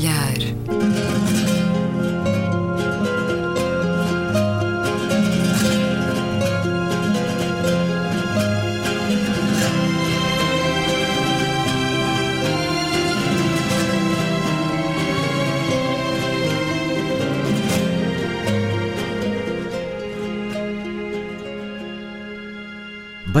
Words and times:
olhar. 0.00 0.49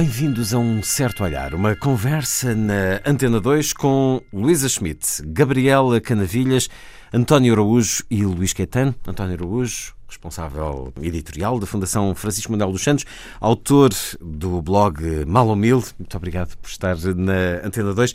Bem-vindos 0.00 0.54
a 0.54 0.58
um 0.58 0.82
certo 0.82 1.22
olhar, 1.22 1.54
uma 1.54 1.76
conversa 1.76 2.54
na 2.54 3.02
Antena 3.04 3.38
2 3.38 3.74
com 3.74 4.22
Luísa 4.32 4.66
Schmidt, 4.66 5.22
Gabriela 5.26 6.00
Canavilhas, 6.00 6.70
António 7.12 7.52
Araújo 7.52 8.02
e 8.10 8.24
Luís 8.24 8.54
Caetano. 8.54 8.94
António 9.06 9.34
Araújo, 9.34 9.94
responsável 10.08 10.90
editorial 11.02 11.60
da 11.60 11.66
Fundação 11.66 12.14
Francisco 12.14 12.50
Manuel 12.50 12.72
dos 12.72 12.82
Santos, 12.82 13.04
autor 13.38 13.90
do 14.22 14.62
blog 14.62 15.26
Mal 15.26 15.54
Muito 15.54 16.16
obrigado 16.16 16.56
por 16.56 16.70
estar 16.70 16.96
na 17.14 17.60
Antena 17.62 17.92
2. 17.92 18.14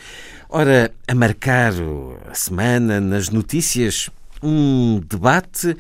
Ora, 0.49 0.91
a 1.07 1.13
marcar 1.13 1.71
a 2.27 2.33
semana 2.33 2.99
nas 2.99 3.29
notícias, 3.29 4.09
um 4.41 4.99
debate 5.07 5.77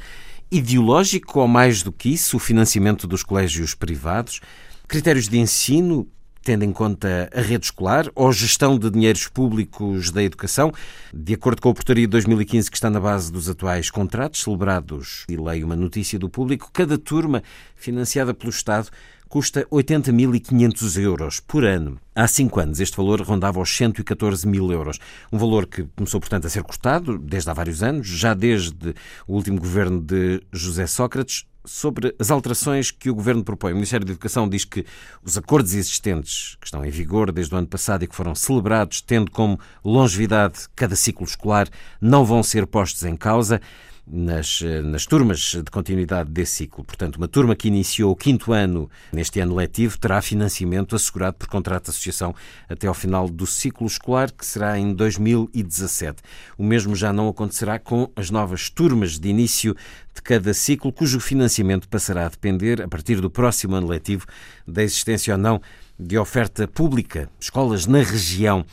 ideológico 0.51 1.39
ou 1.39 1.47
mais 1.47 1.81
do 1.81 1.91
que 1.91 2.09
isso, 2.09 2.37
o 2.37 2.39
financiamento 2.39 3.07
dos 3.07 3.23
colégios 3.23 3.73
privados. 3.73 4.39
Critérios 4.87 5.27
de 5.27 5.39
ensino, 5.39 6.07
tendo 6.43 6.63
em 6.63 6.71
conta 6.71 7.27
a 7.33 7.41
rede 7.41 7.65
escolar 7.65 8.05
ou 8.13 8.31
gestão 8.31 8.77
de 8.77 8.91
dinheiros 8.91 9.27
públicos 9.27 10.11
da 10.11 10.21
educação, 10.21 10.71
de 11.11 11.33
acordo 11.33 11.59
com 11.59 11.69
a 11.69 11.73
portaria 11.73 12.03
de 12.03 12.11
2015 12.11 12.69
que 12.69 12.77
está 12.77 12.89
na 12.89 12.99
base 12.99 13.31
dos 13.31 13.49
atuais 13.49 13.89
contratos 13.89 14.41
celebrados, 14.41 15.25
e 15.27 15.35
leio 15.35 15.65
uma 15.65 15.75
notícia 15.75 16.19
do 16.19 16.29
público, 16.29 16.69
cada 16.71 16.99
turma 16.99 17.41
financiada 17.75 18.31
pelo 18.31 18.51
Estado 18.51 18.89
custa 19.27 19.65
80.500 19.71 21.01
euros 21.01 21.39
por 21.39 21.65
ano. 21.65 21.99
Há 22.13 22.27
cinco 22.27 22.59
anos 22.59 22.79
este 22.79 22.95
valor 22.95 23.19
rondava 23.21 23.59
os 23.59 23.75
114 23.75 24.47
mil 24.47 24.71
euros. 24.71 24.99
Um 25.31 25.39
valor 25.39 25.65
que 25.65 25.83
começou, 25.95 26.19
portanto, 26.19 26.45
a 26.45 26.49
ser 26.49 26.61
cortado 26.61 27.17
desde 27.17 27.49
há 27.49 27.53
vários 27.53 27.81
anos, 27.81 28.07
já 28.07 28.35
desde 28.35 28.93
o 29.27 29.33
último 29.33 29.59
governo 29.59 29.99
de 29.99 30.41
José 30.53 30.85
Sócrates, 30.85 31.43
sobre 31.65 32.15
as 32.19 32.31
alterações 32.31 32.91
que 32.91 33.09
o 33.09 33.15
Governo 33.15 33.43
propõe. 33.43 33.71
O 33.71 33.75
Ministério 33.75 34.05
da 34.05 34.11
Educação 34.11 34.47
diz 34.47 34.65
que 34.65 34.85
os 35.23 35.37
acordos 35.37 35.73
existentes, 35.73 36.57
que 36.59 36.67
estão 36.67 36.85
em 36.85 36.89
vigor 36.89 37.31
desde 37.31 37.53
o 37.53 37.57
ano 37.57 37.67
passado 37.67 38.03
e 38.03 38.07
que 38.07 38.15
foram 38.15 38.35
celebrados, 38.35 39.01
tendo 39.01 39.31
como 39.31 39.59
longevidade 39.83 40.67
cada 40.75 40.95
ciclo 40.95 41.25
escolar, 41.25 41.67
não 41.99 42.25
vão 42.25 42.43
ser 42.43 42.65
postos 42.67 43.03
em 43.03 43.15
causa 43.15 43.61
nas, 44.07 44.61
nas 44.83 45.05
turmas 45.05 45.39
de 45.39 45.71
continuidade 45.71 46.29
desse 46.29 46.53
ciclo. 46.53 46.83
Portanto, 46.83 47.15
uma 47.15 47.27
turma 47.27 47.55
que 47.55 47.67
iniciou 47.67 48.11
o 48.11 48.15
quinto 48.15 48.53
ano 48.53 48.89
neste 49.11 49.39
ano 49.39 49.55
letivo 49.55 49.97
terá 49.97 50.21
financiamento 50.21 50.95
assegurado 50.95 51.37
por 51.37 51.47
contrato 51.47 51.85
de 51.85 51.89
associação 51.89 52.35
até 52.69 52.87
ao 52.87 52.93
final 52.93 53.27
do 53.27 53.45
ciclo 53.47 53.87
escolar, 53.87 54.31
que 54.31 54.45
será 54.45 54.77
em 54.77 54.93
2017. 54.93 56.21
O 56.57 56.63
mesmo 56.63 56.95
já 56.95 57.11
não 57.11 57.27
acontecerá 57.27 57.79
com 57.79 58.09
as 58.15 58.29
novas 58.29 58.69
turmas 58.69 59.17
de 59.17 59.29
início 59.29 59.75
de 60.13 60.21
cada 60.21 60.53
ciclo, 60.53 60.93
cujo 60.93 61.19
financiamento 61.19 61.89
passará 61.89 62.25
a 62.25 62.29
depender, 62.29 62.81
a 62.81 62.87
partir 62.87 63.19
do 63.19 63.29
próximo 63.29 63.75
ano 63.75 63.87
letivo, 63.87 64.25
da 64.67 64.83
existência 64.83 65.33
ou 65.33 65.37
não 65.37 65.61
de 65.97 66.17
oferta 66.17 66.67
pública, 66.67 67.29
escolas 67.39 67.85
na 67.85 67.99
região. 67.99 68.65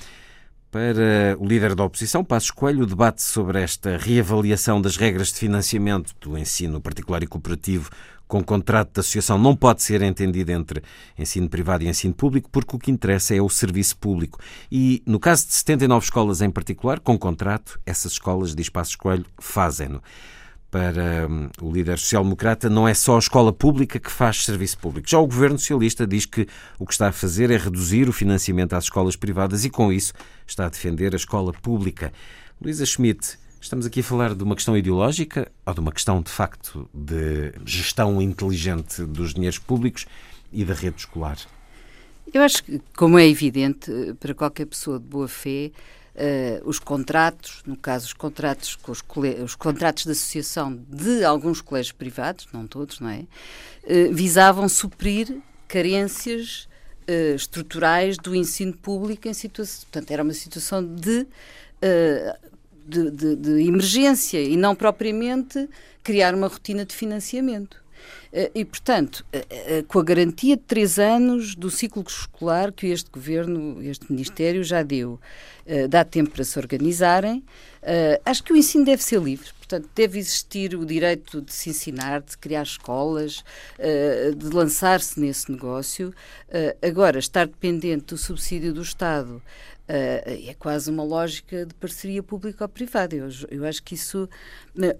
Para 0.72 1.36
o 1.38 1.44
líder 1.44 1.74
da 1.74 1.84
oposição, 1.84 2.24
Passos 2.24 2.50
Coelho, 2.50 2.84
o 2.84 2.86
debate 2.86 3.20
sobre 3.20 3.60
esta 3.60 3.98
reavaliação 3.98 4.80
das 4.80 4.96
regras 4.96 5.28
de 5.28 5.34
financiamento 5.34 6.14
do 6.18 6.38
ensino 6.38 6.80
particular 6.80 7.22
e 7.22 7.26
cooperativo 7.26 7.90
com 8.26 8.42
contrato 8.42 8.94
de 8.94 9.00
associação 9.00 9.36
não 9.36 9.54
pode 9.54 9.82
ser 9.82 10.00
entendido 10.00 10.50
entre 10.50 10.82
ensino 11.18 11.46
privado 11.46 11.84
e 11.84 11.88
ensino 11.88 12.14
público, 12.14 12.48
porque 12.50 12.74
o 12.74 12.78
que 12.78 12.90
interessa 12.90 13.36
é 13.36 13.42
o 13.42 13.50
serviço 13.50 13.98
público. 13.98 14.38
E, 14.70 15.02
no 15.04 15.20
caso 15.20 15.46
de 15.46 15.52
79 15.52 16.04
escolas 16.04 16.40
em 16.40 16.50
particular, 16.50 17.00
com 17.00 17.18
contrato, 17.18 17.78
essas 17.84 18.12
escolas, 18.12 18.54
diz 18.54 18.70
Passos 18.70 18.96
Coelho, 18.96 19.26
fazem-no 19.38 20.02
para 20.72 21.28
hum, 21.28 21.50
o 21.60 21.70
líder 21.70 21.98
social-democrata, 21.98 22.70
não 22.70 22.88
é 22.88 22.94
só 22.94 23.16
a 23.16 23.18
escola 23.18 23.52
pública 23.52 24.00
que 24.00 24.10
faz 24.10 24.42
serviço 24.42 24.78
público. 24.78 25.06
Já 25.08 25.18
o 25.18 25.26
governo 25.26 25.58
socialista 25.58 26.06
diz 26.06 26.24
que 26.24 26.48
o 26.78 26.86
que 26.86 26.94
está 26.94 27.08
a 27.08 27.12
fazer 27.12 27.50
é 27.50 27.58
reduzir 27.58 28.08
o 28.08 28.12
financiamento 28.12 28.72
às 28.72 28.84
escolas 28.84 29.14
privadas 29.14 29.66
e, 29.66 29.70
com 29.70 29.92
isso, 29.92 30.14
está 30.46 30.64
a 30.64 30.68
defender 30.70 31.12
a 31.12 31.16
escola 31.16 31.52
pública. 31.52 32.10
Luísa 32.58 32.86
Schmidt, 32.86 33.38
estamos 33.60 33.84
aqui 33.84 34.00
a 34.00 34.02
falar 34.02 34.34
de 34.34 34.42
uma 34.42 34.54
questão 34.54 34.74
ideológica 34.74 35.52
ou 35.66 35.74
de 35.74 35.80
uma 35.80 35.92
questão, 35.92 36.22
de 36.22 36.30
facto, 36.30 36.88
de 36.94 37.52
gestão 37.66 38.22
inteligente 38.22 39.04
dos 39.04 39.34
dinheiros 39.34 39.58
públicos 39.58 40.06
e 40.50 40.64
da 40.64 40.72
rede 40.72 41.00
escolar? 41.00 41.36
Eu 42.32 42.40
acho 42.40 42.64
que, 42.64 42.80
como 42.96 43.18
é 43.18 43.28
evidente 43.28 43.92
para 44.18 44.32
qualquer 44.32 44.64
pessoa 44.64 44.98
de 44.98 45.04
boa 45.04 45.28
fé, 45.28 45.70
Uh, 46.14 46.60
os 46.68 46.78
contratos, 46.78 47.62
no 47.64 47.74
caso 47.74 48.04
os 48.04 48.12
contratos 48.12 48.76
com 48.76 48.92
os, 48.92 49.02
os, 49.42 49.54
contratos 49.54 50.04
de 50.04 50.10
associação 50.10 50.78
de 50.86 51.24
alguns 51.24 51.62
colégios 51.62 51.92
privados, 51.92 52.46
não 52.52 52.66
todos, 52.66 53.00
não 53.00 53.08
é? 53.08 53.20
Uh, 53.84 54.12
visavam 54.12 54.68
suprir 54.68 55.38
carências 55.66 56.68
uh, 57.08 57.34
estruturais 57.34 58.18
do 58.18 58.34
ensino 58.34 58.76
público 58.76 59.26
em 59.26 59.32
situação, 59.32 59.86
portanto 59.90 60.10
era 60.10 60.22
uma 60.22 60.34
situação 60.34 60.84
de, 60.84 61.26
de, 62.86 63.10
de, 63.10 63.36
de 63.36 63.66
emergência 63.66 64.38
e 64.42 64.54
não 64.54 64.76
propriamente 64.76 65.66
criar 66.02 66.34
uma 66.34 66.46
rotina 66.46 66.84
de 66.84 66.94
financiamento. 66.94 67.81
Eh, 68.32 68.50
e, 68.54 68.64
portanto, 68.64 69.24
eh, 69.32 69.46
eh, 69.50 69.84
com 69.86 69.98
a 69.98 70.02
garantia 70.02 70.56
de 70.56 70.62
três 70.62 70.98
anos 70.98 71.54
do 71.54 71.70
ciclo 71.70 72.02
escolar 72.06 72.72
que 72.72 72.86
este 72.86 73.10
governo, 73.10 73.82
este 73.82 74.10
Ministério 74.10 74.64
já 74.64 74.82
deu, 74.82 75.20
dá 75.88 76.04
tempo 76.04 76.30
para 76.30 76.42
se 76.42 76.58
organizarem. 76.58 77.44
Acho 78.24 78.42
que 78.42 78.52
o 78.52 78.56
ensino 78.56 78.84
deve 78.84 79.02
ser 79.02 79.20
livre. 79.20 79.48
Portanto, 79.56 79.88
deve 79.94 80.18
existir 80.18 80.74
o 80.74 80.84
direito 80.84 81.40
de 81.40 81.52
se 81.52 81.70
ensinar, 81.70 82.20
de 82.20 82.36
criar 82.36 82.64
escolas, 82.64 83.44
de 84.36 84.46
lançar-se 84.48 85.20
nesse 85.20 85.52
negócio. 85.52 86.12
Agora, 86.82 87.20
estar 87.20 87.46
dependente 87.46 88.06
do 88.06 88.18
subsídio 88.18 88.72
do 88.72 88.82
Estado 88.82 89.40
é 89.88 90.54
quase 90.58 90.90
uma 90.90 91.02
lógica 91.02 91.66
de 91.66 91.74
parceria 91.74 92.22
público-privada. 92.22 93.16
Eu, 93.16 93.28
eu 93.50 93.64
acho 93.64 93.82
que 93.82 93.94
isso 93.94 94.28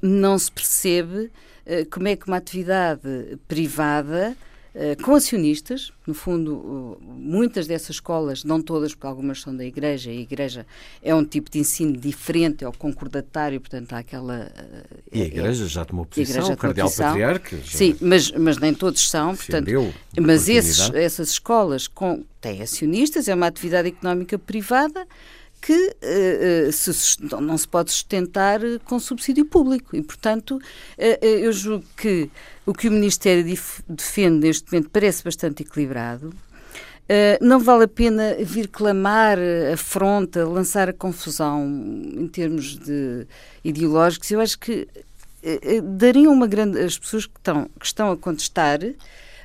não 0.03 0.39
se 0.39 0.51
percebe 0.51 1.31
eh, 1.65 1.85
como 1.85 2.09
é 2.09 2.17
que 2.17 2.27
uma 2.27 2.37
atividade 2.37 3.39
privada 3.47 4.37
eh, 4.75 4.97
com 4.97 5.15
acionistas, 5.15 5.93
no 6.07 6.15
fundo, 6.15 6.99
muitas 7.03 7.67
dessas 7.67 7.97
escolas, 7.97 8.43
não 8.43 8.63
todas, 8.63 8.95
porque 8.95 9.07
algumas 9.07 9.41
são 9.41 9.55
da 9.55 9.65
Igreja, 9.65 10.11
e 10.11 10.19
a 10.19 10.21
Igreja 10.21 10.67
é 11.03 11.15
um 11.15 11.25
tipo 11.25 11.51
de 11.51 11.59
ensino 11.59 11.95
diferente, 11.95 12.65
é 12.65 12.69
o 12.69 12.73
concordatário, 12.73 13.61
portanto 13.61 13.93
há 13.93 13.99
aquela... 13.99 14.51
Eh, 14.57 14.85
e 15.13 15.23
a 15.23 15.25
Igreja 15.27 15.65
é, 15.65 15.69
já 15.69 15.85
tomou 15.85 16.07
posição, 16.07 16.51
o 16.51 16.57
Cardeal 16.57 16.91
Patriarca... 16.91 17.59
Sim, 17.67 17.97
mas, 18.01 18.31
mas 18.33 18.57
nem 18.57 18.73
todos 18.73 19.11
são, 19.11 19.37
portanto... 19.37 19.71
Mas 20.19 20.49
esses, 20.49 20.91
essas 20.95 21.31
escolas 21.31 21.87
com, 21.87 22.25
têm 22.41 22.63
acionistas, 22.63 23.29
é 23.29 23.35
uma 23.35 23.49
atividade 23.49 23.89
económica 23.89 24.39
privada, 24.39 25.07
que 25.63 25.95
uh, 26.03 26.73
se, 26.73 27.17
não 27.41 27.57
se 27.57 27.69
pode 27.69 27.93
sustentar 27.93 28.65
eh, 28.65 28.81
com 28.85 28.99
subsídio 28.99 29.45
público. 29.45 29.95
E, 29.95 30.03
portanto, 30.03 30.57
uh, 30.57 31.25
eu 31.25 31.53
julgo 31.53 31.85
que 31.97 32.29
o 32.67 32.75
que 32.75 32.89
o 32.89 32.91
Ministério 32.91 33.45
defende 33.89 34.47
neste 34.49 34.71
momento 34.73 34.91
parece 34.91 35.23
bastante 35.23 35.63
equilibrado. 35.63 36.31
Uh, 36.31 37.39
não 37.41 37.61
vale 37.61 37.85
a 37.85 37.89
pena 37.89 38.35
vir 38.41 38.67
clamar 38.67 39.39
afronta, 39.73 40.45
lançar 40.45 40.89
a 40.89 40.93
confusão 40.93 41.65
em 41.65 42.27
termos 42.27 42.77
de 42.77 43.25
ideológicos. 43.63 44.33
Eu 44.33 44.41
acho 44.41 44.59
que 44.59 44.89
dariam 45.85 46.33
uma 46.33 46.49
grande. 46.49 46.81
As 46.81 46.99
pessoas 46.99 47.27
que 47.27 47.39
estão, 47.39 47.71
que 47.79 47.87
estão 47.87 48.11
a 48.11 48.17
contestar, 48.17 48.81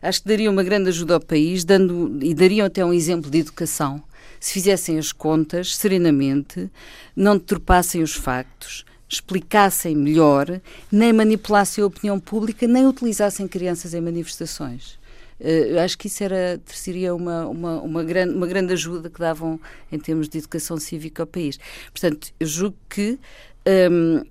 acho 0.01 0.21
que 0.23 0.27
dariam 0.27 0.51
uma 0.51 0.63
grande 0.63 0.89
ajuda 0.89 1.13
ao 1.13 1.19
país 1.19 1.63
dando, 1.63 2.17
e 2.23 2.33
dariam 2.33 2.65
até 2.65 2.83
um 2.83 2.93
exemplo 2.93 3.29
de 3.29 3.39
educação 3.39 4.01
se 4.39 4.53
fizessem 4.53 4.97
as 4.97 5.11
contas 5.11 5.75
serenamente, 5.75 6.69
não 7.15 7.37
deturpassem 7.37 8.01
os 8.01 8.13
factos, 8.13 8.85
explicassem 9.09 9.95
melhor, 9.95 10.61
nem 10.91 11.13
manipulassem 11.13 11.83
a 11.83 11.87
opinião 11.87 12.19
pública, 12.19 12.67
nem 12.67 12.85
utilizassem 12.85 13.47
crianças 13.47 13.93
em 13.93 14.01
manifestações. 14.01 14.97
Uh, 15.39 15.79
acho 15.83 15.97
que 15.97 16.07
isso 16.07 16.23
era, 16.23 16.59
seria 16.65 17.13
uma, 17.13 17.45
uma, 17.47 17.81
uma, 17.81 18.03
grande, 18.03 18.33
uma 18.33 18.47
grande 18.47 18.73
ajuda 18.73 19.09
que 19.09 19.19
davam 19.19 19.59
em 19.91 19.99
termos 19.99 20.27
de 20.27 20.39
educação 20.39 20.77
cívica 20.77 21.23
ao 21.23 21.27
país. 21.27 21.59
Portanto, 21.91 22.33
eu 22.39 22.47
julgo 22.47 22.75
que 22.89 23.19
um, 23.91 24.23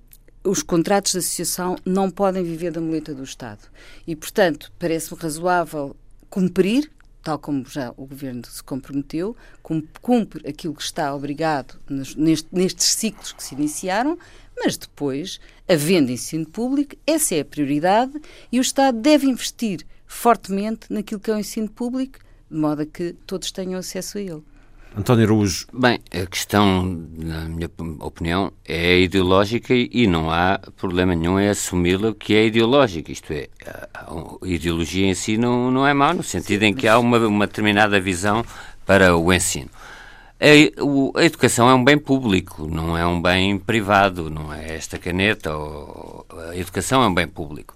os 0.43 0.61
contratos 0.61 1.13
de 1.13 1.19
associação 1.19 1.77
não 1.85 2.09
podem 2.09 2.43
viver 2.43 2.71
da 2.71 2.81
muleta 2.81 3.13
do 3.13 3.23
Estado. 3.23 3.61
E, 4.05 4.15
portanto, 4.15 4.71
parece-me 4.77 5.19
razoável 5.19 5.95
cumprir 6.29 6.91
tal 7.27 7.37
como 7.37 7.65
já 7.65 7.93
o 7.97 8.05
Governo 8.05 8.41
se 8.45 8.63
comprometeu, 8.63 9.35
cumpre 10.01 10.47
aquilo 10.47 10.73
que 10.73 10.81
está 10.81 11.13
obrigado 11.13 11.77
neste, 11.89 12.47
nestes 12.53 12.85
ciclos 12.93 13.33
que 13.33 13.43
se 13.43 13.53
iniciaram, 13.53 14.17
mas 14.55 14.77
depois, 14.77 15.37
havendo 15.67 16.09
ensino 16.09 16.45
público, 16.45 16.95
essa 17.05 17.35
é 17.35 17.41
a 17.41 17.45
prioridade 17.45 18.13
e 18.49 18.59
o 18.59 18.61
Estado 18.61 18.97
deve 19.01 19.27
investir 19.27 19.85
fortemente 20.05 20.87
naquilo 20.89 21.19
que 21.19 21.29
é 21.29 21.33
o 21.33 21.37
ensino 21.37 21.69
público, 21.69 22.17
de 22.49 22.57
modo 22.57 22.83
a 22.83 22.85
que 22.85 23.11
todos 23.25 23.51
tenham 23.51 23.77
acesso 23.77 24.19
a 24.19 24.21
ele. 24.21 24.43
António 24.95 25.25
Araújo. 25.25 25.67
Bem, 25.73 25.99
a 26.11 26.25
questão, 26.25 26.83
na 27.17 27.45
minha 27.45 27.69
opinião, 27.99 28.51
é 28.67 28.99
ideológica 28.99 29.73
e 29.73 30.07
não 30.07 30.31
há 30.31 30.59
problema 30.75 31.15
nenhum 31.15 31.39
em 31.39 31.49
assumi-la 31.49 32.13
que 32.13 32.35
é 32.35 32.45
ideológica. 32.45 33.11
Isto 33.11 33.33
é, 33.33 33.49
a 33.65 34.47
ideologia 34.47 35.07
em 35.07 35.13
si 35.13 35.37
não, 35.37 35.69
não 35.69 35.85
é 35.85 35.93
má, 35.93 36.13
no 36.13 36.23
sentido 36.23 36.63
em 36.63 36.73
que 36.73 36.87
há 36.87 36.97
uma, 36.97 37.19
uma 37.19 37.47
determinada 37.47 37.99
visão 37.99 38.43
para 38.85 39.15
o 39.15 39.31
ensino. 39.33 39.69
A, 40.39 41.23
educação 41.23 41.67
é 41.67 41.73
um 41.73 41.83
bem 41.83 41.97
público, 41.97 42.67
não 42.67 42.95
é 42.95 43.05
um 43.05 43.19
bem 43.19 43.57
privado, 43.57 44.29
não 44.29 44.53
é 44.53 44.75
esta 44.75 44.97
caneta. 44.99 45.55
Ou, 45.55 46.25
a 46.49 46.55
educação 46.55 47.03
é 47.03 47.07
um 47.07 47.13
bem 47.13 47.27
público. 47.27 47.75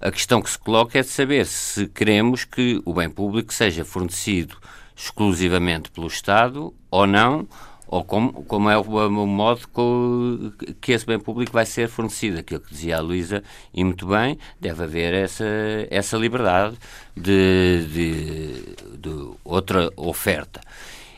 A 0.00 0.10
questão 0.10 0.42
que 0.42 0.50
se 0.50 0.58
coloca 0.58 0.98
é 0.98 1.02
de 1.02 1.08
saber 1.08 1.46
se 1.46 1.86
queremos 1.88 2.44
que 2.44 2.80
o 2.84 2.92
bem 2.92 3.08
público 3.08 3.54
seja 3.54 3.84
fornecido 3.84 4.56
exclusivamente 4.96 5.90
pelo 5.90 6.06
Estado 6.06 6.72
ou 6.90 7.06
não, 7.06 7.46
ou 7.86 8.02
como, 8.02 8.44
como 8.44 8.70
é 8.70 8.76
o, 8.76 8.82
o 8.82 9.26
modo 9.26 9.68
com, 9.68 10.52
que 10.80 10.92
esse 10.92 11.06
bem 11.06 11.18
público 11.18 11.52
vai 11.52 11.66
ser 11.66 11.88
fornecido. 11.88 12.38
Aquilo 12.40 12.60
que 12.60 12.70
dizia 12.70 12.96
a 12.96 13.00
Luísa, 13.00 13.42
e 13.72 13.84
muito 13.84 14.06
bem, 14.06 14.38
deve 14.60 14.82
haver 14.82 15.14
essa, 15.14 15.44
essa 15.90 16.16
liberdade 16.16 16.76
de, 17.16 17.86
de, 17.92 18.98
de 18.98 19.30
outra 19.44 19.92
oferta. 19.96 20.60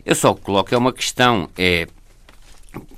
Eu 0.05 0.15
só 0.15 0.35
coloco 0.35 0.75
é 0.75 0.79
uma 0.79 0.93
questão, 0.93 1.49
é 1.57 1.87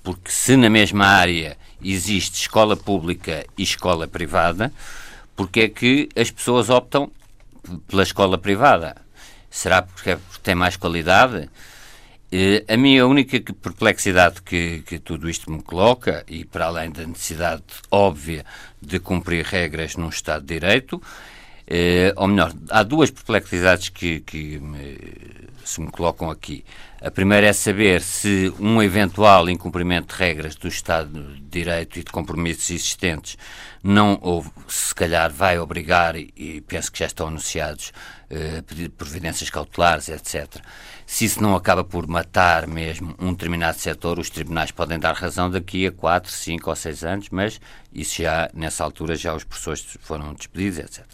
porque 0.03 0.31
se 0.31 0.57
na 0.57 0.69
mesma 0.69 1.07
área 1.07 1.57
existe 1.83 2.41
escola 2.41 2.77
pública 2.77 3.47
e 3.57 3.63
escola 3.63 4.09
privada, 4.09 4.73
porque 5.37 5.61
é 5.61 5.69
que 5.69 6.09
as 6.17 6.31
pessoas 6.31 6.69
optam 6.69 7.11
pela 7.87 8.03
escola 8.03 8.37
privada? 8.37 8.97
Será 9.51 9.83
porque, 9.83 10.11
é 10.11 10.17
porque 10.17 10.43
tem 10.43 10.55
mais 10.55 10.77
qualidade? 10.77 11.49
Uh, 12.31 12.73
a 12.73 12.77
minha 12.77 13.07
única 13.07 13.41
perplexidade 13.55 14.43
que, 14.43 14.83
que, 14.87 14.99
tudo 14.99 15.31
isto 15.31 15.51
me 15.51 15.63
coloca, 15.63 16.25
e 16.29 16.45
para 16.45 16.67
além 16.67 16.91
da 16.91 17.07
necessidade 17.07 17.63
óbvia 17.91 18.45
de 18.83 18.99
cumprir 18.99 19.45
regras 19.47 19.97
num 19.97 20.11
Estado 20.11 20.45
de 20.45 20.55
Direito, 20.55 20.97
uh, 20.97 22.13
ou 22.17 22.29
melhor, 22.29 22.53
há 22.69 22.83
duas 22.83 23.11
perplexidades 23.11 23.89
que, 23.89 24.21
que 24.21 24.59
me, 24.59 24.99
se 25.65 25.81
me 25.81 25.91
colocam 25.91 26.31
aqui. 26.31 26.65
A 27.01 27.11
primeira 27.11 27.47
é 27.47 27.53
saber 27.53 28.03
se 28.03 28.53
um 28.59 28.83
eventual 28.83 29.49
incumprimento 29.49 30.15
de 30.15 30.21
regras 30.21 30.57
do 30.57 30.67
Estado 30.67 31.35
de 31.35 31.41
Direito 31.43 31.99
e 31.99 32.03
de 32.03 32.11
compromissos 32.11 32.71
existentes 32.71 33.39
não, 33.83 34.19
ou 34.21 34.45
se 34.67 34.93
calhar 34.95 35.31
vai 35.31 35.59
obrigar, 35.59 36.17
e, 36.17 36.63
penso 36.67 36.91
que 36.91 36.99
já 36.99 37.07
estão 37.07 37.29
anunciados, 37.29 37.93
eh, 37.93 38.18
pedir 38.67 38.91
providências 38.91 39.49
cautelares, 39.49 40.09
etc. 40.09 40.57
Se 41.07 41.25
isso 41.25 41.43
não 41.43 41.57
acaba 41.57 41.83
por 41.83 42.07
matar 42.07 42.67
mesmo 42.67 43.15
um 43.19 43.33
determinado 43.33 43.79
setor, 43.79 44.19
os 44.19 44.29
tribunais 44.29 44.71
podem 44.71 44.99
dar 44.99 45.15
razão 45.15 45.51
daqui 45.51 45.87
a 45.87 45.93
4, 45.93 46.31
5 46.31 46.69
ou 46.69 46.77
6 46.77 47.05
anos, 47.05 47.29
mas 47.31 47.61
isso 47.93 48.23
já, 48.23 48.51
nessa 48.53 48.85
altura, 48.85 49.17
já 49.17 49.35
os 49.35 49.45
professores 49.45 49.97
foram 50.03 50.35
despedidos, 50.35 50.79
etc. 50.79 51.05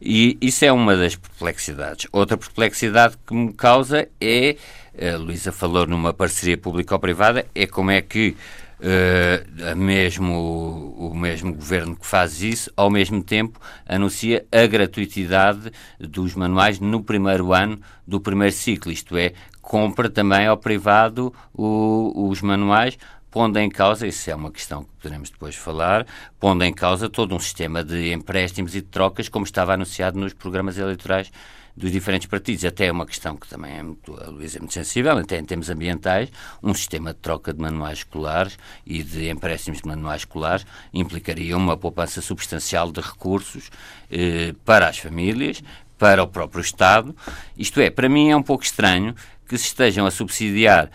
E 0.00 0.38
isso 0.40 0.64
é 0.64 0.72
uma 0.72 0.96
das 0.96 1.14
perplexidades. 1.14 2.06
Outra 2.10 2.38
perplexidade 2.38 3.18
que 3.26 3.34
me 3.34 3.52
causa 3.52 4.08
é, 4.18 4.56
a 4.98 5.18
Luísa 5.18 5.52
falou 5.52 5.86
numa 5.86 6.14
parceria 6.14 6.56
público-privada, 6.56 7.46
é 7.54 7.66
como 7.66 7.90
é 7.90 8.00
que 8.00 8.34
uh, 8.80 9.76
mesmo, 9.76 10.94
o 10.98 11.14
mesmo 11.14 11.54
governo 11.54 11.96
que 11.96 12.06
faz 12.06 12.42
isso, 12.42 12.72
ao 12.76 12.90
mesmo 12.90 13.22
tempo, 13.22 13.60
anuncia 13.86 14.44
a 14.50 14.66
gratuitidade 14.66 15.70
dos 15.98 16.34
manuais 16.34 16.80
no 16.80 17.02
primeiro 17.02 17.52
ano 17.52 17.80
do 18.06 18.20
primeiro 18.20 18.54
ciclo, 18.54 18.90
isto 18.90 19.16
é, 19.16 19.32
compra 19.60 20.10
também 20.10 20.46
ao 20.46 20.56
privado 20.56 21.32
o, 21.54 22.28
os 22.28 22.40
manuais, 22.42 22.98
pondo 23.30 23.58
em 23.58 23.68
causa, 23.68 24.06
isso 24.06 24.28
é 24.30 24.34
uma 24.34 24.50
questão 24.50 24.82
que 24.82 24.90
poderemos 25.00 25.30
depois 25.30 25.54
falar, 25.54 26.06
pondo 26.38 26.64
em 26.64 26.72
causa 26.72 27.08
todo 27.08 27.34
um 27.34 27.38
sistema 27.38 27.84
de 27.84 28.12
empréstimos 28.12 28.74
e 28.74 28.80
de 28.80 28.88
trocas, 28.88 29.28
como 29.28 29.44
estava 29.44 29.74
anunciado 29.74 30.18
nos 30.18 30.32
programas 30.32 30.76
eleitorais 30.76 31.30
dos 31.76 31.90
diferentes 31.92 32.28
partidos. 32.28 32.64
Até 32.64 32.86
é 32.86 32.92
uma 32.92 33.06
questão 33.06 33.36
que 33.36 33.48
também 33.48 33.78
é 33.78 33.82
muito, 33.82 34.14
a 34.20 34.28
Luísa 34.28 34.58
é 34.58 34.60
muito 34.60 34.74
sensível, 34.74 35.16
até 35.16 35.38
em 35.38 35.44
termos 35.44 35.70
ambientais, 35.70 36.30
um 36.62 36.74
sistema 36.74 37.12
de 37.12 37.20
troca 37.20 37.52
de 37.52 37.60
manuais 37.60 37.98
escolares 37.98 38.58
e 38.86 39.02
de 39.02 39.28
empréstimos 39.30 39.80
de 39.80 39.88
manuais 39.88 40.22
escolares 40.22 40.66
implicaria 40.92 41.56
uma 41.56 41.76
poupança 41.76 42.20
substancial 42.20 42.90
de 42.92 43.00
recursos 43.00 43.70
eh, 44.10 44.54
para 44.64 44.88
as 44.88 44.98
famílias, 44.98 45.62
para 45.98 46.22
o 46.22 46.26
próprio 46.26 46.62
Estado. 46.62 47.14
Isto 47.56 47.80
é, 47.80 47.90
para 47.90 48.08
mim 48.08 48.30
é 48.30 48.36
um 48.36 48.42
pouco 48.42 48.64
estranho 48.64 49.14
que 49.46 49.58
se 49.58 49.66
estejam 49.66 50.06
a 50.06 50.10
subsidiar 50.10 50.90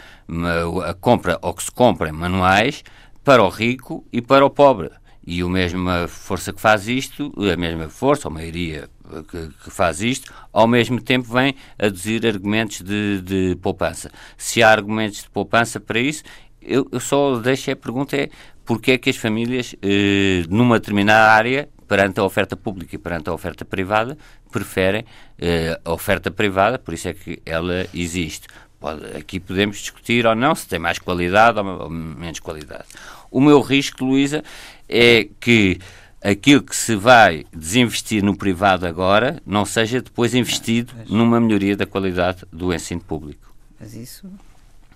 a 0.87 0.93
compra 0.93 1.37
ou 1.41 1.53
que 1.53 1.63
se 1.63 1.71
comprem 1.71 2.11
manuais 2.11 2.83
para 3.23 3.43
o 3.43 3.49
rico 3.49 4.05
e 4.11 4.21
para 4.21 4.45
o 4.45 4.49
pobre. 4.49 4.89
E 5.25 5.41
a 5.41 5.47
mesma 5.47 6.07
força 6.07 6.53
que 6.53 6.61
faz 6.61 6.87
isto, 6.87 7.33
a 7.51 7.57
mesma 7.57 7.89
força, 7.89 8.27
ou 8.27 8.33
maioria 8.33 8.87
que, 9.29 9.49
que, 9.63 9.71
faz 9.71 10.01
isto, 10.01 10.31
ao 10.53 10.67
mesmo 10.67 11.01
tempo 11.01 11.31
vem 11.31 11.55
aduzir 11.79 12.25
argumentos 12.25 12.81
de, 12.81 13.21
de 13.21 13.57
poupança. 13.61 14.11
Se 14.37 14.61
há 14.61 14.69
argumentos 14.69 15.23
de 15.23 15.29
poupança 15.29 15.79
para 15.79 15.99
isso, 15.99 16.23
eu, 16.61 16.87
eu 16.91 16.99
só 16.99 17.37
deixo 17.37 17.71
a 17.71 17.75
pergunta 17.75 18.15
é 18.15 18.29
porque 18.65 18.93
é 18.93 18.97
que 18.97 19.09
as 19.09 19.15
famílias, 19.15 19.75
eh, 19.81 20.43
numa 20.49 20.79
determinada 20.79 21.31
área, 21.31 21.69
perante 21.87 22.19
a 22.19 22.23
oferta 22.23 22.57
pública 22.57 22.95
e 22.95 22.97
perante 22.97 23.29
a 23.29 23.33
oferta 23.33 23.63
privada, 23.63 24.17
preferem 24.51 25.05
eh, 25.37 25.79
a 25.85 25.91
oferta 25.91 26.31
privada, 26.31 26.79
por 26.79 26.93
isso 26.93 27.07
é 27.07 27.13
que 27.13 27.39
ela 27.45 27.85
existe. 27.93 28.47
Pode, 28.79 29.05
aqui 29.15 29.39
podemos 29.39 29.77
discutir 29.77 30.25
ou 30.25 30.35
não 30.35 30.55
se 30.55 30.67
tem 30.67 30.79
mais 30.79 30.97
qualidade 30.97 31.59
ou, 31.59 31.83
ou 31.83 31.89
menos 31.89 32.39
qualidade. 32.39 32.85
O 33.29 33.39
meu 33.39 33.61
risco, 33.61 34.03
Luísa, 34.03 34.43
é 34.87 35.27
que 35.39 35.79
aquilo 36.21 36.63
que 36.63 36.75
se 36.75 36.95
vai 36.95 37.45
desinvestir 37.53 38.23
no 38.23 38.35
privado 38.35 38.85
agora 38.85 39.41
não 39.45 39.65
seja 39.65 40.01
depois 40.01 40.33
investido 40.33 40.93
numa 41.07 41.39
melhoria 41.39 41.75
da 41.75 41.85
qualidade 41.85 42.43
do 42.51 42.73
ensino 42.73 43.01
público. 43.01 43.53
Mas 43.79 43.93
isso 43.93 44.29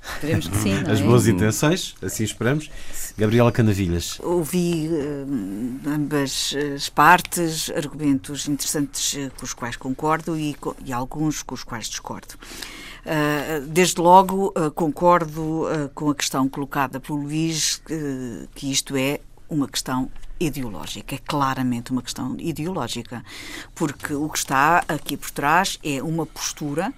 Esperemos 0.01 0.47
que 0.47 0.57
sim. 0.57 0.73
As 0.89 0.99
é? 0.99 1.03
boas 1.03 1.27
intenções, 1.27 1.95
assim 2.01 2.23
esperamos. 2.23 2.69
Gabriela 3.17 3.51
Canavilhas. 3.51 4.19
Ouvi 4.21 4.87
uh, 4.87 5.89
ambas 5.89 6.55
as 6.75 6.89
partes, 6.89 7.69
argumentos 7.71 8.47
interessantes 8.47 9.13
uh, 9.13 9.31
com 9.37 9.45
os 9.45 9.53
quais 9.53 9.75
concordo 9.75 10.37
e, 10.37 10.55
e, 10.85 10.93
alguns 10.93 11.43
com 11.43 11.53
os 11.53 11.63
quais 11.63 11.87
discordo. 11.87 12.35
Uh, 13.05 13.65
desde 13.67 13.99
logo, 13.99 14.53
concordo 14.73 15.65
com 15.93 16.09
a 16.09 16.15
questão 16.15 16.47
colocada 16.47 16.99
pelo 16.99 17.21
Luís, 17.21 17.81
que 18.53 18.71
isto 18.71 18.95
é 18.95 19.19
uma 19.49 19.67
questão 19.67 20.11
ideológica, 20.39 21.15
é 21.15 21.17
claramente 21.17 21.91
uma 21.91 22.01
questão 22.01 22.35
ideológica, 22.39 23.23
porque 23.75 24.13
o 24.13 24.29
que 24.29 24.37
está 24.37 24.83
aqui 24.87 25.17
por 25.17 25.31
trás 25.31 25.77
é 25.83 26.01
uma 26.01 26.25
postura 26.25 26.93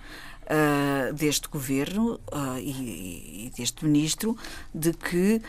uh, 0.52 1.14
deste 1.14 1.48
governo 1.48 2.20
uh, 2.32 2.58
e, 2.60 3.48
e, 3.48 3.52
deste 3.56 3.86
ministro 3.86 4.38
de 4.74 4.94
que 4.94 5.42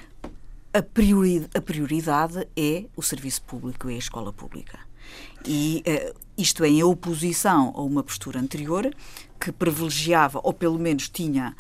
a 0.73 0.83
prioridade, 0.83 1.51
a 1.55 1.61
prioridade, 1.61 2.49
é 2.57 2.85
o 2.97 3.03
serviço 3.03 3.43
público, 3.43 3.91
é 3.91 3.95
a 3.95 3.99
escola 3.99 4.33
pública. 4.33 4.79
E 5.45 5.83
uh, 5.87 6.19
isto 6.37 6.65
é 6.65 6.69
em 6.69 6.83
oposição 6.83 7.73
a 7.77 7.83
uma 7.83 8.03
postura 8.03 8.41
anterior 8.41 8.91
que 9.39 9.53
privilegiava, 9.53 10.41
ou 10.43 10.53
pelo 10.53 10.79
menos 10.79 11.09
tinha 11.09 11.55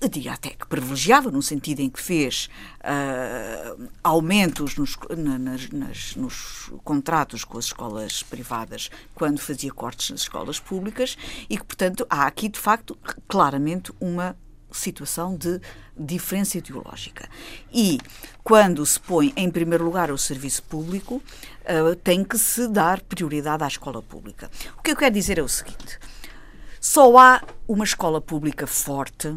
eu 0.00 0.08
diria 0.08 0.32
até 0.32 0.50
que 0.50 0.66
privilegiava, 0.66 1.30
no 1.30 1.42
sentido 1.42 1.80
em 1.80 1.88
que 1.88 2.00
fez 2.00 2.48
uh, 2.80 3.88
aumentos 4.02 4.76
nos, 4.76 4.96
na, 5.16 5.38
nas, 5.38 5.70
nas, 5.70 6.16
nos 6.16 6.72
contratos 6.82 7.44
com 7.44 7.58
as 7.58 7.66
escolas 7.66 8.22
privadas 8.22 8.90
quando 9.14 9.38
fazia 9.38 9.72
cortes 9.72 10.10
nas 10.10 10.20
escolas 10.20 10.60
públicas 10.60 11.16
e 11.48 11.56
que, 11.56 11.64
portanto, 11.64 12.06
há 12.10 12.26
aqui, 12.26 12.48
de 12.48 12.58
facto, 12.58 12.98
claramente 13.26 13.92
uma 14.00 14.36
situação 14.70 15.36
de 15.36 15.60
diferença 15.96 16.58
ideológica. 16.58 17.28
E 17.72 18.00
quando 18.42 18.84
se 18.84 18.98
põe 18.98 19.32
em 19.36 19.50
primeiro 19.50 19.84
lugar 19.84 20.10
o 20.10 20.18
serviço 20.18 20.62
público, 20.64 21.16
uh, 21.16 21.96
tem 21.96 22.24
que 22.24 22.36
se 22.36 22.68
dar 22.68 23.00
prioridade 23.00 23.62
à 23.62 23.68
escola 23.68 24.02
pública. 24.02 24.50
O 24.76 24.82
que 24.82 24.90
eu 24.90 24.96
quero 24.96 25.14
dizer 25.14 25.38
é 25.38 25.42
o 25.42 25.48
seguinte: 25.48 25.98
só 26.80 27.16
há 27.16 27.42
uma 27.66 27.84
escola 27.84 28.20
pública 28.20 28.66
forte 28.66 29.34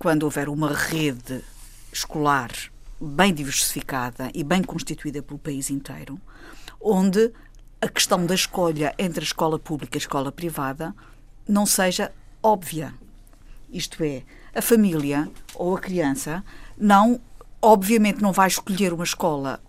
quando 0.00 0.22
houver 0.22 0.48
uma 0.48 0.72
rede 0.72 1.44
escolar 1.92 2.50
bem 2.98 3.34
diversificada 3.34 4.30
e 4.34 4.42
bem 4.42 4.62
constituída 4.62 5.22
pelo 5.22 5.38
país 5.38 5.68
inteiro, 5.68 6.18
onde 6.80 7.30
a 7.82 7.86
questão 7.86 8.24
da 8.24 8.34
escolha 8.34 8.94
entre 8.98 9.20
a 9.20 9.22
escola 9.22 9.58
pública 9.58 9.98
e 9.98 9.98
a 9.98 10.04
escola 10.04 10.32
privada 10.32 10.94
não 11.46 11.66
seja 11.66 12.10
óbvia. 12.42 12.94
Isto 13.70 14.02
é, 14.02 14.22
a 14.54 14.62
família 14.62 15.30
ou 15.54 15.76
a 15.76 15.80
criança 15.80 16.42
não, 16.78 17.20
obviamente, 17.60 18.22
não 18.22 18.32
vai 18.32 18.48
escolher 18.48 18.94
uma 18.94 19.04
escola 19.04 19.60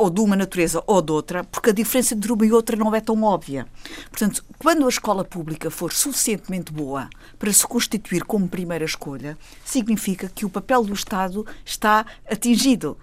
ou 0.00 0.08
de 0.08 0.18
uma 0.22 0.34
natureza 0.34 0.82
ou 0.86 1.02
de 1.02 1.12
outra, 1.12 1.44
porque 1.44 1.68
a 1.68 1.74
diferença 1.74 2.14
entre 2.14 2.32
uma 2.32 2.46
e 2.46 2.52
outra 2.52 2.74
não 2.74 2.94
é 2.94 3.02
tão 3.02 3.22
óbvia. 3.22 3.66
Portanto, 4.08 4.42
quando 4.58 4.86
a 4.86 4.88
escola 4.88 5.22
pública 5.22 5.70
for 5.70 5.92
suficientemente 5.92 6.72
boa 6.72 7.10
para 7.38 7.52
se 7.52 7.66
constituir 7.66 8.24
como 8.24 8.48
primeira 8.48 8.84
escolha, 8.84 9.36
significa 9.62 10.30
que 10.34 10.46
o 10.46 10.50
papel 10.50 10.84
do 10.84 10.94
Estado 10.94 11.46
está 11.66 12.06
atingido. 12.26 12.96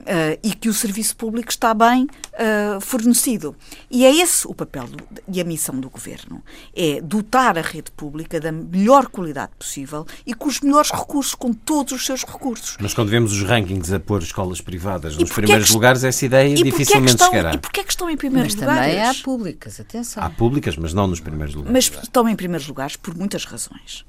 Uh, 0.00 0.38
e 0.42 0.54
que 0.54 0.68
o 0.68 0.72
serviço 0.72 1.14
público 1.14 1.50
está 1.50 1.74
bem 1.74 2.04
uh, 2.04 2.80
fornecido. 2.80 3.54
E 3.90 4.04
é 4.04 4.14
esse 4.14 4.46
o 4.46 4.54
papel 4.54 4.86
do, 4.86 4.96
e 5.28 5.40
a 5.40 5.44
missão 5.44 5.78
do 5.78 5.90
governo: 5.90 6.42
é 6.74 7.00
dotar 7.02 7.58
a 7.58 7.60
rede 7.60 7.90
pública 7.90 8.40
da 8.40 8.50
melhor 8.50 9.08
qualidade 9.08 9.52
possível 9.58 10.06
e 10.26 10.32
com 10.32 10.48
os 10.48 10.60
melhores 10.60 10.90
recursos, 10.90 11.34
com 11.34 11.52
todos 11.52 11.92
os 11.92 12.06
seus 12.06 12.24
recursos. 12.24 12.76
Mas 12.80 12.94
quando 12.94 13.10
vemos 13.10 13.32
os 13.32 13.42
rankings 13.42 13.92
a 13.92 14.00
pôr 14.00 14.22
escolas 14.22 14.60
privadas 14.60 15.16
nos 15.18 15.30
primeiros 15.30 15.66
é 15.66 15.68
que, 15.68 15.74
lugares, 15.74 16.02
essa 16.02 16.24
ideia 16.24 16.54
dificilmente 16.54 17.12
estão, 17.12 17.28
chegará. 17.28 17.54
E 17.54 17.58
porquê 17.58 17.80
é 17.80 17.84
que 17.84 17.90
estão 17.90 18.08
em 18.08 18.16
primeiros 18.16 18.54
mas 18.54 18.62
lugares? 18.62 18.94
Também 18.94 19.08
há 19.08 19.14
públicas, 19.22 19.80
atenção. 19.80 20.22
Há 20.22 20.30
públicas, 20.30 20.76
mas 20.76 20.94
não 20.94 21.06
nos 21.06 21.20
primeiros 21.20 21.54
lugares. 21.54 21.90
Mas 21.90 22.02
estão 22.02 22.26
em 22.28 22.36
primeiros 22.36 22.66
lugares 22.66 22.96
por 22.96 23.14
muitas 23.14 23.44
razões 23.44 24.04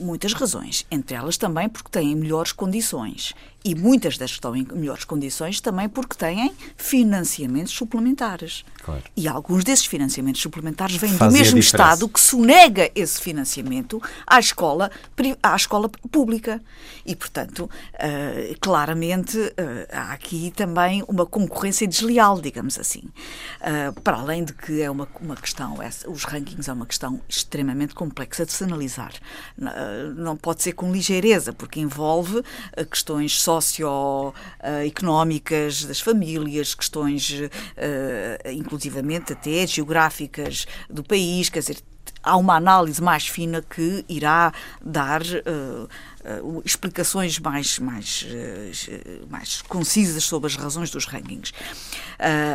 muitas 0.00 0.32
razões, 0.32 0.86
entre 0.90 1.14
elas 1.14 1.36
também 1.36 1.68
porque 1.68 1.90
têm 1.90 2.16
melhores 2.16 2.52
condições. 2.52 3.34
E 3.64 3.74
muitas 3.74 4.16
das 4.16 4.30
que 4.30 4.36
estão 4.36 4.56
em 4.56 4.66
melhores 4.72 5.04
condições 5.04 5.60
também 5.60 5.88
porque 5.88 6.16
têm 6.16 6.52
financiamentos 6.76 7.72
suplementares. 7.72 8.64
Claro. 8.82 9.02
E 9.16 9.28
alguns 9.28 9.64
desses 9.64 9.84
financiamentos 9.84 10.40
suplementares 10.40 10.96
vêm 10.96 11.14
do 11.14 11.30
mesmo 11.30 11.58
Estado 11.58 12.08
que 12.08 12.18
sonega 12.18 12.90
esse 12.94 13.20
financiamento 13.20 14.02
à 14.26 14.38
escola, 14.40 14.90
à 15.42 15.54
escola 15.54 15.88
pública. 16.10 16.60
E, 17.04 17.14
portanto, 17.14 17.70
uh, 17.94 18.60
claramente 18.60 19.38
uh, 19.38 19.52
há 19.92 20.12
aqui 20.12 20.52
também 20.56 21.04
uma 21.08 21.26
concorrência 21.26 21.86
desleal, 21.86 22.40
digamos 22.40 22.78
assim. 22.78 23.02
Uh, 23.60 24.00
para 24.00 24.18
além 24.18 24.44
de 24.44 24.52
que 24.52 24.80
é 24.80 24.90
uma, 24.90 25.08
uma 25.20 25.36
questão, 25.36 25.82
essa, 25.82 26.08
os 26.10 26.24
rankings 26.24 26.68
é 26.68 26.72
uma 26.72 26.86
questão 26.86 27.20
extremamente 27.28 27.94
complexa 27.94 28.46
de 28.46 28.52
se 28.52 28.64
analisar. 28.64 29.12
não 30.16 30.36
pode 30.36 30.62
ser 30.62 30.72
com 30.72 30.92
ligeireza, 30.92 31.52
porque 31.52 31.80
envolve 31.80 32.42
questões 32.90 33.42
socioeconómicas 33.50 35.84
das 35.84 36.00
famílias, 36.00 36.74
questões, 36.74 37.30
uh, 37.30 37.48
inclusivamente 38.52 39.32
até 39.32 39.66
geográficas 39.66 40.66
do 40.88 41.02
país, 41.02 41.48
quer 41.48 41.58
dizer, 41.60 41.78
há 42.22 42.36
uma 42.36 42.54
análise 42.54 43.02
mais 43.02 43.26
fina 43.26 43.62
que 43.62 44.04
irá 44.08 44.52
dar 44.84 45.22
uh, 45.22 45.88
uh, 46.42 46.62
explicações 46.64 47.38
mais, 47.38 47.78
mais, 47.78 48.22
uh, 48.22 49.26
mais 49.28 49.62
concisas 49.62 50.24
sobre 50.24 50.46
as 50.48 50.56
razões 50.56 50.90
dos 50.90 51.06
rankings. 51.06 51.52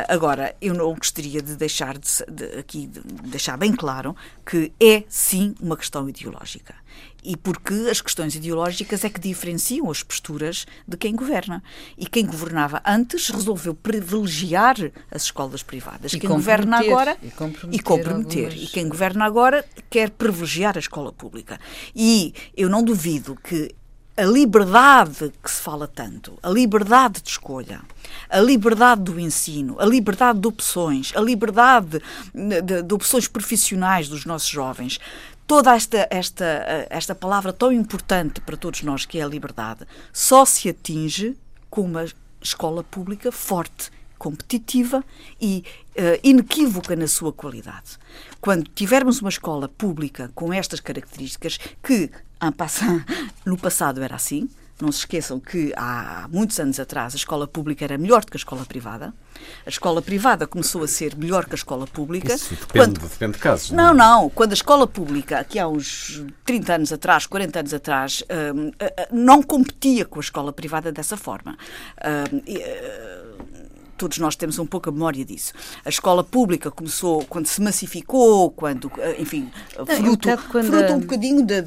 agora, 0.08 0.54
eu 0.60 0.74
não 0.74 0.94
gostaria 0.94 1.42
de 1.42 1.56
deixar 1.56 1.98
de, 1.98 2.08
de, 2.28 2.58
aqui 2.58 2.86
de 2.86 3.00
deixar 3.28 3.56
bem 3.56 3.74
claro 3.74 4.14
que 4.44 4.72
é 4.80 5.04
sim 5.08 5.54
uma 5.60 5.76
questão 5.76 6.08
ideológica 6.08 6.74
e 7.26 7.36
porque 7.36 7.74
as 7.90 8.00
questões 8.00 8.36
ideológicas 8.36 9.04
é 9.04 9.10
que 9.10 9.20
diferenciam 9.20 9.90
as 9.90 10.00
posturas 10.00 10.64
de 10.86 10.96
quem 10.96 11.14
governa. 11.14 11.60
E 11.98 12.06
quem 12.06 12.24
governava 12.24 12.80
antes 12.86 13.28
resolveu 13.28 13.74
privilegiar 13.74 14.76
as 15.10 15.24
escolas 15.24 15.62
privadas. 15.62 16.12
E 16.12 16.20
quem 16.20 16.30
governa 16.30 16.78
agora 16.78 17.18
e 17.20 17.30
comprometer. 17.30 17.80
E, 17.80 17.82
comprometer. 17.82 18.44
Algumas... 18.44 18.68
e 18.68 18.72
quem 18.72 18.88
governa 18.88 19.24
agora 19.24 19.64
quer 19.90 20.10
privilegiar 20.10 20.76
a 20.76 20.78
escola 20.78 21.12
pública. 21.12 21.58
E 21.94 22.32
eu 22.56 22.68
não 22.68 22.84
duvido 22.84 23.34
que 23.34 23.65
a 24.16 24.24
liberdade 24.24 25.32
que 25.42 25.50
se 25.50 25.60
fala 25.60 25.86
tanto, 25.86 26.38
a 26.42 26.48
liberdade 26.48 27.20
de 27.20 27.28
escolha, 27.28 27.82
a 28.30 28.40
liberdade 28.40 29.02
do 29.02 29.20
ensino, 29.20 29.76
a 29.78 29.84
liberdade 29.84 30.38
de 30.40 30.48
opções, 30.48 31.12
a 31.14 31.20
liberdade 31.20 32.00
de, 32.34 32.82
de 32.82 32.94
opções 32.94 33.28
profissionais 33.28 34.08
dos 34.08 34.24
nossos 34.24 34.48
jovens, 34.48 34.98
toda 35.46 35.74
esta, 35.74 36.08
esta, 36.10 36.86
esta 36.88 37.14
palavra 37.14 37.52
tão 37.52 37.70
importante 37.70 38.40
para 38.40 38.56
todos 38.56 38.82
nós, 38.82 39.04
que 39.04 39.18
é 39.18 39.22
a 39.22 39.28
liberdade, 39.28 39.86
só 40.12 40.44
se 40.44 40.68
atinge 40.68 41.36
com 41.68 41.82
uma 41.82 42.06
escola 42.40 42.82
pública 42.82 43.30
forte, 43.30 43.90
competitiva 44.18 45.04
e 45.38 45.62
uh, 45.90 46.18
inequívoca 46.22 46.96
na 46.96 47.06
sua 47.06 47.32
qualidade. 47.32 47.98
Quando 48.40 48.70
tivermos 48.74 49.20
uma 49.20 49.28
escola 49.28 49.68
pública 49.68 50.30
com 50.34 50.52
estas 50.52 50.80
características, 50.80 51.58
que 51.82 52.10
no 53.44 53.56
passado 53.56 54.02
era 54.02 54.16
assim, 54.16 54.48
não 54.80 54.92
se 54.92 55.00
esqueçam 55.00 55.40
que 55.40 55.72
há 55.74 56.28
muitos 56.30 56.60
anos 56.60 56.78
atrás 56.78 57.14
a 57.14 57.16
escola 57.16 57.46
pública 57.46 57.84
era 57.84 57.96
melhor 57.96 58.24
do 58.24 58.30
que 58.30 58.36
a 58.36 58.40
escola 58.40 58.64
privada. 58.66 59.14
A 59.64 59.68
escola 59.68 60.02
privada 60.02 60.46
começou 60.46 60.82
a 60.82 60.88
ser 60.88 61.16
melhor 61.16 61.46
que 61.46 61.52
a 61.52 61.54
escola 61.54 61.86
pública. 61.86 62.34
Isso 62.34 62.50
depende, 62.50 62.72
quando... 62.72 63.08
depende 63.08 63.32
de 63.34 63.38
casos. 63.38 63.70
Não, 63.70 63.94
não, 63.94 64.22
não. 64.22 64.30
Quando 64.30 64.50
a 64.50 64.54
escola 64.54 64.86
pública, 64.86 65.38
aqui 65.38 65.58
há 65.58 65.66
uns 65.66 66.24
30 66.44 66.74
anos 66.74 66.92
atrás, 66.92 67.26
40 67.26 67.58
anos 67.60 67.74
atrás, 67.74 68.22
hum, 68.54 68.70
não 69.10 69.42
competia 69.42 70.04
com 70.04 70.18
a 70.18 70.22
escola 70.22 70.52
privada 70.52 70.92
dessa 70.92 71.16
forma. 71.16 71.56
Todos 73.96 74.18
nós 74.18 74.36
temos 74.36 74.58
um 74.58 74.66
pouco 74.66 74.88
a 74.88 74.92
memória 74.92 75.24
disso. 75.24 75.52
A 75.84 75.88
escola 75.88 76.22
pública 76.22 76.70
começou 76.70 77.24
quando 77.24 77.46
se 77.46 77.60
massificou, 77.62 78.50
quando, 78.50 78.90
eh, 78.98 79.16
enfim, 79.18 79.50
fruto, 79.70 80.28
um, 80.28 80.36
fruto 80.36 80.92
um 80.92 81.00
bocadinho 81.00 81.44
das 81.44 81.64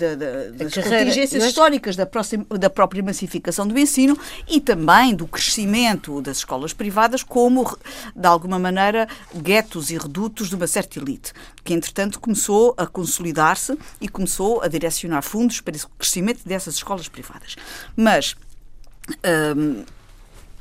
carreira, 0.73 1.05
contingências 1.05 1.43
históricas 1.43 1.95
da, 1.95 2.05
próxima, 2.05 2.45
da 2.57 2.69
própria 2.69 3.01
massificação 3.01 3.67
do 3.67 3.77
ensino 3.77 4.17
e 4.47 4.61
também 4.61 5.15
do 5.15 5.27
crescimento 5.27 6.21
das 6.21 6.37
escolas 6.37 6.73
privadas 6.73 7.23
como, 7.23 7.77
de 8.15 8.27
alguma 8.27 8.59
maneira, 8.59 9.07
guetos 9.35 9.89
e 9.89 9.97
redutos 9.97 10.49
de 10.49 10.55
uma 10.55 10.67
certa 10.67 10.99
elite, 10.99 11.33
que 11.63 11.73
entretanto 11.73 12.19
começou 12.19 12.73
a 12.77 12.85
consolidar-se 12.85 13.77
e 13.99 14.07
começou 14.07 14.61
a 14.61 14.67
direcionar 14.67 15.21
fundos 15.21 15.61
para 15.61 15.75
o 15.75 15.89
crescimento 15.97 16.41
dessas 16.45 16.75
escolas 16.75 17.07
privadas. 17.07 17.55
Mas. 17.95 18.35
Hum, 19.55 19.83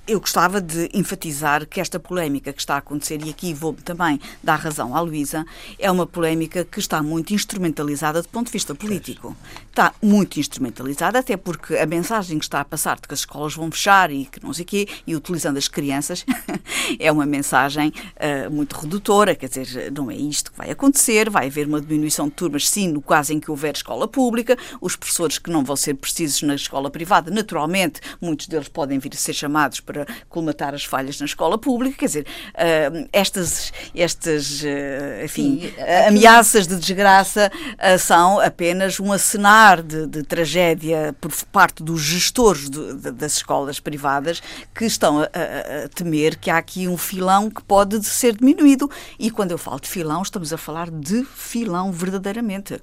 eu 0.08 0.18
gostava 0.18 0.58
de 0.58 0.88
enfatizar 0.94 1.66
que 1.66 1.80
esta 1.80 2.00
polémica 2.00 2.50
que 2.50 2.60
está 2.60 2.76
a 2.76 2.78
acontecer, 2.78 3.20
e 3.22 3.28
aqui 3.28 3.52
vou 3.52 3.74
também 3.74 4.18
dar 4.42 4.56
razão 4.56 4.96
à 4.96 5.00
Luísa, 5.00 5.44
é 5.78 5.90
uma 5.90 6.06
polémica 6.06 6.64
que 6.64 6.80
está 6.80 7.02
muito 7.02 7.34
instrumentalizada 7.34 8.22
do 8.22 8.28
ponto 8.28 8.46
de 8.46 8.52
vista 8.52 8.74
político. 8.74 9.36
Está 9.68 9.92
muito 10.02 10.40
instrumentalizada, 10.40 11.18
até 11.18 11.36
porque 11.36 11.76
a 11.76 11.84
mensagem 11.84 12.38
que 12.38 12.44
está 12.46 12.60
a 12.60 12.64
passar 12.64 12.96
de 12.96 13.02
que 13.02 13.12
as 13.12 13.20
escolas 13.20 13.54
vão 13.54 13.70
fechar 13.70 14.10
e 14.10 14.24
que 14.24 14.42
não 14.42 14.52
sei 14.54 14.64
o 14.64 14.66
quê, 14.66 14.88
e 15.06 15.14
utilizando 15.14 15.58
as 15.58 15.68
crianças, 15.68 16.24
é 16.98 17.12
uma 17.12 17.26
mensagem 17.26 17.92
uh, 18.16 18.50
muito 18.50 18.72
redutora, 18.76 19.34
quer 19.34 19.50
dizer, 19.50 19.92
não 19.92 20.10
é 20.10 20.16
isto 20.16 20.50
que 20.52 20.56
vai 20.56 20.70
acontecer, 20.70 21.28
vai 21.28 21.48
haver 21.48 21.66
uma 21.66 21.82
diminuição 21.82 22.28
de 22.28 22.34
turmas, 22.34 22.66
sim, 22.66 22.88
no 22.88 23.02
caso 23.02 23.34
em 23.34 23.40
que 23.40 23.50
houver 23.50 23.74
escola 23.74 24.08
pública, 24.08 24.56
os 24.80 24.96
professores 24.96 25.38
que 25.38 25.50
não 25.50 25.62
vão 25.62 25.76
ser 25.76 25.92
precisos 25.94 26.40
na 26.40 26.54
escola 26.54 26.90
privada, 26.90 27.30
naturalmente, 27.30 28.00
muitos 28.22 28.46
deles 28.46 28.68
podem 28.68 28.98
vir 28.98 29.12
a 29.12 29.16
ser 29.18 29.34
chamados 29.34 29.80
para 29.80 29.97
para 29.98 30.06
colmatar 30.28 30.74
as 30.74 30.84
falhas 30.84 31.18
na 31.18 31.26
escola 31.26 31.58
pública. 31.58 31.98
Quer 31.98 32.06
dizer, 32.06 32.26
uh, 32.54 33.08
estas, 33.12 33.72
estas 33.94 34.62
uh, 34.62 35.24
enfim, 35.24 35.60
Sim, 35.60 35.82
ameaças 36.06 36.66
de 36.66 36.76
desgraça 36.76 37.50
uh, 37.74 37.98
são 37.98 38.38
apenas 38.38 39.00
um 39.00 39.12
acenar 39.12 39.82
de, 39.82 40.06
de, 40.06 40.22
tragédia 40.22 41.14
por 41.20 41.32
parte 41.46 41.82
dos 41.82 42.02
gestores 42.02 42.68
de, 42.68 42.94
de, 42.94 43.10
das 43.10 43.36
escolas 43.36 43.80
privadas 43.80 44.42
que 44.74 44.84
estão 44.84 45.20
a, 45.20 45.24
a, 45.24 45.84
a, 45.84 45.88
temer 45.88 46.36
que 46.36 46.50
há 46.50 46.58
aqui 46.58 46.86
um 46.86 46.98
filão 46.98 47.50
que 47.50 47.62
pode 47.62 48.04
ser 48.04 48.36
diminuído. 48.36 48.90
E 49.18 49.30
quando 49.30 49.52
eu 49.52 49.58
falo 49.58 49.80
de 49.80 49.88
filão, 49.88 50.22
estamos 50.22 50.52
a 50.52 50.58
falar 50.58 50.90
de 50.90 51.24
filão 51.24 51.90
verdadeiramente. 51.90 52.80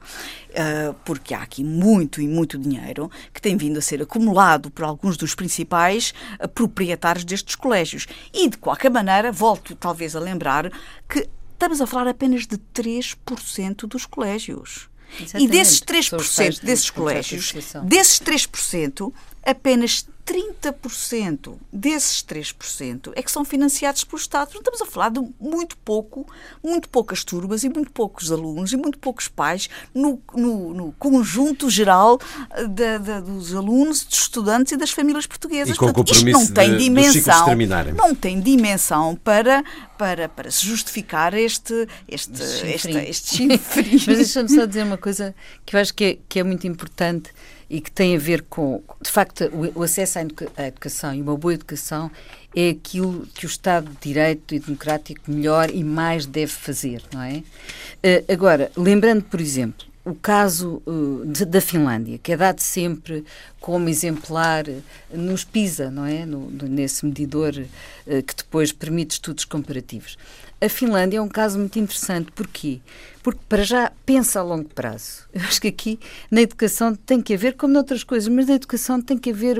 porque 1.03 1.34
há 1.34 1.41
aqui 1.41 1.63
muito 1.63 2.22
e 2.22 2.27
muito 2.27 2.57
dinheiro 2.57 3.12
que 3.34 3.41
tem 3.41 3.57
vindo 3.57 3.77
a 3.77 3.81
ser 3.81 4.01
acumulado 4.01 4.72
por 4.72 4.86
alguns 4.86 5.17
dos 5.17 5.36
principais 5.36 6.13
proprietários 6.53 7.05
destes 7.24 7.56
colégios. 7.56 8.08
E, 8.34 8.50
de 8.50 8.58
qualquer 8.58 8.92
maneira, 8.92 9.32
volto 9.32 9.76
talvez 9.76 10.16
a 10.16 10.20
lembrar 10.20 10.72
que 11.08 11.30
estamos 11.54 11.82
a 11.82 11.88
falar 11.88 12.08
apenas 12.08 12.46
de 12.46 12.58
3% 12.58 13.88
dos 13.88 14.06
colégios. 14.06 14.90
Exatamente. 15.20 15.44
E 15.44 15.48
desses 15.48 15.80
3% 15.82 16.62
desses 16.62 16.90
colégios, 16.90 17.54
desses 17.84 18.20
3%, 18.20 19.14
apenas 19.46 20.08
30% 20.25 21.56
desses 21.72 22.24
3% 22.24 23.12
é 23.16 23.22
que 23.22 23.32
são 23.32 23.46
financiados 23.46 24.04
pelo 24.04 24.20
Estado. 24.20 24.50
Estamos 24.56 24.82
a 24.82 24.86
falar 24.86 25.10
de 25.10 25.22
muito 25.40 25.78
pouco, 25.78 26.28
muito 26.64 26.90
poucas 26.90 27.24
turmas 27.24 27.64
e 27.64 27.70
muito 27.70 27.92
poucos 27.92 28.32
alunos 28.32 28.74
e 28.74 28.78
muito 28.78 28.98
poucos 28.98 29.28
pais 29.28 29.70
no, 29.94 30.20
no, 30.34 30.74
no 30.74 30.92
conjunto 30.94 31.70
geral 31.70 32.20
eh, 32.52 32.68
de, 32.68 33.00
de, 33.00 33.22
dos 33.22 33.54
alunos, 33.54 34.04
dos 34.04 34.22
estudantes 34.22 34.74
e 34.74 34.78
das 34.78 34.90
famílias 34.90 35.28
portuguesas. 35.28 35.75
E 35.75 35.78
com 35.78 35.94
Portanto, 35.94 36.12
isto 36.12 36.25
não 36.25 36.48
tem 36.48 36.72
de, 36.72 36.78
dimensão, 36.78 37.48
não 37.96 38.16
tem 38.16 38.42
dimensão 38.42 39.16
para, 39.16 39.64
para, 39.96 40.28
para 40.28 40.50
se 40.50 40.66
justificar 40.66 41.36
este, 41.36 41.88
este, 42.08 42.42
este, 42.42 42.98
este 42.98 43.38
chinfrim. 43.38 43.92
Mas 44.08 44.18
deixa-me 44.18 44.50
só 44.50 44.66
dizer 44.66 44.84
uma 44.84 44.98
coisa 44.98 45.36
que 45.64 45.75
eu 45.75 45.80
acho 45.80 45.94
que 45.94 46.04
é, 46.04 46.18
que 46.28 46.40
é 46.40 46.44
muito 46.44 46.66
importante 46.66 47.32
e 47.69 47.81
que 47.81 47.91
tem 47.91 48.15
a 48.15 48.19
ver 48.19 48.43
com, 48.43 48.81
de 49.01 49.10
facto, 49.10 49.50
o, 49.75 49.84
acesso 49.84 50.19
à 50.55 50.67
educação 50.67 51.13
e 51.13 51.22
uma 51.22 51.36
boa 51.36 51.53
educação 51.53 52.12
é 52.55 52.69
aquilo 52.69 53.27
que 53.34 53.45
o 53.45 53.48
Estado 53.48 53.89
de 53.89 53.98
Direito 54.01 54.55
e 54.55 54.60
Democrático 54.60 55.29
melhor 55.29 55.69
e 55.69 55.84
mais 55.84 56.25
deve 56.25 56.51
fazer, 56.51 57.03
não 57.13 57.22
é? 57.22 57.38
Uh, 57.38 58.31
agora, 58.31 58.72
lembrando, 58.77 59.24
por 59.24 59.41
exemplo, 59.41 59.86
o 60.05 60.13
caso 60.13 60.84
de, 61.25 61.45
da 61.45 61.60
Finlândia, 61.60 62.19
que 62.19 62.31
é 62.31 62.38
dado 62.38 62.60
sempre 62.60 63.25
como 63.60 63.89
exemplar 63.89 64.63
nos 65.12 65.43
PISA, 65.43 65.89
não 65.89 66.05
é? 66.05 66.27
Nesse 66.69 67.03
medidor 67.03 67.51
que 67.53 68.36
depois 68.38 68.72
permite 68.72 69.13
estudos 69.13 69.45
comparativos. 69.45 70.15
A 70.62 70.70
Finlândia 70.70 71.18
é 71.18 71.22
um 71.22 71.28
caso 71.28 71.60
muito 71.60 71.78
interessante. 71.78 72.32
Porquê? 72.32 72.80
Porque, 73.22 73.42
para 73.50 73.64
já, 73.64 73.92
pensa 74.06 74.40
a 74.40 74.44
longo 74.44 74.70
prazo. 74.70 75.28
Eu 75.34 75.42
acho 75.42 75.60
que 75.60 75.68
aqui, 75.68 76.00
na 76.32 76.42
educação, 76.42 76.96
tem 76.96 77.22
que 77.22 77.34
haver, 77.34 77.56
como 77.56 77.74
noutras 77.74 78.04
coisas, 78.04 78.30
mas 78.30 78.48
na 78.48 78.56
educação 78.56 79.02
tem 79.02 79.18
que 79.18 79.32
haver 79.32 79.58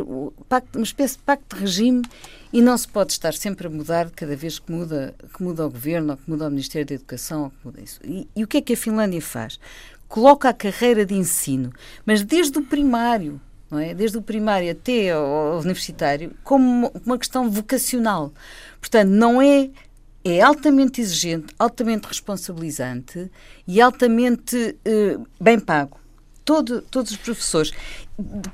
pacto, 0.48 0.78
uma 0.78 0.86
espécie 0.86 1.18
de 1.18 1.24
pacto 1.24 1.56
de 1.56 1.62
regime 1.62 2.02
e 2.54 2.62
não 2.62 2.78
se 2.78 2.88
pode 2.88 3.12
estar 3.12 3.34
sempre 3.34 3.68
a 3.68 3.70
mudar 3.70 4.10
cada 4.12 4.36
vez 4.36 4.60
que 4.60 4.72
muda, 4.72 5.14
que 5.36 5.44
muda 5.44 5.66
o 5.68 5.70
governo, 5.70 6.12
ou 6.12 6.18
que 6.18 6.30
muda 6.30 6.48
o 6.48 6.50
Ministério 6.50 6.88
da 6.88 6.96
Educação, 6.96 7.44
ou 7.44 7.50
que 7.50 7.58
muda 7.66 7.82
isso. 7.82 8.00
E, 8.04 8.28
e 8.36 8.44
o 8.44 8.48
que 8.48 8.58
é 8.58 8.62
que 8.62 8.74
a 8.74 8.78
Finlândia 8.78 9.22
faz? 9.22 9.60
Coloca 10.08 10.48
a 10.48 10.54
carreira 10.54 11.06
de 11.06 11.16
ensino, 11.16 11.74
mas 12.06 12.24
desde 12.24 12.58
o 12.58 12.64
primário, 12.64 13.42
é? 13.74 13.94
desde 13.94 14.18
o 14.18 14.22
primário 14.22 14.72
até 14.72 15.12
ao 15.12 15.60
universitário, 15.60 16.32
como 16.44 16.92
uma 17.06 17.18
questão 17.18 17.50
vocacional. 17.50 18.32
Portanto, 18.80 19.10
não 19.10 19.42
é 19.42 19.70
é 20.26 20.42
altamente 20.42 21.00
exigente, 21.00 21.54
altamente 21.60 22.08
responsabilizante 22.08 23.32
e 23.68 23.80
altamente 23.80 24.76
uh, 24.84 25.28
bem 25.40 25.60
pago. 25.60 26.00
Todo, 26.44 26.82
todos 26.82 27.12
os 27.12 27.18
professores. 27.18 27.72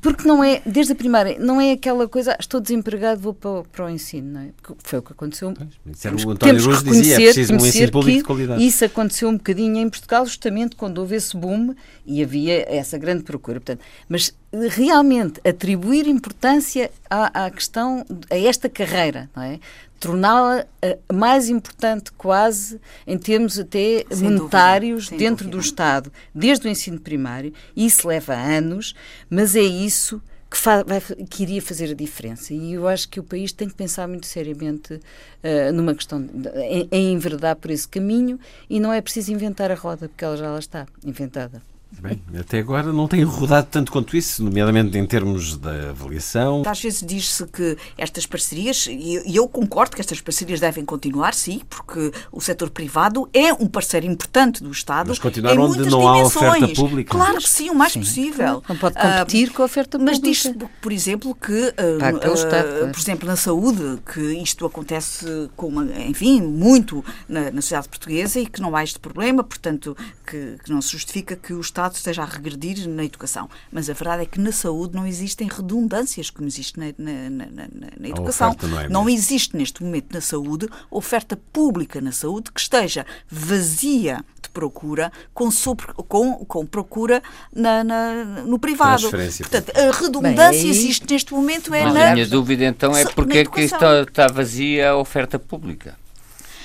Porque 0.01 0.27
não 0.27 0.43
é, 0.43 0.59
desde 0.65 0.93
a 0.93 0.95
primária, 0.95 1.37
não 1.39 1.61
é 1.61 1.73
aquela 1.73 2.07
coisa, 2.07 2.35
estou 2.39 2.59
desempregado, 2.59 3.21
vou 3.21 3.33
para, 3.33 3.63
para 3.63 3.85
o 3.85 3.89
ensino, 3.89 4.33
não 4.33 4.41
é? 4.41 4.49
Porque 4.59 4.73
foi 4.83 4.99
o 4.99 5.01
que 5.03 5.11
aconteceu. 5.11 5.53
Temos, 6.01 6.25
o 6.25 6.31
António 6.31 6.65
Ruz 6.65 6.83
dizia, 6.83 7.15
é 7.15 7.17
preciso 7.17 7.53
um 7.53 7.57
ensino 7.57 7.91
público 7.91 8.17
de 8.17 8.23
qualidade. 8.23 8.65
Isso 8.65 8.83
aconteceu 8.83 9.29
um 9.29 9.37
bocadinho 9.37 9.77
em 9.77 9.87
Portugal, 9.87 10.25
justamente 10.25 10.75
quando 10.75 10.97
houve 10.97 11.15
esse 11.15 11.37
boom 11.37 11.75
e 12.05 12.23
havia 12.23 12.65
essa 12.67 12.97
grande 12.97 13.21
procura. 13.21 13.59
Portanto, 13.59 13.81
mas 14.09 14.33
realmente 14.51 15.39
atribuir 15.47 16.07
importância 16.07 16.89
à, 17.07 17.45
à 17.45 17.51
questão, 17.51 18.03
a 18.31 18.37
esta 18.37 18.67
carreira, 18.67 19.29
não 19.35 19.43
é? 19.43 19.59
torná-la 20.01 20.65
uh, 20.83 21.13
mais 21.13 21.47
importante 21.47 22.11
quase 22.13 22.81
em 23.05 23.19
termos 23.19 23.59
até 23.59 24.03
sem 24.09 24.31
monetários 24.31 25.05
dúvida, 25.05 25.23
dentro 25.23 25.45
dúvida. 25.45 25.61
do 25.61 25.63
Estado, 25.63 26.11
desde 26.33 26.67
o 26.67 26.69
ensino 26.71 26.99
primário. 26.99 27.53
Isso 27.77 28.07
leva 28.07 28.33
anos, 28.33 28.95
mas 29.29 29.50
é 29.55 29.61
isso 29.61 30.21
que, 30.49 30.57
vai, 30.85 31.01
que, 31.29 31.43
iria 31.43 31.61
fazer 31.61 31.91
a 31.91 31.93
diferença. 31.93 32.53
E 32.53 32.73
eu 32.73 32.87
acho 32.87 33.07
que 33.07 33.19
o 33.19 33.23
país 33.23 33.51
tem 33.51 33.69
que 33.69 33.73
pensar 33.73 34.07
muito 34.07 34.27
seriamente 34.27 34.95
uh, 34.95 35.73
numa 35.73 35.95
questão, 35.95 36.21
de, 36.21 36.49
em, 36.59 36.87
em 36.91 37.13
enverdar 37.13 37.55
por 37.55 37.71
esse 37.71 37.87
caminho 37.87 38.39
e 38.69 38.79
não 38.79 38.91
é 38.91 39.01
preciso 39.01 39.31
inventar 39.31 39.71
a 39.71 39.75
roda, 39.75 40.09
porque 40.09 40.25
ela 40.25 40.35
já 40.35 40.51
lá 40.51 40.59
está 40.59 40.85
inventada. 41.05 41.61
Bem, 41.99 42.21
até 42.39 42.59
agora 42.59 42.91
não 42.93 43.07
tem 43.07 43.23
rodado 43.23 43.67
tanto 43.69 43.91
quanto 43.91 44.15
isso, 44.15 44.43
nomeadamente 44.43 44.97
em 44.97 45.05
termos 45.05 45.57
da 45.57 45.89
avaliação. 45.89 46.63
Às 46.65 46.81
vezes 46.81 47.03
diz-se 47.05 47.45
que 47.45 47.77
estas 47.97 48.25
parcerias, 48.25 48.87
e 48.89 49.35
eu 49.35 49.47
concordo 49.47 49.95
que 49.95 50.01
estas 50.01 50.19
parcerias 50.21 50.59
devem 50.59 50.83
continuar, 50.85 51.33
sim, 51.33 51.61
porque 51.69 52.11
o 52.31 52.41
setor 52.41 52.69
privado 52.69 53.29
é 53.33 53.53
um 53.53 53.67
parceiro 53.67 54.05
importante 54.05 54.63
do 54.63 54.71
Estado. 54.71 55.09
Mas 55.09 55.19
continuar 55.19 55.59
onde 55.59 55.79
não 55.89 55.99
dimensões. 55.99 56.43
há 56.43 56.47
oferta 56.47 56.67
pública. 56.73 57.11
Claro 57.11 57.37
que 57.37 57.49
sim, 57.49 57.69
o 57.69 57.75
mais 57.75 57.93
sim. 57.93 57.99
possível. 57.99 58.63
Não 58.67 58.77
pode 58.77 58.95
competir 58.95 59.49
uh, 59.49 59.53
com 59.53 59.61
a 59.61 59.65
oferta 59.65 59.99
pública. 59.99 60.11
Mas 60.11 60.21
diz-se, 60.21 60.53
por 60.81 60.91
exemplo, 60.91 61.35
que, 61.35 61.51
uh, 61.51 62.87
uh, 62.87 62.91
por 62.91 62.99
exemplo, 62.99 63.27
na 63.27 63.35
saúde, 63.35 63.99
que 64.11 64.21
isto 64.41 64.65
acontece, 64.65 65.49
com 65.55 65.67
uma, 65.67 65.85
enfim, 66.07 66.41
muito 66.41 67.03
na, 67.27 67.51
na 67.51 67.61
sociedade 67.61 67.89
portuguesa 67.89 68.39
e 68.39 68.47
que 68.47 68.61
não 68.61 68.75
há 68.75 68.83
este 68.83 68.99
problema, 68.99 69.43
portanto, 69.43 69.95
que, 70.25 70.57
que 70.63 70.71
não 70.71 70.81
se 70.81 70.93
justifica 70.93 71.35
que 71.35 71.53
o 71.53 71.61
Estado 71.61 71.80
Estado 71.81 71.95
esteja 71.95 72.21
a 72.21 72.25
regredir 72.25 72.87
na 72.87 73.03
educação. 73.03 73.49
Mas 73.71 73.89
a 73.89 73.93
verdade 73.93 74.23
é 74.23 74.25
que 74.25 74.39
na 74.39 74.51
saúde 74.51 74.95
não 74.95 75.07
existem 75.07 75.47
redundâncias 75.47 76.29
como 76.29 76.47
existe 76.47 76.79
na, 76.79 76.87
na, 76.97 77.29
na, 77.29 77.67
na 77.99 78.07
educação. 78.07 78.55
Não, 78.61 78.79
é 78.79 78.89
não 78.89 79.09
existe 79.09 79.57
neste 79.57 79.83
momento 79.83 80.13
na 80.13 80.21
saúde 80.21 80.67
oferta 80.89 81.37
pública 81.51 81.99
na 81.99 82.11
saúde 82.11 82.51
que 82.51 82.59
esteja 82.59 83.05
vazia 83.27 84.23
de 84.41 84.49
procura 84.49 85.11
com, 85.33 85.49
sobre, 85.49 85.87
com, 86.07 86.45
com 86.45 86.65
procura 86.65 87.21
na, 87.53 87.83
na, 87.83 88.25
no 88.45 88.59
privado. 88.59 89.09
Portanto, 89.09 89.71
a 89.75 89.91
redundância 89.91 90.61
Bem, 90.61 90.69
existe 90.69 91.11
neste 91.11 91.33
momento 91.33 91.73
é 91.73 91.83
Mas 91.83 91.93
na. 91.93 92.11
A 92.11 92.13
minha 92.13 92.27
dúvida 92.27 92.65
então 92.65 92.95
é 92.95 93.05
porque 93.05 93.39
é 93.39 93.45
que 93.45 93.61
está, 93.61 94.01
está 94.01 94.27
vazia 94.27 94.91
a 94.91 94.97
oferta 94.97 95.39
pública. 95.39 96.00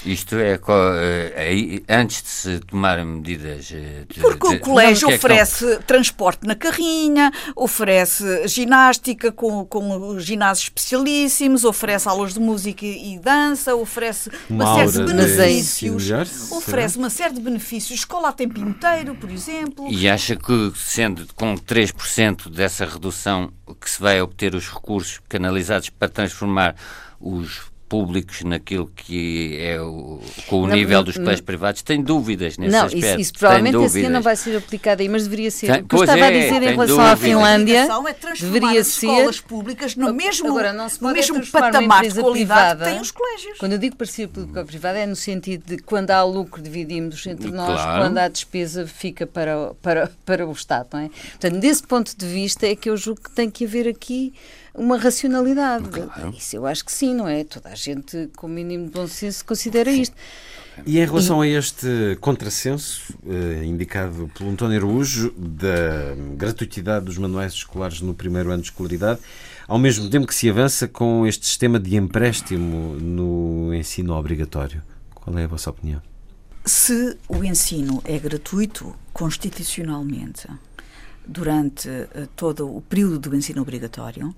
Isto 0.06 0.36
é, 0.36 0.58
é, 1.34 1.82
antes 1.88 2.22
de 2.22 2.28
se 2.28 2.60
tomar 2.60 3.04
medidas. 3.04 3.70
Eh, 3.72 4.04
de, 4.08 4.20
Porque 4.20 4.46
o 4.46 4.60
colégio 4.60 5.10
é 5.10 5.16
oferece 5.16 5.72
é 5.72 5.76
transporte 5.78 6.46
na 6.46 6.54
carrinha, 6.54 7.32
oferece 7.56 8.46
ginástica 8.46 9.32
com, 9.32 9.64
com 9.66 10.18
ginásios 10.20 10.68
especialíssimos, 10.68 11.64
oferece 11.64 12.08
aulas 12.08 12.34
de 12.34 12.40
música 12.40 12.86
e 12.86 13.18
dança, 13.18 13.74
oferece 13.74 14.30
uma, 14.48 14.64
uma 14.64 14.74
série 14.76 15.06
de 15.06 15.12
benefícios. 15.12 16.04
De 16.04 16.54
oferece 16.54 16.98
uma 16.98 17.10
série 17.10 17.34
de 17.34 17.40
benefícios. 17.40 17.98
Escola 17.98 18.28
a 18.28 18.32
tempo 18.32 18.60
inteiro, 18.60 19.14
por 19.16 19.30
exemplo. 19.30 19.88
E 19.90 20.08
acha 20.08 20.36
que, 20.36 20.72
sendo 20.76 21.26
com 21.34 21.56
3% 21.56 22.48
dessa 22.48 22.84
redução, 22.84 23.52
que 23.80 23.90
se 23.90 24.00
vai 24.00 24.20
obter 24.22 24.54
os 24.54 24.68
recursos 24.68 25.20
canalizados 25.28 25.90
para 25.90 26.08
transformar 26.08 26.76
os 27.20 27.62
públicos 27.88 28.42
naquilo 28.42 28.90
que 28.94 29.58
é 29.60 29.80
o, 29.80 30.20
com 30.48 30.62
o 30.62 30.66
não, 30.66 30.74
nível 30.74 31.02
dos 31.02 31.16
colégios 31.16 31.40
privados, 31.40 31.82
tem 31.82 32.02
dúvidas 32.02 32.58
nesse 32.58 32.72
não, 32.72 32.86
aspecto. 32.86 33.06
Isso, 33.06 33.20
isso 33.20 33.32
provavelmente 33.34 33.76
esse 33.76 34.08
não 34.08 34.22
vai 34.22 34.36
ser 34.36 34.56
aplicado 34.56 35.02
aí, 35.02 35.08
mas 35.08 35.24
deveria 35.24 35.50
ser. 35.50 35.72
Tem, 35.72 35.82
o 35.82 35.86
que 35.86 35.94
eu 35.94 36.00
estava 36.00 36.18
é, 36.18 36.26
a 36.26 36.30
dizer 36.30 36.62
em 36.62 36.70
relação 36.70 36.96
dúvidas. 36.96 37.12
à 37.12 37.16
Finlândia 37.16 37.88
é 37.88 38.34
deveria 38.40 38.84
ser. 38.84 39.06
escolas 39.06 39.40
públicas 39.40 39.96
no 39.96 40.12
mesmo, 40.12 40.48
Agora, 40.48 40.72
não 40.72 40.88
se 40.88 41.02
no 41.02 41.12
mesmo 41.12 41.46
patamar 41.46 42.02
de 42.02 42.20
qualidade 42.20 42.32
privada, 42.32 42.84
que 42.84 42.90
têm 42.90 43.00
os 43.00 43.10
colégios. 43.10 43.58
Quando 43.58 43.72
eu 43.72 43.78
digo 43.78 43.96
parceria 43.96 44.28
público-privada 44.28 44.98
é 44.98 45.06
no 45.06 45.16
sentido 45.16 45.64
de 45.66 45.78
quando 45.78 46.10
há 46.10 46.22
lucro 46.22 46.60
dividimos 46.60 47.26
entre 47.26 47.50
nós, 47.50 47.80
claro. 47.80 48.02
quando 48.02 48.18
há 48.18 48.28
despesa 48.28 48.86
fica 48.86 49.26
para, 49.26 49.74
para, 49.80 50.10
para 50.24 50.46
o 50.46 50.52
Estado, 50.52 50.88
não 50.92 51.00
é? 51.00 51.08
Portanto, 51.08 51.58
desse 51.60 51.82
ponto 51.82 52.16
de 52.16 52.26
vista 52.26 52.66
é 52.66 52.74
que 52.74 52.90
eu 52.90 52.96
julgo 52.96 53.20
que 53.22 53.30
tem 53.30 53.48
que 53.48 53.64
haver 53.64 53.88
aqui 53.88 54.32
uma 54.76 54.96
racionalidade. 54.96 55.88
Claro. 55.88 56.34
Isso 56.36 56.56
eu 56.56 56.66
acho 56.66 56.84
que 56.84 56.92
sim, 56.92 57.14
não 57.14 57.26
é? 57.26 57.44
Toda 57.44 57.70
a 57.70 57.74
gente, 57.74 58.30
com 58.36 58.46
o 58.46 58.50
mínimo 58.50 58.86
de 58.86 58.92
bom 58.92 59.06
senso, 59.06 59.44
considera 59.44 59.90
isto. 59.90 60.14
E 60.84 60.98
em 60.98 61.04
relação 61.04 61.44
e... 61.44 61.54
a 61.54 61.58
este 61.58 62.18
contrassenso 62.20 63.14
eh, 63.26 63.64
indicado 63.64 64.30
pelo 64.36 64.50
António 64.50 64.76
Araújo 64.78 65.32
da 65.36 66.14
gratuitidade 66.36 67.06
dos 67.06 67.16
manuais 67.16 67.54
escolares 67.54 68.00
no 68.00 68.12
primeiro 68.12 68.50
ano 68.50 68.62
de 68.62 68.68
escolaridade, 68.68 69.20
ao 69.66 69.78
mesmo 69.78 70.10
tempo 70.10 70.26
que 70.26 70.34
se 70.34 70.50
avança 70.50 70.86
com 70.86 71.26
este 71.26 71.46
sistema 71.46 71.80
de 71.80 71.96
empréstimo 71.96 72.94
no 73.00 73.74
ensino 73.74 74.14
obrigatório. 74.14 74.82
Qual 75.14 75.36
é 75.38 75.44
a 75.44 75.48
vossa 75.48 75.70
opinião? 75.70 76.02
Se 76.64 77.16
o 77.28 77.42
ensino 77.42 78.02
é 78.04 78.18
gratuito 78.18 78.94
constitucionalmente 79.12 80.46
durante 81.26 81.88
uh, 81.88 82.26
todo 82.34 82.74
o 82.74 82.80
período 82.80 83.18
do 83.18 83.36
ensino 83.36 83.62
obrigatório, 83.62 84.34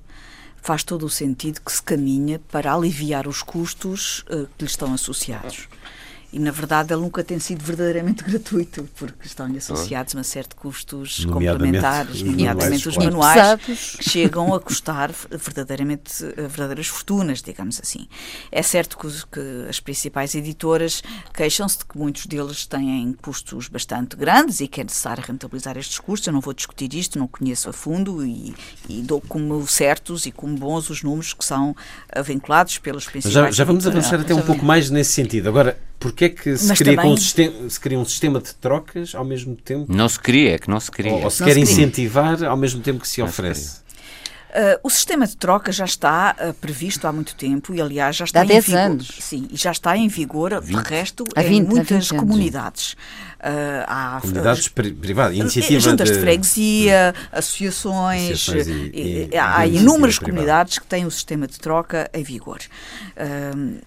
faz 0.57 0.83
todo 0.83 1.07
o 1.07 1.11
sentido 1.11 1.61
que 1.61 1.73
se 1.73 1.83
caminha 1.83 2.41
para 2.51 2.75
aliviar 2.75 3.29
os 3.29 3.43
custos 3.43 4.21
uh, 4.31 4.49
que 4.57 4.65
lhe 4.65 4.71
estão 4.71 4.93
associados. 4.93 5.69
E 6.33 6.39
na 6.39 6.51
verdade 6.51 6.93
ele 6.93 7.01
nunca 7.01 7.25
tem 7.25 7.39
sido 7.39 7.65
verdadeiramente 7.65 8.23
gratuito, 8.25 8.89
porque 8.97 9.27
estão-lhe 9.27 9.59
associados 9.59 10.15
uma 10.15 10.23
série 10.23 10.49
de 10.49 10.55
custos 10.55 11.25
Nomeadamente 11.25 11.79
complementares, 11.79 12.15
os 12.17 12.23
nomeadamente 12.23 12.89
os 12.89 12.97
manuais, 12.97 13.61
que 13.65 14.11
chegam 14.11 14.55
a 14.55 14.61
custar 14.61 15.11
verdadeiramente 15.31 16.25
eh, 16.25 16.47
verdadeiras 16.49 16.87
fortunas, 16.87 17.41
digamos 17.41 17.81
assim. 17.81 18.07
É 18.53 18.63
certo 18.63 18.99
que, 18.99 19.09
as 19.69 19.81
principais 19.81 20.35
editoras 20.35 21.03
queixam-se 21.33 21.79
de 21.79 21.87
que 21.87 21.97
muitos 21.97 22.27
deles 22.27 22.67
têm 22.67 23.15
custos 23.23 23.69
bastante 23.69 24.17
grandes 24.17 24.61
e 24.61 24.69
que 24.69 24.81
é 24.81 24.85
necessário 24.85 25.23
rentabilizar 25.27 25.77
estes 25.79 25.99
custos. 25.99 26.27
Eu 26.27 26.33
não 26.33 26.41
vou 26.41 26.53
discutir 26.53 26.93
isto, 26.95 27.19
não 27.19 27.27
conheço 27.27 27.71
a 27.71 27.73
fundo 27.73 28.25
e, 28.25 28.55
e 28.89 29.01
dou 29.03 29.21
como 29.21 29.67
certos 29.67 30.27
e 30.27 30.33
como 30.33 30.57
bons 30.57 30.91
os 30.91 31.03
números 31.03 31.33
que 31.33 31.45
são 31.45 31.75
vinculados 32.25 32.79
pelos 32.79 33.05
Mas 33.05 33.13
principais 33.13 33.35
Já, 33.35 33.51
já 33.51 33.65
vamos 33.65 33.87
avançar 33.87 34.21
até 34.21 34.35
um 34.35 34.43
pouco 34.43 34.65
mais 34.65 34.91
nesse 34.91 35.13
sentido. 35.13 35.49
Agora, 35.49 35.79
porquê 35.99 36.27
é 36.27 36.29
que 36.29 36.57
se 36.57 36.75
cria, 36.75 36.97
também- 36.97 37.13
um 37.13 37.17
sistema, 37.17 37.71
se 37.71 37.81
cria 37.81 37.99
um 37.99 38.05
sistema 38.05 38.41
de 38.41 38.55
trocas 38.55 39.15
ao 39.15 39.25
mesmo 39.25 39.57
tempo? 39.57 39.87
Não 39.93 40.09
se 40.09 40.19
queria, 40.21 40.55
é 40.55 40.59
que 40.59 40.69
não 40.71 40.79
se 40.81 40.91
queria. 40.91 41.13
Ou, 41.13 41.25
ou 41.25 41.31
se 41.31 41.41
Não 41.41 41.47
quer 41.49 41.55
se 41.55 41.61
cria. 41.61 41.73
incentivar 41.73 42.43
ao 42.45 42.57
mesmo 42.57 42.81
tempo 42.81 43.01
que 43.01 43.09
se 43.09 43.21
Não 43.21 43.27
se 43.27 43.33
oferece? 43.33 43.79
Uh, 44.49 44.81
o 44.83 44.89
sistema 44.89 45.27
de 45.27 45.37
troca 45.37 45.71
já 45.71 45.85
está 45.85 46.35
uh, 46.41 46.55
previsto 46.55 47.07
há 47.07 47.13
muito 47.13 47.35
tempo 47.35 47.75
e, 47.75 47.83
aliás, 47.83 48.17
já 48.17 48.25
está 48.25 48.41
Há 48.41 48.45
em 48.45 48.49
10 48.49 48.65
vigor. 48.65 48.81
anos. 48.81 49.09
Sim, 49.21 49.47
e 49.51 49.57
já 49.57 49.71
está 49.71 49.95
em 49.97 50.09
vigor, 50.09 50.61
de 50.63 50.73
resto, 50.75 51.25
Há 51.37 51.43
em 51.45 51.49
20, 51.49 51.67
há 51.67 51.69
muitas 51.69 52.09
20 52.09 52.19
comunidades. 52.19 52.93
Uh, 52.93 53.85
há 53.87 54.19
Comunidades 54.23 54.69
pri- 54.69 54.93
privadas, 54.93 55.37
iniciativa 55.37 55.79
juntas 55.81 56.09
de, 56.09 56.15
de 56.15 56.21
freguesia, 56.21 57.15
associações, 57.31 58.33
Associações 58.33 58.67
e- 58.67 58.91
e- 58.93 59.01
e- 59.01 59.29
e- 59.33 59.37
há 59.37 59.67
inúmeras 59.67 60.19
comunidades 60.19 60.79
que 60.79 60.87
têm 60.87 61.05
o 61.05 61.11
sistema 61.11 61.47
de 61.47 61.59
troca 61.61 62.11
em 62.15 62.23
vigor. 62.25 62.59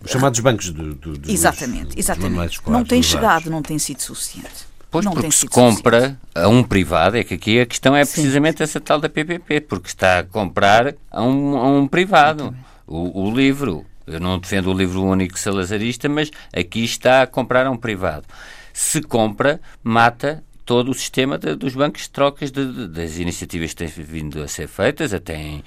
Os 0.03 0.11
chamados 0.11 0.39
bancos 0.39 0.69
do, 0.69 0.93
do, 0.95 1.17
dos 1.17 1.29
exatamente, 1.33 1.87
dos 1.87 1.97
exatamente. 1.97 2.59
Não 2.67 2.85
tem 2.85 3.01
chegado, 3.03 3.49
não 3.49 3.61
tem 3.61 3.77
sido 3.79 4.01
suficiente. 4.01 4.70
Pois, 4.91 5.05
não 5.05 5.13
porque 5.13 5.31
se 5.31 5.47
compra 5.47 6.19
a 6.35 6.47
um 6.49 6.61
privado, 6.61 7.17
é 7.17 7.23
que 7.23 7.33
aqui 7.35 7.59
a 7.61 7.65
questão 7.65 7.95
é 7.95 8.03
precisamente 8.03 8.61
essa 8.61 8.79
tal 8.79 8.99
da 8.99 9.07
PPP, 9.07 9.61
porque 9.61 9.87
está 9.87 10.19
a 10.19 10.23
comprar 10.23 10.93
a 11.09 11.23
um, 11.23 11.57
a 11.57 11.65
um 11.65 11.87
privado 11.87 12.53
o, 12.85 13.27
o 13.27 13.33
livro. 13.33 13.85
Eu 14.05 14.19
não 14.19 14.37
defendo 14.37 14.69
o 14.69 14.73
livro 14.77 15.01
único 15.03 15.39
salazarista, 15.39 16.09
mas 16.09 16.29
aqui 16.53 16.83
está 16.83 17.21
a 17.21 17.27
comprar 17.27 17.65
a 17.65 17.71
um 17.71 17.77
privado. 17.77 18.25
Se 18.73 19.01
compra, 19.01 19.61
mata 19.81 20.43
todo 20.65 20.91
o 20.91 20.93
sistema 20.93 21.37
de- 21.37 21.55
dos 21.55 21.73
bancos 21.73 22.03
de 22.03 22.09
trocas 22.09 22.51
de- 22.51 22.65
de- 22.73 22.87
das 22.89 23.17
iniciativas 23.17 23.69
que 23.73 23.77
têm 23.77 23.87
vindo 23.87 24.43
a 24.43 24.47
ser 24.47 24.67
feitas, 24.67 25.13
até 25.13 25.35
em, 25.37 25.63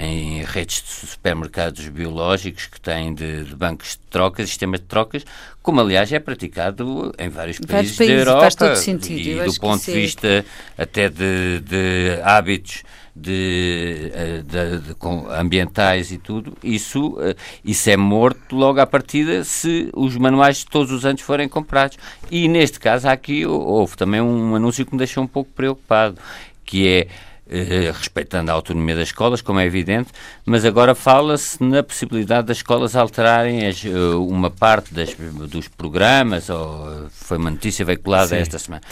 em 0.00 0.42
redes 0.44 0.82
de 0.82 1.06
supermercados 1.08 1.86
biológicos 1.88 2.66
que 2.66 2.80
têm 2.80 3.12
de, 3.14 3.44
de 3.44 3.54
bancos 3.54 3.90
de 3.90 3.98
trocas, 4.10 4.48
sistemas 4.48 4.80
de 4.80 4.86
trocas, 4.86 5.24
como 5.62 5.80
aliás 5.80 6.10
é 6.12 6.18
praticado 6.18 7.12
em 7.18 7.28
vários 7.28 7.58
países, 7.58 7.96
vários 7.96 7.96
países, 7.96 8.14
da 8.16 8.20
Europa 8.32 8.50
faz 8.56 8.78
sentido. 8.78 9.20
e 9.42 9.44
do 9.44 9.60
ponto 9.60 9.84
de 9.84 9.92
vista 9.92 10.44
até 10.78 11.08
de, 11.08 11.60
de 11.60 12.18
hábitos 12.22 12.82
de, 13.14 14.10
eh, 14.14 14.42
de- 14.46 14.78
de- 14.78 14.96
ambientais 15.34 16.10
e 16.12 16.16
tudo, 16.18 16.56
isso, 16.62 17.18
eh, 17.20 17.34
isso 17.64 17.90
é 17.90 17.96
morto 17.96 18.56
logo 18.56 18.80
à 18.80 18.86
partida 18.86 19.44
se 19.44 19.90
os 19.94 20.16
manuais 20.16 20.64
todos 20.64 20.90
os 20.92 21.04
anos 21.04 21.20
forem 21.20 21.48
comprados. 21.48 21.98
E 22.30 22.48
neste 22.48 22.78
caso 22.80 23.08
aqui 23.08 23.44
houve 23.44 23.96
também 23.96 24.20
um 24.20 24.54
anúncio 24.54 24.86
que 24.86 24.92
me 24.92 24.98
deixou 24.98 25.22
um 25.24 25.26
pouco 25.26 25.50
preocupado, 25.50 26.16
que 26.64 26.86
é 26.88 27.08
eh, 27.50 27.90
respeitando 27.92 28.50
a 28.50 28.54
autonomia 28.54 28.94
das 28.94 29.08
escolas, 29.08 29.42
como 29.42 29.58
é 29.60 29.66
evidente, 29.66 30.08
mas 30.46 30.64
agora 30.64 30.94
fala-se 30.94 31.62
na 31.62 31.82
possibilidade 31.82 32.46
das 32.46 32.58
escolas 32.58 32.94
alterarem 32.94 33.66
as, 33.66 33.84
eh, 33.84 33.90
uma 34.14 34.50
parte 34.50 34.94
das- 34.94 35.14
dos 35.48 35.66
programas, 35.68 36.48
ou 36.48 36.88
eh, 36.92 37.06
foi 37.10 37.38
uma 37.38 37.50
notícia 37.50 37.84
veiculada 37.84 38.28
Sim, 38.28 38.36
esta 38.36 38.58
semana. 38.58 38.82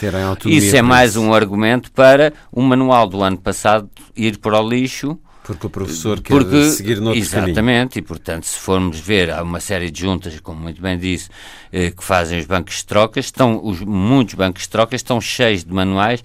Isso 0.45 0.75
é 0.75 0.81
mais 0.81 1.11
isso. 1.11 1.21
um 1.21 1.33
argumento 1.33 1.91
para 1.91 2.33
o 2.51 2.61
manual 2.61 3.07
do 3.07 3.21
ano 3.23 3.37
passado 3.37 3.89
ir 4.15 4.37
para 4.37 4.61
o 4.61 4.69
lixo. 4.69 5.17
Porque 5.41 5.65
o 5.65 5.69
professor 5.69 6.21
quer 6.21 6.31
Porque, 6.31 6.63
seguir 6.65 7.01
noutro 7.01 7.27
caminho. 7.27 7.49
exatamente, 7.49 7.97
e 7.97 8.03
portanto, 8.03 8.43
se 8.45 8.59
formos 8.59 8.99
ver, 8.99 9.31
há 9.31 9.41
uma 9.41 9.59
série 9.59 9.89
de 9.89 9.99
juntas, 10.01 10.39
como 10.41 10.61
muito 10.61 10.79
bem 10.79 10.95
disse, 10.95 11.27
eh, 11.73 11.89
que 11.89 12.03
fazem 12.03 12.37
os 12.39 12.45
bancos 12.45 12.75
de 12.75 12.85
trocas, 12.85 13.25
estão, 13.25 13.59
os, 13.65 13.79
muitos 13.81 14.35
bancos 14.35 14.63
de 14.63 14.69
trocas 14.69 14.99
estão 14.99 15.19
cheios 15.19 15.63
de 15.63 15.73
manuais. 15.73 16.23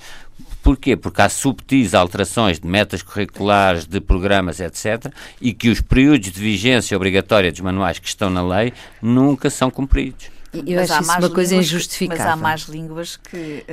Porquê? 0.64 0.96
Porque 0.96 1.20
há 1.22 1.28
subtis 1.28 1.92
alterações 1.94 2.58
de 2.58 2.66
metas 2.66 3.02
curriculares, 3.02 3.84
de 3.86 4.00
programas, 4.00 4.58
etc., 4.60 5.12
e 5.40 5.52
que 5.52 5.68
os 5.68 5.80
períodos 5.80 6.32
de 6.32 6.40
vigência 6.40 6.96
obrigatória 6.96 7.52
dos 7.52 7.60
manuais 7.60 7.98
que 7.98 8.08
estão 8.08 8.30
na 8.30 8.42
lei 8.42 8.72
nunca 9.02 9.50
são 9.50 9.70
cumpridos. 9.70 10.32
Eu 10.54 10.76
Mas 10.80 10.88
há 10.90 10.98
acho 10.98 11.02
isso 11.10 11.18
uma 11.18 11.30
coisa 11.30 11.50
línguas 11.50 11.66
que- 11.68 11.74
injustificável. 11.74 12.24
Mas 12.24 12.32
há 12.32 12.36
mais 12.36 12.60
línguas 12.62 13.16
que, 13.16 13.64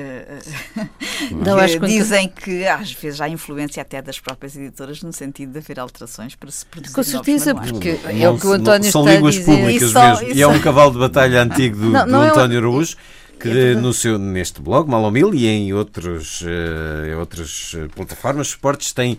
Não, 1.32 1.56
que 1.80 1.80
dizem 1.88 2.28
que 2.28 2.66
às 2.68 2.92
vezes 2.92 3.22
há 3.22 3.30
influência 3.30 3.82
até 3.82 4.02
das 4.02 4.20
próprias 4.20 4.56
editoras 4.56 5.02
no 5.04 5.14
sentido 5.14 5.52
de 5.54 5.60
haver 5.60 5.80
alterações 5.80 6.34
para 6.36 6.50
se 6.50 6.66
produzir 6.66 6.94
Com 6.96 7.04
certeza, 7.04 7.54
porque 7.54 8.00
Não, 8.04 8.10
é 8.24 8.30
o 8.30 8.38
que 8.38 8.48
o 8.48 8.50
não- 8.50 8.56
António 8.56 8.92
são 8.92 9.02
está 9.02 9.12
a 9.12 9.16
línguas 9.16 9.36
dizer. 9.36 9.46
públicas 9.56 9.82
Isso 9.84 9.92
só- 9.94 10.10
mesmo. 10.10 10.28
E 10.28 10.32
isso 10.32 10.42
é 10.42 10.48
um 10.48 10.56
só- 10.58 10.60
cavalo 10.64 10.92
de 10.92 10.98
batalha 11.00 11.42
antigo 11.44 11.78
do, 11.78 11.90
Não, 11.92 12.06
do 12.06 12.12
não 12.12 12.24
é 12.24 12.28
um- 12.28 12.30
António 12.32 12.58
Araújo, 12.58 12.96
que 13.42 13.76
no 13.76 13.94
seu, 13.94 14.18
neste 14.18 14.62
blog, 14.62 14.90
Malomil, 14.90 15.34
e 15.34 15.48
em 15.48 15.74
outros, 15.74 16.44
eh, 16.46 17.16
outras 17.16 17.74
eh, 17.76 17.88
plataformas, 17.96 18.50
suportes, 18.50 18.94
tem, 18.94 19.18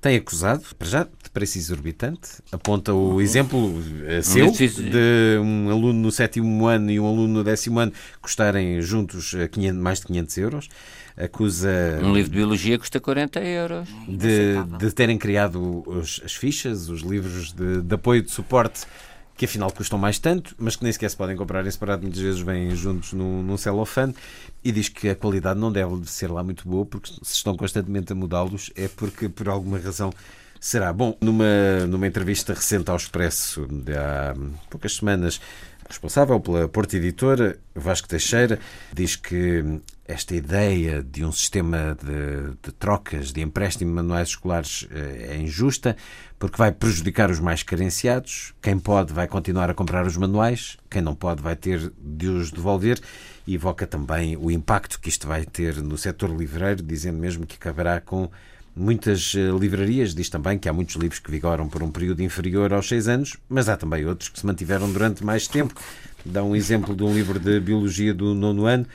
tem 0.00 0.16
acusado, 0.16 0.62
para 0.78 0.86
já, 0.88 1.04
de 1.04 1.30
preço 1.32 1.58
exorbitante. 1.58 2.28
Aponta 2.52 2.92
o 2.92 3.20
exemplo 3.20 3.82
eh, 4.06 4.22
seu, 4.22 4.46
de 4.90 5.38
um 5.40 5.70
aluno 5.70 5.94
no 6.00 6.10
sétimo 6.12 6.66
ano 6.66 6.90
e 6.90 7.00
um 7.00 7.06
aluno 7.06 7.28
no 7.34 7.44
décimo 7.44 7.80
ano 7.80 7.92
custarem 8.20 8.80
juntos 8.82 9.34
eh, 9.34 9.48
500 9.48 9.80
mais 9.82 10.00
de 10.00 10.06
500 10.06 10.38
euros. 10.38 10.68
Acusa 11.16 12.00
Um 12.02 12.12
livro 12.12 12.30
de 12.30 12.36
biologia 12.36 12.76
custa 12.78 12.98
40 13.00 13.40
euros. 13.40 13.88
de, 14.08 14.54
de 14.78 14.92
terem 14.92 15.16
criado 15.16 15.82
os- 15.86 16.20
as 16.24 16.34
fichas, 16.34 16.88
os 16.88 17.02
livros 17.02 17.52
de, 17.52 17.82
de 17.82 17.94
apoio 17.94 18.20
de 18.20 18.30
suporte, 18.32 18.82
que 19.36 19.44
afinal 19.44 19.70
custam 19.72 19.98
mais 19.98 20.18
tanto, 20.18 20.54
mas 20.58 20.76
que 20.76 20.84
nem 20.84 20.92
sequer 20.92 21.10
se 21.10 21.16
podem 21.16 21.36
comprar 21.36 21.66
em 21.66 21.70
separado, 21.70 22.02
muitas 22.02 22.20
vezes 22.20 22.40
vêm 22.40 22.74
juntos 22.74 23.12
num, 23.12 23.42
num 23.42 23.56
celofane, 23.56 24.14
e 24.62 24.70
diz 24.70 24.88
que 24.88 25.08
a 25.08 25.14
qualidade 25.14 25.58
não 25.58 25.72
deve 25.72 26.08
ser 26.08 26.30
lá 26.30 26.42
muito 26.42 26.68
boa, 26.68 26.86
porque 26.86 27.10
se 27.22 27.34
estão 27.34 27.56
constantemente 27.56 28.12
a 28.12 28.14
mudá-los 28.14 28.70
é 28.76 28.88
porque 28.88 29.28
por 29.28 29.48
alguma 29.48 29.78
razão 29.78 30.12
será. 30.60 30.92
Bom, 30.92 31.16
numa, 31.20 31.86
numa 31.88 32.06
entrevista 32.06 32.54
recente 32.54 32.90
ao 32.90 32.96
Expresso, 32.96 33.66
de 33.66 33.92
há 33.94 34.34
poucas 34.70 34.96
semanas, 34.96 35.40
responsável 35.88 36.40
pela 36.40 36.68
Porta 36.68 36.96
Editora, 36.96 37.58
Vasco 37.74 38.08
Teixeira, 38.08 38.58
diz 38.92 39.16
que 39.16 39.80
esta 40.06 40.34
ideia 40.34 41.02
de 41.02 41.24
um 41.24 41.32
sistema 41.32 41.96
de, 42.02 42.54
de 42.62 42.72
trocas, 42.72 43.32
de 43.32 43.40
empréstimo 43.40 43.90
de 43.90 43.94
manuais 43.94 44.28
escolares 44.28 44.86
eh, 44.90 45.28
é 45.32 45.36
injusta, 45.36 45.96
porque 46.44 46.58
vai 46.58 46.70
prejudicar 46.70 47.30
os 47.30 47.40
mais 47.40 47.62
carenciados. 47.62 48.52
Quem 48.60 48.78
pode 48.78 49.14
vai 49.14 49.26
continuar 49.26 49.70
a 49.70 49.74
comprar 49.74 50.06
os 50.06 50.14
manuais, 50.14 50.76
quem 50.90 51.00
não 51.00 51.14
pode 51.14 51.42
vai 51.42 51.56
ter 51.56 51.90
de 51.98 52.28
os 52.28 52.50
devolver. 52.50 53.00
E 53.46 53.54
evoca 53.54 53.86
também 53.86 54.36
o 54.36 54.50
impacto 54.50 55.00
que 55.00 55.08
isto 55.08 55.26
vai 55.26 55.46
ter 55.46 55.76
no 55.76 55.96
setor 55.96 56.28
livreiro, 56.36 56.82
dizendo 56.82 57.18
mesmo 57.18 57.46
que 57.46 57.56
acabará 57.56 57.98
com 57.98 58.30
muitas 58.76 59.32
eh, 59.34 59.58
livrarias. 59.58 60.14
Diz 60.14 60.28
também 60.28 60.58
que 60.58 60.68
há 60.68 60.72
muitos 60.74 60.96
livros 60.96 61.18
que 61.18 61.30
vigoram 61.30 61.66
por 61.66 61.82
um 61.82 61.90
período 61.90 62.22
inferior 62.22 62.74
aos 62.74 62.88
seis 62.88 63.08
anos, 63.08 63.38
mas 63.48 63.70
há 63.70 63.76
também 63.78 64.04
outros 64.04 64.28
que 64.28 64.38
se 64.38 64.44
mantiveram 64.44 64.92
durante 64.92 65.24
mais 65.24 65.48
tempo. 65.48 65.74
Dá 66.26 66.44
um 66.44 66.54
exemplo 66.54 66.94
de 66.94 67.02
um 67.04 67.14
livro 67.14 67.38
de 67.38 67.58
biologia 67.58 68.12
do 68.12 68.34
nono 68.34 68.66
ano 68.66 68.86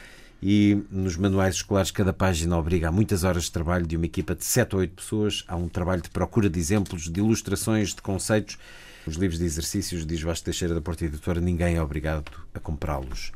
e 0.41 0.82
nos 0.89 1.17
manuais 1.17 1.56
escolares 1.56 1.91
cada 1.91 2.13
página 2.13 2.58
obriga 2.58 2.88
a 2.88 2.91
muitas 2.91 3.23
horas 3.23 3.43
de 3.43 3.52
trabalho 3.52 3.86
de 3.86 3.97
uma 3.97 4.06
equipa 4.06 4.34
de 4.34 4.45
7 4.45 4.75
ou 4.75 4.82
8 4.82 4.93
pessoas. 4.93 5.43
Há 5.47 5.56
um 5.56 5.67
trabalho 5.67 6.02
de 6.02 6.10
procura 6.10 6.49
de 6.49 6.60
exemplos, 6.60 7.10
de 7.10 7.19
ilustrações, 7.19 7.93
de 7.93 8.02
conceitos. 8.02 8.58
Os 9.06 9.15
livros 9.15 9.39
de 9.39 9.45
exercícios, 9.45 10.06
diz 10.06 10.21
Vasco 10.21 10.45
Teixeira 10.45 10.73
da 10.73 10.82
Porta 10.82 11.06
Editora, 11.06 11.41
ninguém 11.41 11.75
é 11.75 11.82
obrigado 11.82 12.32
a 12.54 12.60
comprá-los. 12.60 13.32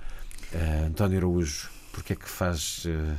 Eh, 0.54 0.86
António 0.88 1.18
Araújo, 1.18 1.70
porquê 1.92 2.14
é 2.14 2.16
que 2.16 2.30
faz 2.30 2.84
eh, 2.86 3.16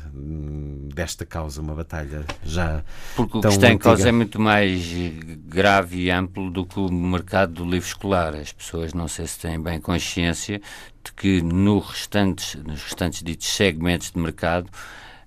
desta 0.95 1.27
causa 1.27 1.61
uma 1.61 1.75
batalha 1.75 2.25
já 2.45 2.83
Porque 3.17 3.39
o 3.39 3.41
que 3.41 3.49
está 3.49 3.71
em 3.71 3.79
causa 3.79 4.09
é 4.09 4.13
muito 4.13 4.41
mais 4.41 4.83
eh, 4.93 5.37
grave 5.47 6.03
e 6.03 6.11
amplo 6.11 6.51
do 6.51 6.65
que 6.65 6.79
o 6.79 6.91
mercado 6.91 7.55
do 7.55 7.65
livro 7.65 7.87
escolar. 7.87 8.35
As 8.35 8.53
pessoas 8.53 8.95
não 8.95 9.09
sei 9.09 9.27
se 9.27 9.39
têm 9.39 9.61
bem 9.61 9.81
consciência 9.81 10.61
de 11.05 11.13
que 11.13 11.43
no 11.43 11.79
restantes, 11.79 12.57
nos 12.65 12.83
restantes 12.83 13.23
ditos 13.23 13.49
segmentos 13.49 14.11
de 14.11 14.19
mercado 14.19 14.69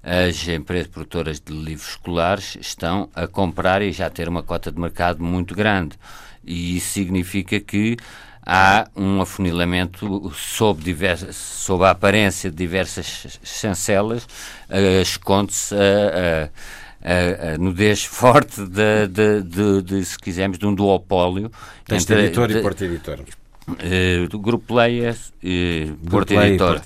as 0.03 0.47
empresas 0.47 0.87
produtoras 0.87 1.39
de 1.39 1.51
livros 1.51 1.89
escolares 1.89 2.57
estão 2.61 3.09
a 3.13 3.27
comprar 3.27 3.81
e 3.81 3.91
já 3.91 4.09
ter 4.09 4.29
uma 4.29 4.41
cota 4.41 4.71
de 4.71 4.79
mercado 4.79 5.21
muito 5.21 5.53
grande. 5.53 5.97
E 6.45 6.77
isso 6.77 6.93
significa 6.93 7.59
que 7.59 7.97
há 8.45 8.87
um 8.95 9.19
afunilamento 9.21 10.31
sob, 10.33 10.81
diversas, 10.81 11.35
sob 11.35 11.83
a 11.83 11.89
aparência 11.89 12.49
de 12.49 12.55
diversas 12.55 13.37
chancelas, 13.43 14.23
uh, 14.23 15.01
esconde-se 15.01 15.75
a, 15.75 16.47
a, 17.03 17.51
a, 17.51 17.53
a 17.55 17.57
nudez 17.57 18.05
forte 18.07 18.65
de, 18.65 19.07
de, 19.07 19.41
de, 19.43 19.81
de, 19.81 20.05
se 20.05 20.17
quisermos, 20.17 20.57
de 20.57 20.65
um 20.65 20.73
duopólio 20.73 21.51
Teste 21.83 22.13
editor 22.13 22.49
e 22.49 22.61
porta 22.61 22.85
editor. 22.85 23.19
Uh, 23.69 24.30
do 24.30 24.39
grupo 24.39 24.75
Leia, 24.75 25.12
uh, 25.12 26.10
Porta 26.10 26.34
Editora, 26.34 26.82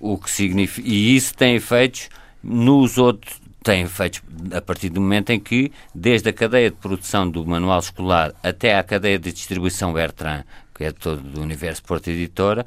o 0.00 0.18
que 0.18 0.28
significa 0.28 0.88
e 0.88 1.14
isso 1.14 1.32
tem 1.32 1.54
efeitos 1.54 2.08
nos 2.42 2.98
outros 2.98 3.40
tem 3.64 3.82
efeitos 3.82 4.22
a 4.52 4.60
partir 4.60 4.90
do 4.90 5.00
momento 5.00 5.30
em 5.30 5.40
que, 5.40 5.72
desde 5.94 6.28
a 6.28 6.32
cadeia 6.32 6.70
de 6.70 6.76
produção 6.76 7.28
do 7.28 7.46
manual 7.46 7.78
escolar 7.78 8.34
até 8.42 8.76
à 8.76 8.82
cadeia 8.82 9.18
de 9.18 9.32
distribuição 9.32 9.90
Bertrand, 9.90 10.44
que 10.74 10.84
é 10.84 10.92
todo 10.92 11.22
do 11.22 11.40
universo 11.40 11.82
Porta 11.84 12.10
Editora, 12.10 12.66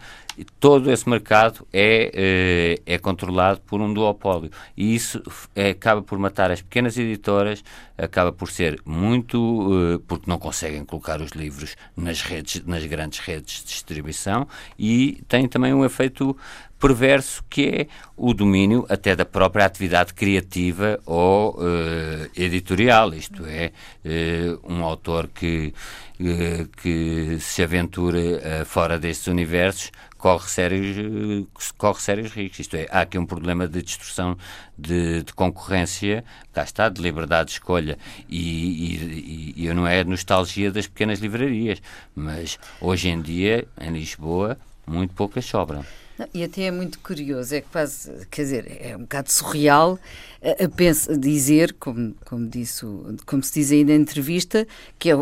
todo 0.60 0.92
esse 0.92 1.10
mercado 1.10 1.68
é, 1.74 2.80
é, 2.86 2.94
é 2.94 2.98
controlado 2.98 3.60
por 3.62 3.82
um 3.82 3.94
duopólio. 3.94 4.52
E 4.76 4.96
isso 4.96 5.22
é, 5.56 5.72
acaba 5.72 6.02
por 6.02 6.18
matar 6.18 6.52
as 6.52 6.62
pequenas 6.62 6.98
editoras, 6.98 7.64
acaba 7.98 8.32
por 8.32 8.50
ser 8.50 8.80
muito. 8.86 9.38
Uh, 9.38 10.00
porque 10.08 10.30
não 10.30 10.38
conseguem 10.38 10.86
colocar 10.86 11.22
os 11.22 11.32
livros 11.32 11.76
nas, 11.96 12.22
redes, 12.22 12.64
nas 12.66 12.86
grandes 12.86 13.20
redes 13.20 13.62
de 13.62 13.66
distribuição 13.66 14.48
e 14.78 15.24
tem 15.28 15.48
também 15.48 15.74
um 15.74 15.84
efeito 15.84 16.38
perverso 16.80 17.44
que 17.50 17.68
é 17.68 17.88
o 18.16 18.34
domínio 18.34 18.86
até 18.90 19.16
da 19.16 19.26
própria 19.26 19.66
atividade 19.66 20.14
criativa 20.14 21.00
ou 21.06 21.56
uh, 21.56 22.30
editorial, 22.36 23.14
isto 23.14 23.44
é, 23.46 23.72
uh, 24.06 24.74
um 24.74 24.84
autor 24.84 25.28
que, 25.28 25.74
uh, 26.20 26.68
que 26.82 27.38
se 27.40 27.64
aventura 27.64 28.66
fora 28.66 29.00
destes 29.00 29.28
universos 29.28 29.92
corre 30.18 30.50
sérios, 30.50 31.48
corre 31.78 32.02
sérios 32.02 32.32
riscos. 32.32 32.60
Isto 32.60 32.76
é, 32.76 32.88
há 32.90 33.02
aqui 33.02 33.18
um 33.18 33.26
problema 33.26 33.68
de 33.68 33.82
destrução 33.82 34.38
de, 34.78 35.24
de 35.24 35.34
concorrência, 35.34 36.24
cá 36.52 36.64
está, 36.64 36.90
de 36.90 37.02
liberdade 37.02 37.48
de 37.48 37.54
escolha. 37.54 37.98
E, 38.28 39.54
e, 39.56 39.66
e 39.66 39.74
não 39.74 39.88
é 39.88 40.04
nostalgia 40.04 40.72
das 40.72 40.88
pequenas 40.88 41.20
livrarias, 41.20 41.82
mas 42.16 42.60
hoje 42.82 43.10
em 43.10 43.22
dia, 43.22 43.68
em 43.80 43.92
Lisboa, 43.92 44.58
muito 44.86 45.14
poucas 45.14 45.46
sobram. 45.46 45.86
E 46.34 46.44
até 46.44 46.64
é 46.64 46.72
muito 46.72 46.98
curioso, 47.00 47.54
é 47.54 47.62
quase, 47.62 48.12
quer 48.32 48.42
dizer, 48.42 48.78
é 48.82 48.96
um 48.96 49.02
bocado 49.02 49.32
surreal 49.32 50.00
a, 50.42 50.48
eh, 50.48 50.64
a 50.64 50.70
pensa, 50.70 51.16
dizer, 51.16 51.74
como, 51.80 52.16
como, 52.26 52.48
disse, 52.48 52.86
como 53.26 53.44
se 53.44 53.54
diz 53.54 53.72
aí 53.72 53.84
na 53.84 53.94
entrevista, 53.94 54.66
que 54.98 55.12
é 55.12 55.14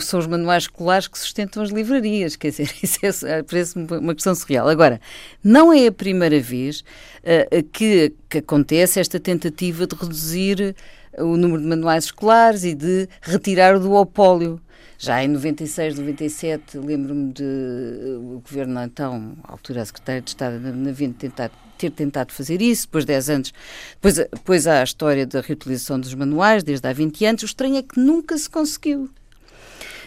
são 0.00 0.20
os 0.20 0.26
manuais 0.26 0.64
escolares 0.64 1.08
que 1.08 1.18
sustentam 1.18 1.62
as 1.62 1.70
livrarias, 1.70 2.36
quer 2.36 2.50
dizer, 2.50 2.70
isso 2.82 3.26
é, 3.26 3.42
parece-me 3.42 3.86
uma 3.86 4.14
questão 4.14 4.34
surreal. 4.34 4.68
Agora, 4.68 5.00
não 5.42 5.72
é 5.72 5.86
a 5.86 5.92
primeira 5.92 6.38
vez 6.40 6.80
uh, 6.80 7.62
que, 7.72 8.12
que 8.28 8.38
acontece 8.38 9.00
esta 9.00 9.18
tentativa 9.18 9.86
de 9.86 9.96
reduzir 9.96 10.76
o 11.18 11.36
número 11.36 11.62
de 11.62 11.68
manuais 11.68 12.04
escolares 12.04 12.64
e 12.64 12.74
de 12.74 13.08
retirar 13.22 13.76
o 13.76 13.80
duopólio. 13.80 14.60
Já 14.98 15.22
em 15.22 15.28
96, 15.28 15.98
97, 15.98 16.78
lembro-me 16.78 17.32
de 17.32 17.42
o 17.42 18.40
governo, 18.40 18.80
então, 18.82 19.36
à 19.44 19.52
altura, 19.52 19.82
a 19.82 19.84
secretária 19.84 20.22
de 20.22 20.30
Estado, 20.30 20.58
na 20.60 20.92
tentar, 20.92 21.50
ter 21.76 21.90
tentado 21.90 22.32
fazer 22.32 22.62
isso, 22.62 22.86
depois 22.86 23.04
de 23.04 23.08
10 23.08 23.30
anos. 23.30 23.54
Depois, 23.94 24.16
depois 24.16 24.66
há 24.66 24.80
a 24.80 24.84
história 24.84 25.26
da 25.26 25.40
reutilização 25.40 25.98
dos 25.98 26.14
manuais, 26.14 26.62
desde 26.62 26.86
há 26.86 26.92
20 26.92 27.24
anos. 27.26 27.42
O 27.42 27.46
estranho 27.46 27.76
é 27.76 27.82
que 27.82 27.98
nunca 27.98 28.36
se 28.38 28.48
conseguiu. 28.48 29.10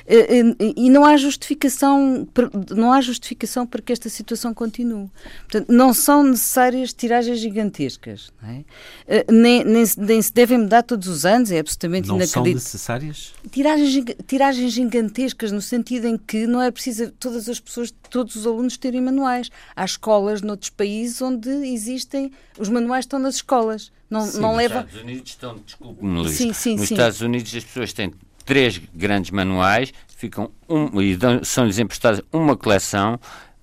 Eh, 0.08 0.39
eh, 0.39 0.74
e 0.78 0.89
não 0.89 1.04
há 1.04 1.17
justificação 1.17 2.26
não 2.74 2.93
há 2.93 3.02
justificação 3.02 3.67
para 3.67 3.82
que 3.82 3.91
esta 3.91 4.08
situação 4.08 4.54
continue. 4.54 5.10
Portanto, 5.41 5.70
não 5.70 5.93
são 5.93 6.24
necessárias 6.24 6.93
tiragens 6.93 7.39
gigantescas, 7.39 8.32
é? 8.41 8.63
Eh, 9.06 9.26
nem, 9.30 9.65
nem, 9.65 9.84
nem, 9.98 10.22
se 10.22 10.34
devem 10.34 10.60
mudar 10.60 10.84
todos 10.84 11.10
os 11.10 11.26
anos, 11.26 11.52
é 11.52 11.60
absolutamente 11.60 12.08
não 12.08 12.15
inacreditável. 12.15 12.54
Não 12.54 12.60
são 12.60 12.65
necessárias? 12.65 13.34
Tiragens, 13.52 14.06
tiragens 14.26 14.72
gigantescas 14.72 15.52
no 15.52 15.62
sentido 15.62 16.08
em 16.08 16.17
que 16.17 16.48
não 16.48 16.62
é 16.62 16.72
preciso 16.72 17.12
todas 17.12 17.50
as 17.50 17.60
pessoas, 17.60 17.93
todos 18.10 18.38
os 18.38 18.48
alunos 18.48 18.78
terem 18.78 19.02
manuais. 19.02 19.50
Há 19.76 19.84
escolas 19.84 20.41
noutros 20.41 20.70
países 20.70 21.22
onde 21.22 21.50
existem, 21.50 22.32
os 22.58 22.70
manuais 22.70 23.04
estão 23.04 23.20
nas 23.20 23.36
escolas. 23.36 23.91
Não, 24.10 24.22
sim, 24.22 24.39
não 24.39 24.50
nos 24.50 24.58
leva... 24.58 24.80
Estados 24.80 25.02
Unidos 25.02 25.30
estão, 25.32 25.58
desculpe-me, 25.65 26.30
sim, 26.30 26.54
sim, 26.54 26.78
nos 26.78 26.88
sim. 26.88 26.93
Estados 26.93 27.20
Unidos 27.20 27.54
as 27.54 27.63
pessoas 27.65 27.91
têm 27.91 28.13
três 28.47 28.81
grandes 28.95 29.29
manuais, 29.29 29.93
ficam 30.07 30.49
um, 30.69 31.01
e 31.01 31.17
são-lhes 31.43 31.77
emprestados 31.77 32.21
uma 32.31 32.55
coleção 32.55 33.19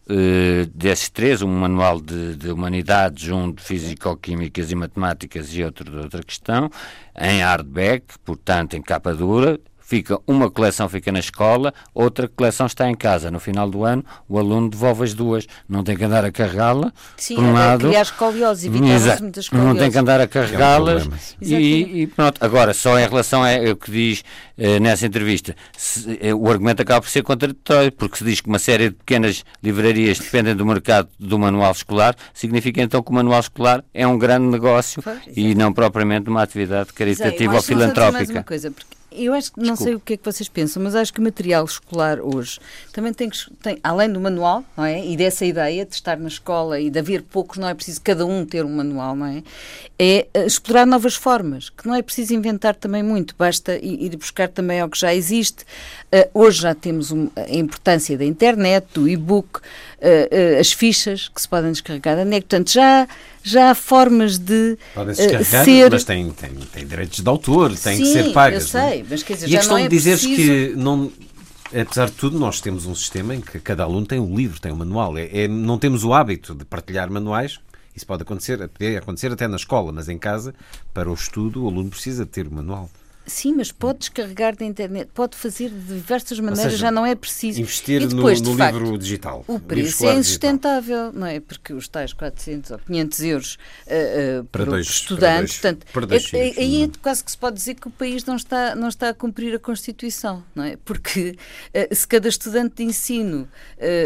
uh, 0.08 0.66
desses 0.74 1.08
três, 1.08 1.40
um 1.40 1.48
manual 1.48 2.00
de, 2.00 2.36
de 2.36 2.50
humanidades, 2.52 3.30
um 3.30 3.50
de 3.50 3.62
físico-químicas 3.62 4.70
e 4.70 4.74
matemáticas 4.74 5.48
e 5.54 5.64
outro 5.64 5.90
de 5.90 5.96
outra 5.96 6.22
questão, 6.22 6.70
em 7.18 7.40
hardback, 7.40 8.04
portanto 8.22 8.74
em 8.74 8.82
capa 8.82 9.14
dura, 9.14 9.58
fica 9.84 10.18
uma 10.26 10.50
coleção 10.50 10.88
fica 10.88 11.12
na 11.12 11.20
escola, 11.20 11.72
outra 11.94 12.26
coleção 12.26 12.66
está 12.66 12.88
em 12.88 12.94
casa. 12.94 13.30
No 13.30 13.38
final 13.38 13.68
do 13.68 13.84
ano, 13.84 14.04
o 14.28 14.38
aluno 14.38 14.70
devolve 14.70 15.04
as 15.04 15.14
duas. 15.14 15.46
Não 15.68 15.84
tem 15.84 15.96
que 15.96 16.04
andar 16.04 16.24
a 16.24 16.32
carregá-la. 16.32 16.92
Sim, 17.16 17.36
por 17.36 17.44
um 17.44 17.52
lado, 17.52 17.88
criar 17.88 18.02
escoliose, 18.02 18.66
evitar 18.66 19.20
muitas. 19.20 19.50
Não 19.50 19.76
tem 19.76 19.90
que 19.90 19.98
andar 19.98 20.20
a 20.20 20.26
carregá-las. 20.26 21.04
É 21.04 21.54
um 21.54 21.58
e, 21.58 22.02
e, 22.02 22.06
pronto. 22.06 22.42
Agora, 22.42 22.72
só 22.72 22.98
em 22.98 23.06
relação 23.06 23.42
ao 23.44 23.76
que 23.76 23.90
diz 23.90 24.24
eh, 24.56 24.80
nessa 24.80 25.06
entrevista, 25.06 25.54
se, 25.76 26.18
eh, 26.20 26.34
o 26.34 26.48
argumento 26.50 26.80
acaba 26.80 27.02
por 27.02 27.10
ser 27.10 27.22
contraditório, 27.22 27.92
porque 27.92 28.18
se 28.18 28.24
diz 28.24 28.40
que 28.40 28.48
uma 28.48 28.58
série 28.58 28.90
de 28.90 28.94
pequenas 28.94 29.44
livrarias 29.62 30.18
dependem 30.18 30.56
do 30.56 30.64
mercado 30.64 31.08
do 31.18 31.38
manual 31.38 31.72
escolar, 31.72 32.14
significa 32.32 32.80
então 32.80 33.02
que 33.02 33.10
o 33.10 33.14
manual 33.14 33.40
escolar 33.40 33.84
é 33.92 34.06
um 34.06 34.18
grande 34.18 34.46
negócio 34.46 35.02
pois, 35.02 35.18
e 35.36 35.54
não 35.54 35.72
propriamente 35.72 36.30
uma 36.30 36.42
atividade 36.42 36.92
caritativa 36.92 37.54
ou 37.54 37.62
filantrópica. 37.62 38.16
Mais 38.16 38.30
uma 38.30 38.44
coisa, 38.44 38.70
porque 38.70 39.03
eu 39.14 39.33
acho 39.33 39.53
que 39.53 39.61
não 39.61 39.77
sei 39.77 39.94
o 39.94 40.00
que 40.00 40.14
é 40.14 40.16
que 40.16 40.24
vocês 40.24 40.48
pensam, 40.48 40.83
mas 40.83 40.94
acho 40.94 41.12
que 41.12 41.20
o 41.20 41.22
material 41.22 41.64
escolar 41.64 42.20
hoje 42.20 42.59
também 42.92 43.12
tem 43.12 43.31
que, 43.31 43.38
tem, 43.62 43.79
além 43.83 44.11
do 44.11 44.20
manual, 44.20 44.64
não 44.77 44.85
é? 44.85 45.05
E 45.05 45.16
dessa 45.16 45.44
ideia 45.44 45.85
de 45.85 45.94
estar 45.94 46.18
na 46.18 46.29
escola 46.29 46.81
e 46.81 46.90
de 46.90 46.98
haver 46.98 47.22
poucos, 47.22 47.59
não 47.59 47.68
é 47.68 47.74
preciso 47.74 48.00
cada 48.03 48.27
um 48.27 48.44
ter 48.44 48.64
um 48.64 48.74
manual, 48.74 49.14
não 49.14 49.27
é? 49.27 49.42
É 49.98 50.27
uh, 50.37 50.46
explorar 50.46 50.87
novas 50.87 51.14
formas, 51.14 51.70
que 51.70 51.87
não 51.87 51.94
é 51.94 52.03
preciso 52.03 52.35
inventar 52.35 52.74
também 52.74 53.03
muito, 53.03 53.35
basta 53.38 53.77
ir, 53.77 54.16
buscar 54.16 54.48
também 54.48 54.81
ao 54.81 54.88
que 54.88 54.98
já 54.98 55.14
existe. 55.14 55.64
Uh, 56.12 56.29
hoje 56.35 56.62
já 56.62 56.74
temos 56.74 57.11
um, 57.11 57.29
a 57.37 57.55
importância 57.55 58.18
da 58.18 58.24
internet, 58.24 58.87
do 58.92 59.09
e-book, 59.09 59.59
uh, 59.59 60.61
as 60.61 60.72
fichas 60.72 61.29
que 61.29 61.40
se 61.40 61.48
podem 61.48 61.72
descarregar 61.72 62.16
da 62.16 62.24
NEC. 62.24 62.42
Portanto, 62.42 62.72
já, 62.72 63.09
já 63.44 63.70
há 63.70 63.74
formas 63.74 64.38
de 64.38 64.78
Podem 64.94 65.14
descarregar, 65.14 65.64
ser... 65.64 65.90
mas 65.90 66.04
tem, 66.04 66.30
tem, 66.30 66.50
tem 66.50 66.87
direitos 66.87 67.20
de 67.20 67.28
autor, 67.28 67.76
têm 67.76 67.98
que 67.98 68.07
ser 68.07 68.33
pagas. 68.33 68.72
eu 68.72 68.80
é? 68.80 68.88
sei, 68.88 69.07
mas 69.09 69.22
quer 69.22 69.35
dizer, 69.35 69.48
e 69.50 69.54
a 69.54 69.59
questão 69.59 69.76
não 69.76 69.85
é 69.85 69.88
de 69.88 69.96
dizeres 69.96 70.24
preciso... 70.24 70.50
que 70.50 70.74
não... 70.76 71.12
Apesar 71.78 72.07
de 72.07 72.12
tudo, 72.12 72.38
nós 72.38 72.61
temos 72.61 72.87
um 72.87 72.94
sistema 72.94 73.35
em 73.35 73.40
que 73.40 73.59
cada 73.59 73.83
aluno 73.83 74.07
tem 74.07 74.18
um 74.20 74.35
livro, 74.35 74.61
tem 74.61 74.72
um 74.72 74.76
manual. 74.76 75.18
É, 75.18 75.44
é 75.44 75.48
não 75.48 75.76
temos 75.76 76.04
o 76.04 76.14
hábito 76.14 76.54
de 76.54 76.64
partilhar 76.64 77.11
manuais, 77.11 77.59
isso 77.94 78.07
pode 78.07 78.22
acontecer, 78.22 78.59
pode 78.68 78.96
acontecer 78.96 79.33
até 79.33 79.46
na 79.46 79.57
escola, 79.57 79.92
mas 79.92 80.09
em 80.09 80.16
casa, 80.16 80.54
para 80.92 81.11
o 81.11 81.14
estudo, 81.14 81.64
o 81.64 81.68
aluno 81.68 81.90
precisa 81.90 82.24
ter 82.24 82.46
o 82.46 82.54
manual. 82.54 82.88
Sim, 83.26 83.54
mas 83.54 83.72
pode 83.72 84.00
descarregar 84.00 84.54
da 84.54 84.64
internet, 84.64 85.08
pode 85.14 85.37
fazer 85.37 85.70
de 85.70 85.94
diversas 85.94 86.38
maneiras, 86.38 86.72
seja, 86.72 86.76
já 86.76 86.90
não 86.90 87.06
é 87.06 87.14
preciso. 87.14 87.60
Investir 87.60 88.06
depois, 88.06 88.40
no, 88.40 88.50
no 88.50 88.58
facto, 88.58 88.78
livro 88.78 88.98
digital. 88.98 89.44
O 89.46 89.58
preço 89.58 90.06
é 90.06 90.14
insustentável, 90.14 91.04
digital. 91.06 91.20
não 91.20 91.26
é? 91.26 91.40
Porque 91.40 91.72
os 91.72 91.88
tais 91.88 92.12
400 92.12 92.72
ou 92.72 92.78
500 92.78 93.20
euros 93.20 93.54
uh, 93.87 94.40
uh, 94.40 94.44
para, 94.44 94.64
dois, 94.64 94.87
estudante, 94.87 95.20
para 95.22 95.38
dois, 95.38 95.52
portanto, 95.52 95.87
para 95.92 96.06
dois 96.06 96.34
é, 96.34 96.60
aí 96.60 96.82
é 96.82 96.90
quase 97.00 97.24
que 97.24 97.30
se 97.30 97.38
pode 97.38 97.56
dizer 97.56 97.74
que 97.74 97.88
o 97.88 97.90
país 97.90 98.24
não 98.24 98.37
está, 98.37 98.74
não 98.74 98.88
está 98.88 99.08
a 99.08 99.14
cumprir 99.14 99.54
a 99.54 99.58
Constituição, 99.58 100.44
não 100.54 100.64
é? 100.64 100.76
Porque 100.84 101.37
uh, 101.74 101.94
se 101.94 102.06
cada 102.06 102.28
estudante 102.28 102.76
de 102.76 102.84
ensino 102.84 103.48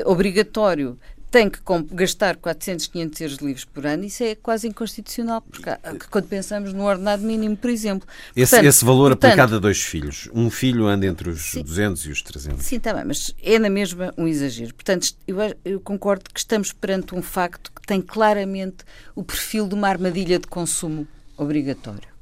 obrigatório 0.05 0.99
tem 1.31 1.51
que 1.51 1.61
gastar 1.93 2.37
400, 2.37 2.87
500 2.87 3.21
euros 3.21 3.39
de 3.39 3.45
livros 3.45 3.65
por 3.65 3.87
ano, 3.87 4.05
isso 4.05 4.23
é 4.23 4.35
quase 4.35 4.67
inconstitucional, 4.67 5.43
porque 5.43 5.71
quando 6.11 6.27
pensamos 6.27 6.73
no 6.73 6.85
ordenado 6.85 7.23
mínimo, 7.23 7.57
por 7.57 7.71
exemplo. 7.71 8.09
Esse, 8.35 8.51
portanto, 8.51 8.69
esse 8.69 8.85
valor 8.85 9.11
portanto, 9.11 9.31
aplicado 9.31 9.57
a 9.57 9.59
dois 9.59 9.83
filhos, 9.83 10.29
um 10.33 10.51
filho 10.51 10.87
anda 10.87 11.07
entre 11.07 11.29
os 11.29 11.43
sim, 11.43 11.63
200 11.63 12.07
e 12.07 12.11
os 12.11 12.23
300. 12.23 12.65
Sim, 12.65 12.77
está 12.77 12.95
bem, 12.95 13.05
mas 13.05 13.35
é 13.43 13.59
na 13.59 13.71
mesma 13.71 14.13
um 14.17 14.27
exagero. 14.27 14.75
Portanto, 14.75 15.15
eu, 15.27 15.37
eu 15.65 15.81
concordo 15.81 16.25
que 16.33 16.39
estamos 16.39 16.73
perante 16.73 17.15
um 17.15 17.23
facto 17.23 17.71
que 17.73 17.87
tem 17.87 18.01
claramente 18.01 18.79
o 19.15 19.23
perfil 19.23 19.69
de 19.69 19.75
uma 19.75 19.89
armadilha 19.89 20.39
de 20.39 20.47
consumo 20.47 21.07
obrigatório. 21.37 22.18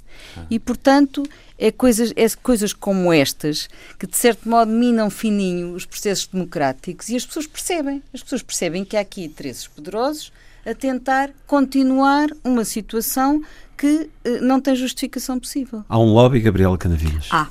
E, 0.50 0.58
portanto, 0.58 1.22
é 1.58 1.70
coisas, 1.70 2.12
é 2.16 2.28
coisas 2.42 2.72
como 2.72 3.12
estas 3.12 3.68
que, 3.98 4.06
de 4.06 4.16
certo 4.16 4.48
modo, 4.48 4.70
minam 4.70 5.10
fininho 5.10 5.74
os 5.74 5.84
processos 5.84 6.26
democráticos 6.26 7.08
e 7.08 7.16
as 7.16 7.24
pessoas 7.24 7.46
percebem. 7.46 8.02
As 8.12 8.22
pessoas 8.22 8.42
percebem 8.42 8.84
que 8.84 8.96
há 8.96 9.00
aqui 9.00 9.24
interesses 9.24 9.66
poderosos 9.66 10.32
a 10.64 10.74
tentar 10.74 11.30
continuar 11.46 12.28
uma 12.42 12.64
situação 12.64 13.42
que 13.76 14.10
eh, 14.24 14.40
não 14.40 14.60
tem 14.60 14.74
justificação 14.74 15.38
possível. 15.38 15.84
Há 15.88 15.98
um 15.98 16.12
lobby, 16.12 16.40
Gabriela 16.40 16.76
Canavilhas? 16.76 17.28
Há. 17.30 17.48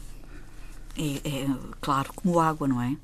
É, 0.97 1.28
é 1.28 1.47
claro, 1.80 2.12
como 2.13 2.39
água, 2.39 2.67
não 2.67 2.82
é? 2.82 2.95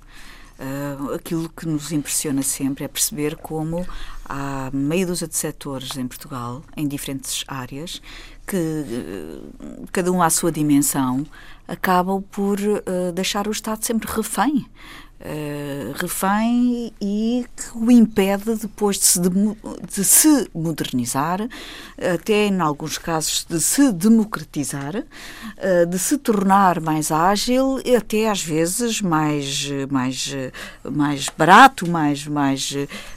Uh, 0.62 1.15
aquilo 1.15 1.50
que 1.50 1.67
nos 1.67 1.91
impressiona 1.91 2.43
sempre 2.43 2.84
é 2.84 2.88
perceber 2.88 3.36
como 3.36 3.84
há 4.26 4.69
meia 4.71 5.08
dúzia 5.08 5.28
de 5.28 5.36
setores 5.36 5.97
em 5.97 6.08
Portugal, 6.08 6.63
em 6.78 6.88
diferentes 6.88 7.43
áreas, 7.47 8.00
que 8.45 8.86
cada 9.91 10.12
um 10.12 10.21
à 10.21 10.30
sua 10.30 10.51
dimensão, 10.51 11.25
acabam 11.71 12.21
por 12.32 12.60
uh, 12.60 13.12
deixar 13.13 13.47
o 13.47 13.51
Estado 13.51 13.84
sempre 13.86 14.12
refém. 14.12 14.65
Uh, 15.23 15.93
refém 15.97 16.91
e 16.99 17.45
que 17.56 17.77
o 17.77 17.91
impede 17.91 18.56
depois 18.56 18.97
de 18.97 19.06
se, 19.06 19.21
de, 19.21 19.30
de 19.88 20.04
se 20.04 20.49
modernizar, 20.51 21.47
até 22.15 22.47
em 22.47 22.60
alguns 22.60 22.97
casos 22.97 23.45
de 23.47 23.62
se 23.62 23.91
democratizar, 23.91 24.95
uh, 24.95 25.86
de 25.86 25.99
se 25.99 26.17
tornar 26.17 26.82
mais 26.82 27.12
ágil 27.12 27.80
e 27.86 27.95
até 27.95 28.32
às 28.32 28.41
vezes 28.41 28.99
mais, 28.99 29.69
mais, 29.91 30.36
mais 30.91 31.30
barato, 31.38 31.88
mais, 31.88 32.25
mais, 32.25 32.73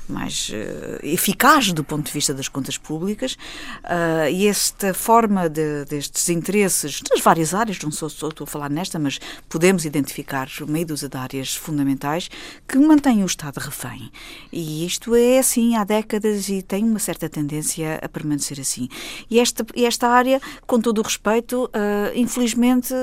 mais 0.08 0.50
uh, 0.50 1.04
eficaz 1.04 1.72
do 1.72 1.84
ponto 1.84 2.06
de 2.06 2.12
vista 2.12 2.34
das 2.34 2.48
contas 2.48 2.78
públicas. 2.78 3.36
e 4.30 4.46
esta 4.46 4.92
forma 4.92 5.48
de, 5.48 5.84
destes 5.84 6.28
interesses, 6.28 7.00
nas 7.10 7.20
várias 7.20 7.54
áreas, 7.54 7.78
não 7.80 7.90
sou, 7.90 8.08
só 8.08 8.28
estou 8.28 8.44
a 8.44 8.48
falar 8.48 8.70
nesta, 8.70 8.98
mas 8.98 9.18
podemos 9.48 9.84
identificar 9.84 10.48
meio 10.66 10.86
dúzia 10.86 11.08
de 11.08 11.16
áreas 11.16 11.54
fundamentais 11.54 12.28
que 12.66 12.78
mantêm 12.78 13.22
o 13.22 13.26
Estado 13.26 13.58
refém. 13.58 14.10
E 14.52 14.86
isto 14.86 15.14
é 15.14 15.38
assim 15.38 15.76
há 15.76 15.84
décadas 15.84 16.48
e 16.48 16.62
tem 16.62 16.84
uma 16.84 16.98
certa 16.98 17.28
tendência 17.28 17.98
a 18.02 18.08
permanecer 18.08 18.60
assim. 18.60 18.88
E 19.30 19.40
esta, 19.40 19.64
esta 19.76 20.08
área, 20.08 20.40
com 20.66 20.80
todo 20.80 20.98
o 20.98 21.02
respeito, 21.02 21.64
uh, 21.64 21.70
infelizmente. 22.14 22.94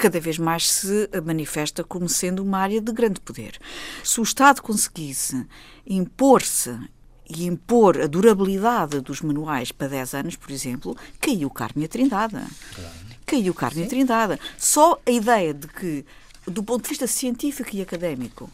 Cada 0.00 0.18
vez 0.18 0.38
mais 0.38 0.70
se 0.70 1.10
manifesta 1.22 1.84
como 1.84 2.08
sendo 2.08 2.42
uma 2.42 2.56
área 2.56 2.80
de 2.80 2.90
grande 2.90 3.20
poder. 3.20 3.58
Se 4.02 4.18
o 4.18 4.22
Estado 4.22 4.62
conseguisse 4.62 5.46
impor-se 5.86 6.74
e 7.28 7.44
impor 7.44 8.00
a 8.00 8.06
durabilidade 8.06 8.98
dos 9.00 9.20
manuais 9.20 9.70
para 9.70 9.88
10 9.88 10.14
anos, 10.14 10.36
por 10.36 10.50
exemplo, 10.50 10.96
caiu 11.20 11.50
Carme 11.50 11.84
a 11.84 11.88
Trindade. 11.88 12.32
Claro. 12.32 12.90
Caiu 13.26 13.52
Carme 13.52 13.82
a 13.82 13.86
Trindade. 13.86 14.40
Só 14.56 14.98
a 15.04 15.10
ideia 15.10 15.52
de 15.52 15.68
que 15.68 16.06
do 16.46 16.62
ponto 16.62 16.84
de 16.84 16.88
vista 16.88 17.06
científico 17.06 17.76
e 17.76 17.82
académico, 17.82 18.50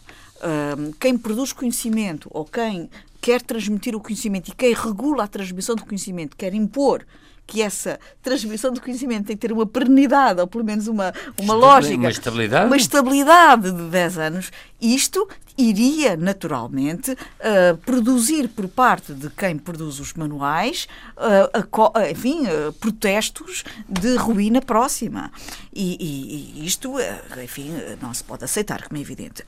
um, 0.77 0.91
quem 0.93 1.17
produz 1.17 1.53
conhecimento 1.53 2.29
ou 2.33 2.45
quem 2.45 2.91
quer 3.21 3.41
transmitir 3.41 3.95
o 3.95 4.01
conhecimento 4.01 4.49
e 4.49 4.55
quem 4.55 4.75
regula 4.75 5.25
a 5.25 5.29
transmissão 5.29 5.77
do 5.77 5.87
conhecimento, 5.87 6.37
quer 6.37 6.53
impor 6.55 7.07
que 7.47 7.63
essa 7.63 7.99
transmissão 8.23 8.73
do 8.73 8.81
conhecimento 8.81 9.27
tem 9.27 9.37
que 9.37 9.47
ter 9.47 9.53
uma 9.53 9.67
perenidade, 9.67 10.41
ou 10.41 10.47
pelo 10.47 10.65
menos 10.65 10.89
uma, 10.89 11.15
uma 11.41 11.55
lógica. 11.55 11.97
Uma 11.97 12.11
estabilidade? 12.11 12.67
Uma 12.67 12.77
estabilidade 12.77 13.71
de 13.71 13.83
10 13.85 14.19
anos. 14.19 14.51
Isto 14.81 15.29
iria, 15.57 16.17
naturalmente, 16.17 17.13
uh, 17.13 17.77
produzir 17.79 18.49
por 18.49 18.69
parte 18.69 19.13
de 19.13 19.31
quem 19.31 19.57
produz 19.57 19.99
os 19.99 20.13
manuais, 20.15 20.87
uh, 21.17 21.93
a, 21.95 22.11
enfim, 22.11 22.47
uh, 22.47 22.73
protestos 22.75 23.65
de 23.89 24.17
ruína 24.17 24.61
próxima. 24.61 25.31
E, 25.73 25.97
e, 26.01 26.61
e, 26.61 26.67
isto, 26.67 26.95
enfim, 27.43 27.71
não 28.01 28.13
se 28.13 28.25
pode 28.25 28.45
aceitar, 28.45 28.87
como 28.87 28.99
é 28.99 29.01
evidente. 29.01 29.43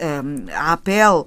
a 0.55 0.73
APEL, 0.75 1.27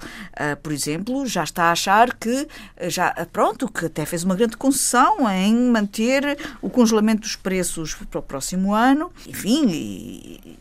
por 0.62 0.72
exemplo, 0.72 1.26
já 1.26 1.44
está 1.44 1.65
a 1.65 1.72
achar 1.72 2.15
que, 2.15 2.48
já, 2.88 3.12
pronto, 3.32 3.67
que 3.67 3.88
até 3.88 4.06
fez 4.06 4.24
uma 4.24 4.36
grande 4.36 4.58
concessão 4.58 5.28
em 5.28 5.56
manter 5.56 6.38
o 6.62 6.70
congelamento 6.70 7.22
dos 7.22 7.36
preços 7.36 7.96
para 7.96 8.20
o 8.20 8.22
próximo 8.22 8.76
ano, 8.76 9.12
enfim, 9.28 9.67
e, 9.70 10.60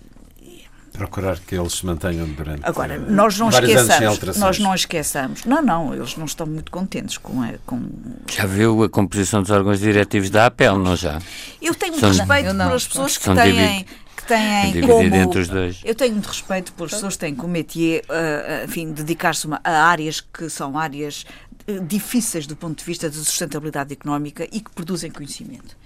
Procurar 0.93 1.39
que 1.39 1.55
eles 1.55 1.75
se 1.75 1.87
mantenham 1.87 2.27
durante 2.29 2.61
Agora, 2.65 2.99
nós 2.99 3.39
não 3.39 3.49
esqueçamos, 3.49 4.39
nós 4.39 4.59
não 4.59 4.75
esqueçamos. 4.75 5.45
Não, 5.45 5.63
não, 5.63 5.95
eles 5.95 6.17
não 6.17 6.25
estão 6.25 6.47
muito 6.47 6.71
contentes 6.71 7.17
com, 7.17 7.43
a, 7.43 7.55
com 7.65 7.89
Já 8.29 8.45
viu 8.45 8.83
a 8.83 8.89
composição 8.89 9.41
dos 9.41 9.51
órgãos 9.51 9.81
diretivos 9.81 10.31
da 10.31 10.47
APEL, 10.47 10.79
não 10.79 10.97
já? 10.97 11.19
Eu 11.63 11.75
tenho 11.75 11.93
muito 11.93 12.07
respeito 12.07 12.57
pelas 12.57 12.87
pessoas 12.87 13.19
que 13.19 13.35
têm 13.35 13.87
que 14.17 14.27
têm 14.27 14.81
como 14.83 15.15
entre 15.15 15.41
os 15.41 15.49
dois. 15.49 15.81
eu 15.85 15.95
tenho 15.95 16.13
muito 16.13 16.27
respeito 16.27 16.73
pelas 16.73 16.93
pessoas 16.93 17.15
que 17.15 17.21
têm 17.21 17.35
como 17.35 17.53
métier, 17.53 18.03
uh, 18.09 18.65
enfim, 18.65 18.93
dedicar-se 18.93 19.49
a 19.65 19.85
áreas 19.85 20.21
que 20.21 20.51
são 20.51 20.79
áreas 20.79 21.25
uh, 21.25 21.50
difíceis 21.87 22.47
do 22.47 22.57
ponto 22.57 22.79
de 22.79 22.85
vista 22.85 23.09
da 23.09 23.17
sustentabilidade 23.17 23.93
económica 23.93 24.45
e 24.51 24.61
que 24.61 24.71
produzem 24.71 25.11
conhecimento 25.11 25.77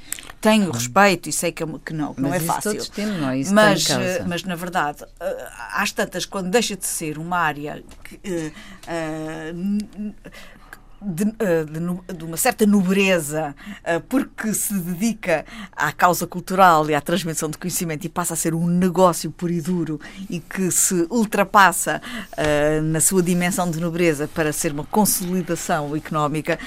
tenho 0.44 0.70
respeito 0.70 1.26
e 1.26 1.32
sei 1.32 1.52
que, 1.52 1.64
que 1.78 1.94
não, 1.94 2.12
que 2.12 2.20
não 2.20 2.34
é 2.34 2.38
fácil. 2.38 2.72
Todos 2.72 2.90
temos, 2.90 3.18
não 3.18 3.30
é? 3.30 3.38
Isso 3.38 3.54
mas, 3.54 3.88
eh, 3.88 4.22
mas, 4.28 4.44
na 4.44 4.54
verdade, 4.54 5.02
eh, 5.18 5.48
às 5.72 5.90
tantas, 5.90 6.26
quando 6.26 6.50
deixa 6.50 6.76
de 6.76 6.84
ser 6.84 7.16
uma 7.16 7.38
área 7.38 7.82
que, 8.04 8.16
uh, 8.16 8.52
uh, 9.56 10.14
de, 11.04 11.24
eh, 11.38 11.64
de, 11.64 12.16
de, 12.16 12.24
uma 12.24 12.36
certa 12.36 12.64
nobreza, 12.64 13.54
eh, 13.84 13.98
porque 13.98 14.54
se 14.54 14.72
dedica 14.74 15.44
à 15.72 15.92
causa 15.92 16.26
cultural 16.26 16.88
e 16.88 16.94
à 16.94 17.00
transmissão 17.00 17.50
de 17.50 17.58
conhecimento 17.58 18.04
e 18.04 18.08
passa 18.08 18.34
a 18.34 18.36
ser 18.36 18.54
um 18.54 18.66
negócio 18.66 19.30
puro 19.30 19.52
e 19.52 19.60
duro 19.60 20.00
e 20.30 20.40
que 20.40 20.70
se 20.70 21.06
ultrapassa 21.10 22.00
uh, 22.32 22.82
na 22.82 23.00
sua 23.00 23.22
dimensão 23.22 23.70
de 23.70 23.80
nobreza 23.80 24.28
para 24.28 24.52
ser 24.52 24.72
uma 24.72 24.84
consolidação 24.84 25.94
económica 25.94 26.58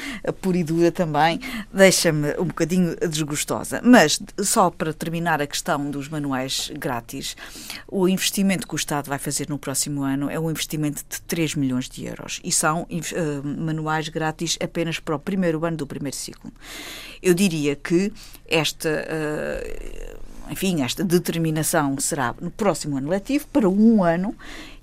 pura 0.41 0.58
e 0.58 0.63
dura 0.63 0.91
também, 0.91 1.39
deixa-me 1.73 2.36
um 2.39 2.45
bocadinho 2.45 2.95
desgostosa. 3.10 3.82
Mas, 3.84 4.19
só 4.41 4.69
para 4.69 4.93
terminar 4.93 5.41
a 5.41 5.47
questão 5.47 5.89
dos 5.89 6.10
manuais 6.10 6.71
grátis, 6.78 7.36
o 7.88 8.08
investimento 8.08 8.67
que 8.67 8.76
o 8.76 8.78
Estado 8.78 9.10
vai 9.10 9.17
fazer 9.17 9.50
no 9.50 9.58
próximo 9.58 10.04
ano 10.04 10.30
é 10.30 10.39
um 10.39 10.52
investimento 10.52 11.04
de 11.10 11.21
3 11.21 11.56
milhões 11.56 11.89
de 11.89 12.06
euros 12.06 12.39
e 12.43 12.52
são 12.52 12.84
uh, 12.84 12.88
manuais 13.43 14.10
grátis 14.10 14.26
grátis 14.27 14.57
apenas 14.61 14.99
para 14.99 15.15
o 15.15 15.19
primeiro 15.19 15.65
ano 15.65 15.77
do 15.77 15.87
primeiro 15.87 16.15
ciclo. 16.15 16.51
Eu 17.21 17.33
diria 17.33 17.75
que 17.75 18.11
esta. 18.47 18.89
Uh, 18.89 20.27
enfim, 20.49 20.81
esta 20.81 21.03
determinação 21.03 21.99
será 21.99 22.33
no 22.39 22.49
próximo 22.49 22.95
ano 22.97 23.09
letivo, 23.09 23.45
para 23.47 23.67
um 23.67 24.01
ano, 24.01 24.33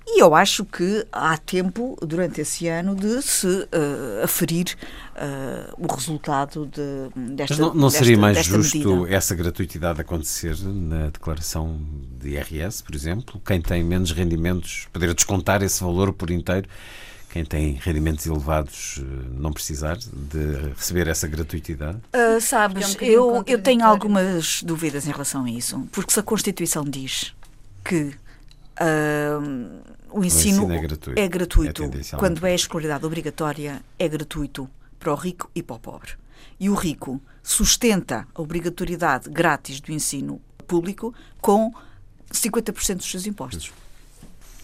e 0.07 0.21
eu 0.21 0.35
acho 0.35 0.63
que 0.63 1.03
há 1.11 1.35
tempo, 1.35 1.97
durante 2.05 2.39
esse 2.39 2.67
ano, 2.67 2.93
de 2.93 3.19
se 3.23 3.47
uh, 3.47 4.23
aferir 4.23 4.77
uh, 5.15 5.73
o 5.75 5.91
resultado 5.91 6.67
de, 6.67 7.33
desta 7.33 7.55
Mas 7.55 7.59
não, 7.59 7.73
não 7.73 7.87
desta, 7.87 8.03
seria 8.03 8.17
mais 8.17 8.45
justo 8.45 8.77
medida. 8.77 9.15
essa 9.15 9.33
gratuitidade 9.33 10.01
acontecer 10.01 10.55
na 10.61 11.07
declaração 11.09 11.81
de 12.19 12.29
IRS, 12.35 12.83
por 12.83 12.93
exemplo? 12.93 13.41
Quem 13.43 13.59
tem 13.59 13.83
menos 13.83 14.11
rendimentos 14.11 14.87
poder 14.93 15.11
descontar 15.15 15.63
esse 15.63 15.83
valor 15.83 16.13
por 16.13 16.29
inteiro 16.29 16.69
quem 17.35 17.43
tem 17.43 17.73
rendimentos 17.73 18.25
elevados 18.25 19.01
eh, 19.01 19.03
não 19.33 19.51
precisar 19.51 19.97
de 19.97 20.69
receber 20.73 21.05
essa 21.09 21.27
gratuitidade? 21.27 21.97
Uh, 21.97 22.39
sabes, 22.39 22.95
é 22.95 23.01
um 23.01 23.05
eu, 23.05 23.43
eu 23.45 23.61
tenho 23.61 23.83
algumas 23.83 24.63
dúvidas 24.63 25.05
em 25.05 25.11
relação 25.11 25.43
a 25.43 25.49
isso, 25.49 25.85
porque 25.91 26.13
se 26.13 26.19
a 26.21 26.23
Constituição 26.23 26.85
diz 26.85 27.35
que 27.83 28.15
uh, 28.79 29.83
o, 30.11 30.23
ensino 30.23 30.61
o, 30.61 30.71
ensino, 30.71 30.71
é 30.71 30.79
gratuito, 30.79 31.19
é 31.19 31.27
gratuito 31.27 31.83
é 31.83 32.17
quando 32.17 32.47
é 32.47 32.51
a 32.51 32.55
escolaridade 32.55 33.05
obrigatória, 33.05 33.81
é 33.99 34.07
gratuito 34.07 34.69
para 34.97 35.11
o 35.11 35.15
rico 35.15 35.51
e 35.53 35.61
para 35.61 35.75
o 35.75 35.79
pobre. 35.79 36.11
E 36.57 36.69
o 36.69 36.73
rico 36.73 37.21
sustenta 37.43 38.25
a 38.33 38.41
obrigatoriedade 38.41 39.29
grátis 39.29 39.81
do 39.81 39.91
ensino 39.91 40.39
público 40.65 41.13
com 41.41 41.73
50% 42.31 42.95
dos 42.95 43.11
seus 43.11 43.27
impostos. 43.27 43.73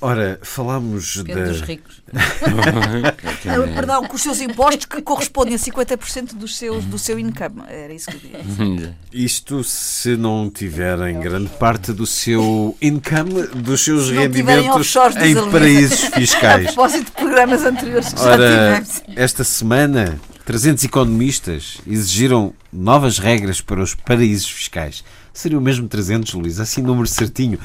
Ora, 0.04 0.40
falámos 0.42 1.18
Depende 1.18 1.40
da... 1.40 1.46
dos 1.52 1.62
ricos. 1.62 2.02
Perdão, 3.76 4.04
com 4.04 4.16
os 4.16 4.22
seus 4.24 4.42
impostos 4.42 4.86
que 4.86 5.00
correspondem 5.00 5.54
a 5.54 5.60
50% 5.60 6.34
dos 6.34 6.58
seus, 6.58 6.84
do 6.86 6.98
seu 6.98 7.20
income. 7.20 7.62
Era 7.68 7.94
isso 7.94 8.08
que 8.10 8.32
eu 8.34 8.42
dizia. 8.42 8.98
Isto 9.14 9.64
se 9.64 10.18
não 10.18 10.50
tiverem 10.50 11.20
grande 11.20 11.50
parte 11.50 11.94
do 11.94 12.08
seu 12.08 12.76
income, 12.82 13.46
dos 13.56 13.84
seus 13.84 14.10
rendimentos 14.10 14.96
em 15.24 15.52
paraísos 15.52 16.00
fiscais. 16.16 16.66
A 16.66 16.74
propósito 16.74 17.06
de 17.06 17.12
programas 17.12 17.64
anteriores 17.64 18.12
que 18.12 18.22
Ora, 18.22 18.38
já 18.38 18.82
tivemos. 18.82 19.02
Esta 19.16 19.44
semana, 19.44 20.20
300 20.46 20.84
economistas 20.84 21.78
exigiram 21.86 22.56
novas 22.74 23.20
regras 23.20 23.62
para 23.62 23.84
os 23.84 23.94
paraísos 23.94 24.50
fiscais. 24.50 25.04
Seriam 25.34 25.62
mesmo 25.62 25.88
300, 25.88 26.34
Luís? 26.34 26.60
Assim, 26.60 26.82
número 26.82 27.08
certinho. 27.08 27.60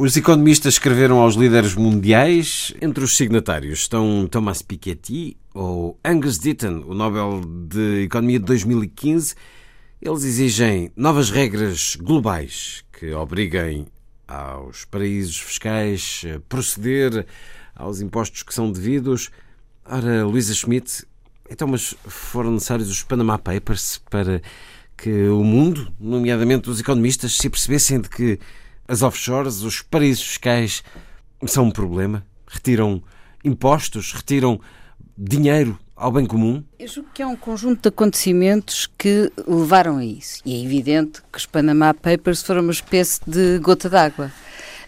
Os 0.00 0.16
economistas 0.16 0.74
escreveram 0.74 1.18
aos 1.18 1.34
líderes 1.34 1.74
mundiais. 1.74 2.72
Entre 2.80 3.02
os 3.02 3.16
signatários 3.16 3.80
estão 3.80 4.28
Thomas 4.30 4.62
Piketty 4.62 5.36
ou 5.52 5.98
Angus 6.04 6.38
Deaton, 6.38 6.84
o 6.86 6.94
Nobel 6.94 7.40
de 7.68 8.04
Economia 8.04 8.38
de 8.38 8.44
2015. 8.44 9.34
Eles 10.00 10.22
exigem 10.22 10.92
novas 10.94 11.30
regras 11.30 11.96
globais 11.96 12.84
que 12.92 13.10
obriguem 13.12 13.88
aos 14.28 14.84
paraísos 14.84 15.36
fiscais 15.36 16.22
a 16.32 16.38
proceder 16.48 17.26
aos 17.74 18.00
impostos 18.00 18.44
que 18.44 18.54
são 18.54 18.70
devidos. 18.70 19.30
Ora, 19.84 20.24
Luísa 20.24 20.54
Schmidt, 20.54 21.04
então, 21.50 21.66
mas 21.66 21.96
foram 22.06 22.52
necessários 22.52 22.88
os 22.88 23.02
Panama 23.02 23.36
Papers 23.36 24.00
para 24.08 24.40
que 24.96 25.26
o 25.26 25.42
mundo, 25.42 25.92
nomeadamente 25.98 26.70
os 26.70 26.78
economistas, 26.78 27.32
se 27.32 27.50
percebessem 27.50 28.00
de 28.00 28.08
que 28.08 28.38
as 28.88 29.02
offshores, 29.02 29.60
os 29.60 29.82
paraísos 29.82 30.24
fiscais, 30.24 30.82
são 31.46 31.66
um 31.66 31.70
problema? 31.70 32.24
Retiram 32.48 33.02
impostos, 33.44 34.12
retiram 34.12 34.58
dinheiro 35.16 35.78
ao 35.94 36.10
bem 36.10 36.24
comum? 36.24 36.64
Eu 36.78 36.88
julgo 36.88 37.10
que 37.12 37.22
é 37.22 37.26
um 37.26 37.36
conjunto 37.36 37.82
de 37.82 37.88
acontecimentos 37.88 38.88
que 38.96 39.30
levaram 39.46 39.98
a 39.98 40.04
isso. 40.04 40.40
E 40.46 40.54
é 40.54 40.64
evidente 40.64 41.20
que 41.30 41.38
os 41.38 41.44
Panama 41.44 41.92
Papers 41.92 42.42
foram 42.42 42.62
uma 42.62 42.72
espécie 42.72 43.20
de 43.26 43.58
gota 43.58 43.90
d'água. 43.90 44.32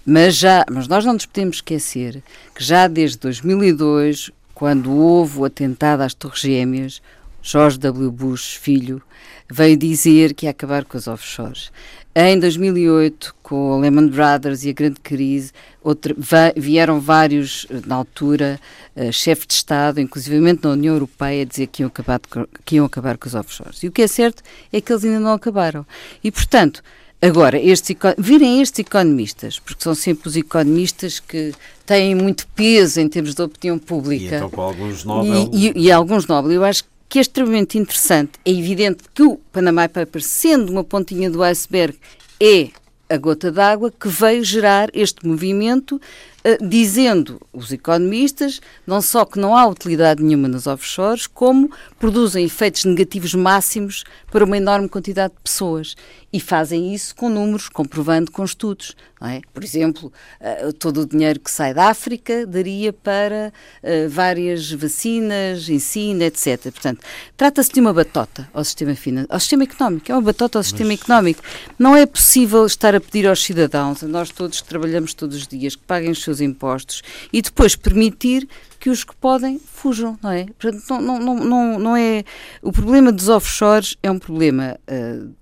Mas, 0.06 0.36
já, 0.36 0.64
mas 0.70 0.88
nós 0.88 1.04
não 1.04 1.12
nos 1.12 1.26
podemos 1.26 1.56
esquecer 1.56 2.22
que 2.54 2.64
já 2.64 2.88
desde 2.88 3.18
2002, 3.18 4.30
quando 4.54 4.92
houve 4.92 5.40
o 5.40 5.44
atentado 5.44 6.00
às 6.00 6.14
Torres 6.14 6.40
Gêmeas, 6.40 7.02
George 7.42 7.78
W. 7.78 8.10
Bush, 8.10 8.54
filho, 8.54 9.02
veio 9.50 9.76
dizer 9.76 10.34
que 10.34 10.46
ia 10.46 10.50
acabar 10.50 10.84
com 10.84 10.96
os 10.96 11.06
offshores. 11.06 11.70
Em 12.14 12.38
2008, 12.38 13.36
com 13.42 13.70
o 13.70 13.78
Lehman 13.78 14.08
Brothers 14.08 14.64
e 14.64 14.70
a 14.70 14.72
grande 14.72 14.98
crise, 15.00 15.52
outra, 15.82 16.14
vieram 16.56 17.00
vários, 17.00 17.66
na 17.86 17.94
altura, 17.94 18.60
uh, 18.96 19.12
chefes 19.12 19.46
de 19.46 19.54
Estado, 19.54 20.00
inclusivamente 20.00 20.64
na 20.64 20.70
União 20.70 20.94
Europeia, 20.94 21.42
a 21.42 21.44
dizer 21.44 21.68
que 21.68 21.82
iam, 21.82 21.86
acabar 21.86 22.20
que 22.64 22.76
iam 22.76 22.84
acabar 22.84 23.16
com 23.16 23.28
os 23.28 23.34
offshores. 23.34 23.82
E 23.84 23.88
o 23.88 23.92
que 23.92 24.02
é 24.02 24.08
certo 24.08 24.42
é 24.72 24.80
que 24.80 24.92
eles 24.92 25.04
ainda 25.04 25.20
não 25.20 25.32
acabaram. 25.32 25.86
E, 26.22 26.32
portanto, 26.32 26.82
Agora, 27.22 27.58
estes, 27.60 27.94
virem 28.16 28.62
estes 28.62 28.78
economistas, 28.78 29.58
porque 29.58 29.82
são 29.82 29.94
sempre 29.94 30.26
os 30.26 30.36
economistas 30.36 31.20
que 31.20 31.52
têm 31.84 32.14
muito 32.14 32.46
peso 32.54 32.98
em 32.98 33.06
termos 33.06 33.34
de 33.34 33.42
opinião 33.42 33.78
pública. 33.78 34.24
E 34.24 34.36
então 34.36 34.48
com 34.48 34.62
alguns 34.62 35.04
Nobel. 35.04 35.50
E, 35.52 35.68
e, 35.68 35.84
e 35.84 35.92
alguns 35.92 36.26
Nobel. 36.26 36.52
Eu 36.52 36.64
acho 36.64 36.82
que 37.10 37.18
é 37.18 37.22
extremamente 37.22 37.76
interessante. 37.76 38.38
É 38.44 38.52
evidente 38.52 39.02
que 39.12 39.22
o 39.24 39.36
Panama 39.52 39.88
Papers, 39.88 40.26
sendo 40.26 40.70
uma 40.70 40.84
pontinha 40.84 41.28
do 41.28 41.42
iceberg, 41.42 41.98
é 42.40 42.68
a 43.08 43.16
gota 43.16 43.50
d'água 43.50 43.90
que 43.90 44.08
veio 44.08 44.44
gerar 44.44 44.88
este 44.94 45.26
movimento, 45.26 46.00
uh, 46.44 46.68
dizendo 46.68 47.40
os 47.52 47.72
economistas 47.72 48.60
não 48.86 49.00
só 49.00 49.24
que 49.24 49.38
não 49.38 49.56
há 49.56 49.66
utilidade 49.66 50.22
nenhuma 50.22 50.48
nos 50.48 50.66
offshores, 50.66 51.26
como 51.26 51.70
produzem 51.98 52.44
efeitos 52.44 52.84
negativos 52.84 53.34
máximos 53.34 54.04
para 54.30 54.44
uma 54.44 54.56
enorme 54.56 54.88
quantidade 54.88 55.34
de 55.34 55.40
pessoas. 55.40 55.96
E 56.32 56.38
fazem 56.38 56.94
isso 56.94 57.14
com 57.16 57.28
números, 57.28 57.68
comprovando 57.68 58.30
com 58.30 58.44
estudos. 58.44 58.94
É? 59.20 59.40
Por 59.52 59.62
exemplo, 59.62 60.12
uh, 60.40 60.72
todo 60.72 61.02
o 61.02 61.06
dinheiro 61.06 61.40
que 61.40 61.50
sai 61.50 61.74
da 61.74 61.88
África 61.88 62.46
daria 62.46 62.90
para 62.90 63.52
uh, 63.82 64.08
várias 64.08 64.70
vacinas, 64.70 65.68
ensino, 65.68 66.22
etc. 66.22 66.62
Portanto, 66.62 67.04
trata-se 67.36 67.72
de 67.72 67.80
uma 67.80 67.92
batota 67.92 68.48
ao 68.54 68.64
sistema, 68.64 68.94
ao 69.28 69.40
sistema 69.40 69.64
económico. 69.64 70.10
É 70.10 70.14
uma 70.14 70.22
batota 70.22 70.58
ao 70.58 70.62
sistema 70.62 70.90
Mas... 70.90 71.02
económico. 71.02 71.42
Não 71.78 71.94
é 71.94 72.06
possível 72.06 72.64
estar 72.64 72.94
a 72.94 73.00
pedir 73.00 73.26
aos 73.26 73.42
cidadãos, 73.42 74.02
a 74.02 74.06
nós 74.06 74.30
todos 74.30 74.60
que 74.62 74.68
trabalhamos 74.68 75.12
todos 75.12 75.36
os 75.36 75.46
dias, 75.46 75.76
que 75.76 75.82
paguem 75.82 76.12
os 76.12 76.22
seus 76.30 76.40
impostos 76.40 77.02
e 77.32 77.42
depois 77.42 77.74
permitir 77.74 78.48
que 78.78 78.88
os 78.88 79.04
que 79.04 79.14
podem 79.16 79.58
fujam, 79.58 80.18
não 80.22 80.30
é? 80.30 80.46
Portanto, 80.58 80.82
não, 80.88 81.18
não, 81.18 81.34
não, 81.34 81.78
não 81.78 81.96
é. 81.96 82.24
O 82.62 82.72
problema 82.72 83.12
dos 83.12 83.28
offshores 83.28 83.96
é 84.02 84.10
um 84.10 84.18
problema 84.18 84.78
uh, 84.88 85.34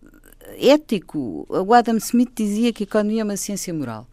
ético. 0.61 1.47
O 1.49 1.73
Adam 1.73 1.97
Smith 1.97 2.31
dizia 2.35 2.73
que 2.73 2.83
a 2.83 2.87
economia 2.87 3.23
é 3.23 3.25
uma 3.25 3.37
ciência 3.37 3.73
moral. 3.73 4.07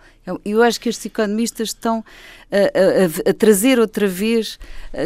Eu 0.43 0.63
acho 0.63 0.79
que 0.79 0.89
estes 0.89 1.05
economistas 1.05 1.69
estão 1.69 2.03
a, 2.51 3.27
a, 3.27 3.29
a 3.29 3.33
trazer 3.33 3.79
outra 3.79 4.07
vez, 4.07 4.57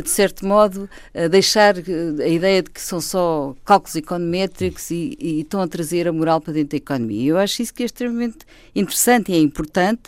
de 0.01 0.09
certo 0.09 0.45
modo, 0.45 0.89
a 1.13 1.27
deixar 1.27 1.75
a 1.77 2.27
ideia 2.27 2.63
de 2.63 2.69
que 2.69 2.81
são 2.81 3.01
só 3.01 3.53
cálculos 3.65 3.97
econométricos 3.97 4.89
e, 4.91 5.17
e 5.19 5.41
estão 5.41 5.61
a 5.61 5.67
trazer 5.67 6.07
a 6.07 6.13
moral 6.13 6.39
para 6.39 6.53
dentro 6.53 6.71
da 6.71 6.77
economia. 6.77 7.31
Eu 7.31 7.37
acho 7.37 7.61
isso 7.61 7.73
que 7.73 7.83
é 7.83 7.85
extremamente 7.85 8.37
interessante 8.73 9.31
e 9.31 9.35
é 9.35 9.39
importante 9.39 10.03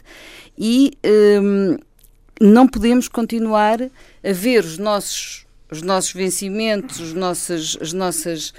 e 0.57 0.93
hum, 1.41 1.77
não 2.39 2.67
podemos 2.67 3.07
continuar 3.07 3.81
a 3.81 4.31
ver 4.31 4.63
os 4.63 4.77
nossos 4.77 5.45
os 5.71 5.81
nossos 5.81 6.11
vencimentos, 6.11 6.99
os 6.99 7.13
as 7.81 7.93
nossas 7.93 8.49
uh, 8.49 8.53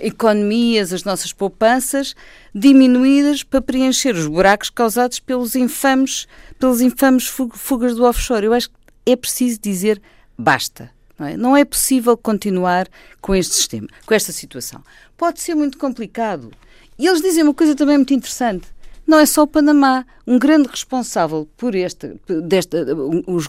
economias, 0.00 0.92
as 0.92 1.02
nossas 1.02 1.32
poupanças 1.32 2.14
diminuídas 2.54 3.42
para 3.42 3.60
preencher 3.60 4.14
os 4.14 4.28
buracos 4.28 4.70
causados 4.70 5.18
pelos 5.18 5.56
infames, 5.56 6.28
pelas 6.60 6.80
infames 6.80 7.26
fugas 7.26 7.96
do 7.96 8.04
offshore. 8.04 8.46
Eu 8.46 8.54
acho 8.54 8.70
que 8.70 8.76
é 9.04 9.16
preciso 9.16 9.60
dizer 9.60 10.00
basta. 10.38 10.90
Não 11.18 11.26
é? 11.26 11.36
não 11.36 11.56
é 11.56 11.64
possível 11.64 12.16
continuar 12.16 12.88
com 13.20 13.34
este 13.34 13.54
sistema, 13.54 13.88
com 14.06 14.14
esta 14.14 14.32
situação. 14.32 14.82
Pode 15.16 15.40
ser 15.40 15.54
muito 15.54 15.78
complicado. 15.78 16.50
E 16.98 17.06
eles 17.06 17.20
dizem 17.20 17.42
uma 17.42 17.54
coisa 17.54 17.74
também 17.74 17.96
muito 17.96 18.14
interessante 18.14 18.66
não 19.06 19.18
é 19.18 19.26
só 19.26 19.42
o 19.42 19.46
Panamá. 19.46 20.04
Um 20.26 20.38
grande 20.38 20.68
responsável 20.68 21.48
por 21.56 21.74
esta, 21.74 22.14
desta, 22.28 22.86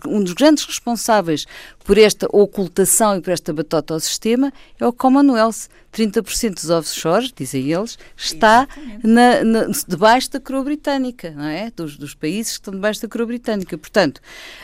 um 0.07 0.23
dos 0.23 0.33
grandes 0.33 0.65
responsáveis 0.65 1.45
por 1.83 1.97
esta 1.97 2.27
ocultação 2.31 3.15
e 3.15 3.21
por 3.21 3.31
esta 3.31 3.53
batota 3.53 3.93
ao 3.93 3.99
sistema 3.99 4.51
é 4.79 4.85
o 4.85 4.91
Commonwealth. 4.91 5.67
30% 5.93 6.55
dos 6.55 6.69
offshores, 6.71 7.31
dizem 7.31 7.71
eles, 7.71 7.99
está 8.17 8.67
na, 9.03 9.43
na, 9.43 9.67
debaixo 9.87 10.31
da 10.31 10.39
coroa 10.39 10.63
britânica, 10.63 11.29
não 11.29 11.45
é? 11.45 11.69
Dos, 11.69 11.97
dos, 11.97 12.15
países 12.15 12.53
que 12.53 12.61
estão 12.61 12.73
debaixo 12.73 13.03
da 13.03 13.07
coroa 13.07 13.27
britânica. 13.27 13.77
Portanto, 13.77 14.19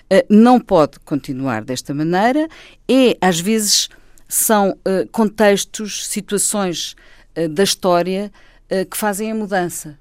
eh, 0.09 0.25
não 0.27 0.59
pode 0.59 0.99
continuar 1.01 1.63
desta 1.63 1.93
maneira. 1.93 2.49
É, 2.89 3.15
às 3.21 3.39
vezes, 3.39 3.89
são 4.27 4.71
uh, 4.71 5.07
contextos, 5.11 6.07
situações 6.07 6.95
uh, 7.37 7.47
da 7.47 7.63
história 7.63 8.31
que 8.91 8.95
fazem 8.95 9.31
a 9.31 9.35
mudança. 9.35 9.97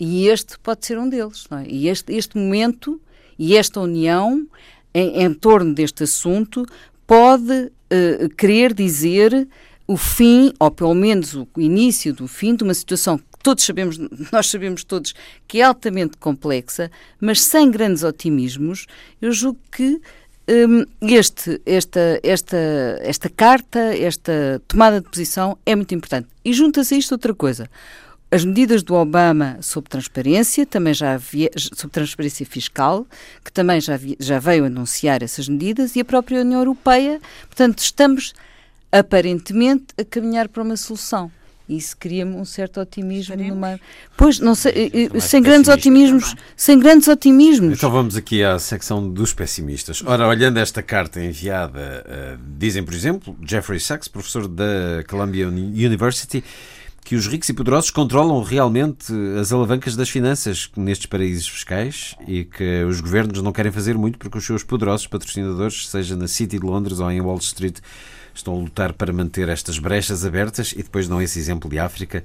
E 0.00 0.26
este 0.28 0.58
pode 0.58 0.86
ser 0.86 0.98
um 0.98 1.08
deles. 1.08 1.46
É? 1.52 1.68
E 1.68 1.88
este, 1.88 2.14
este 2.14 2.38
momento 2.38 2.98
e 3.38 3.54
esta 3.56 3.80
união 3.80 4.46
em, 4.94 5.22
em 5.22 5.34
torno 5.34 5.74
deste 5.74 6.04
assunto 6.04 6.64
pode 7.06 7.52
uh, 7.52 8.28
querer 8.36 8.72
dizer 8.72 9.46
o 9.86 9.96
fim, 9.96 10.52
ou 10.58 10.70
pelo 10.70 10.94
menos 10.94 11.34
o 11.34 11.46
início 11.56 12.14
do 12.14 12.26
fim, 12.26 12.54
de 12.54 12.62
uma 12.62 12.74
situação 12.74 13.18
que 13.18 13.24
todos 13.42 13.64
sabemos, 13.64 13.98
nós 14.32 14.48
sabemos 14.48 14.84
todos 14.84 15.14
que 15.46 15.60
é 15.60 15.64
altamente 15.64 16.16
complexa, 16.16 16.90
mas 17.20 17.42
sem 17.42 17.70
grandes 17.70 18.04
otimismos, 18.04 18.86
eu 19.20 19.32
julgo 19.32 19.58
que 19.70 20.00
um, 20.48 20.84
este, 21.00 21.60
esta, 21.66 22.20
esta, 22.22 22.56
esta 23.00 23.28
carta, 23.28 23.78
esta 23.96 24.62
tomada 24.66 25.00
de 25.00 25.08
posição 25.08 25.58
é 25.64 25.74
muito 25.76 25.94
importante. 25.94 26.28
E 26.44 26.52
junta-se 26.52 26.94
a 26.94 26.98
isto 26.98 27.12
outra 27.12 27.34
coisa. 27.34 27.68
As 28.32 28.44
medidas 28.44 28.84
do 28.84 28.94
Obama 28.94 29.58
sobre 29.60 29.90
transparência, 29.90 30.64
também 30.64 30.94
já 30.94 31.14
havia, 31.14 31.50
sobre 31.56 31.92
transparência 31.92 32.46
fiscal, 32.46 33.04
que 33.44 33.50
também 33.50 33.80
já, 33.80 33.98
já 34.20 34.38
veio 34.38 34.66
anunciar 34.66 35.20
essas 35.20 35.48
medidas, 35.48 35.96
e 35.96 36.00
a 36.00 36.04
própria 36.04 36.40
União 36.40 36.60
Europeia. 36.60 37.20
Portanto, 37.48 37.80
estamos 37.80 38.32
aparentemente 38.92 39.86
a 39.98 40.04
caminhar 40.04 40.48
para 40.48 40.62
uma 40.62 40.76
solução. 40.76 41.30
Isso 41.68 41.96
cria-me 41.96 42.34
um 42.34 42.44
certo 42.44 42.80
otimismo 42.80 43.36
no 43.36 43.54
meio. 43.54 43.80
Pois, 44.16 44.40
não 44.40 44.56
sei, 44.56 45.08
sem 45.20 45.40
grandes 45.40 45.68
otimismos, 45.68 46.30
também. 46.30 46.44
sem 46.56 46.78
grandes 46.78 47.06
otimismos. 47.06 47.78
Então 47.78 47.90
vamos 47.90 48.16
aqui 48.16 48.42
à 48.42 48.58
secção 48.58 49.08
dos 49.08 49.32
pessimistas. 49.32 50.02
Ora, 50.04 50.26
olhando 50.26 50.58
esta 50.58 50.82
carta 50.82 51.20
enviada, 51.22 52.04
uh, 52.06 52.40
dizem, 52.58 52.82
por 52.82 52.92
exemplo, 52.92 53.36
Jeffrey 53.46 53.78
Sachs, 53.78 54.08
professor 54.08 54.48
da 54.48 55.04
Columbia 55.08 55.46
University, 55.46 56.42
que 57.04 57.16
os 57.16 57.26
ricos 57.26 57.48
e 57.48 57.52
poderosos 57.52 57.90
controlam 57.90 58.42
realmente 58.42 59.12
as 59.40 59.52
alavancas 59.52 59.96
das 59.96 60.08
finanças 60.08 60.70
nestes 60.76 61.06
paraísos 61.06 61.48
fiscais 61.48 62.14
e 62.26 62.44
que 62.44 62.84
os 62.84 63.00
governos 63.00 63.42
não 63.42 63.52
querem 63.52 63.72
fazer 63.72 63.96
muito 63.96 64.18
porque 64.18 64.38
os 64.38 64.44
seus 64.44 64.62
poderosos 64.62 65.06
patrocinadores, 65.06 65.88
seja 65.88 66.14
na 66.14 66.28
City 66.28 66.58
de 66.58 66.64
Londres 66.64 67.00
ou 67.00 67.10
em 67.10 67.20
Wall 67.20 67.38
Street, 67.38 67.78
estão 68.34 68.54
a 68.54 68.58
lutar 68.58 68.92
para 68.92 69.12
manter 69.12 69.48
estas 69.48 69.78
brechas 69.78 70.24
abertas 70.24 70.72
e 70.72 70.82
depois 70.82 71.08
não 71.08 71.20
esse 71.20 71.38
exemplo 71.38 71.68
de 71.68 71.78
África. 71.78 72.22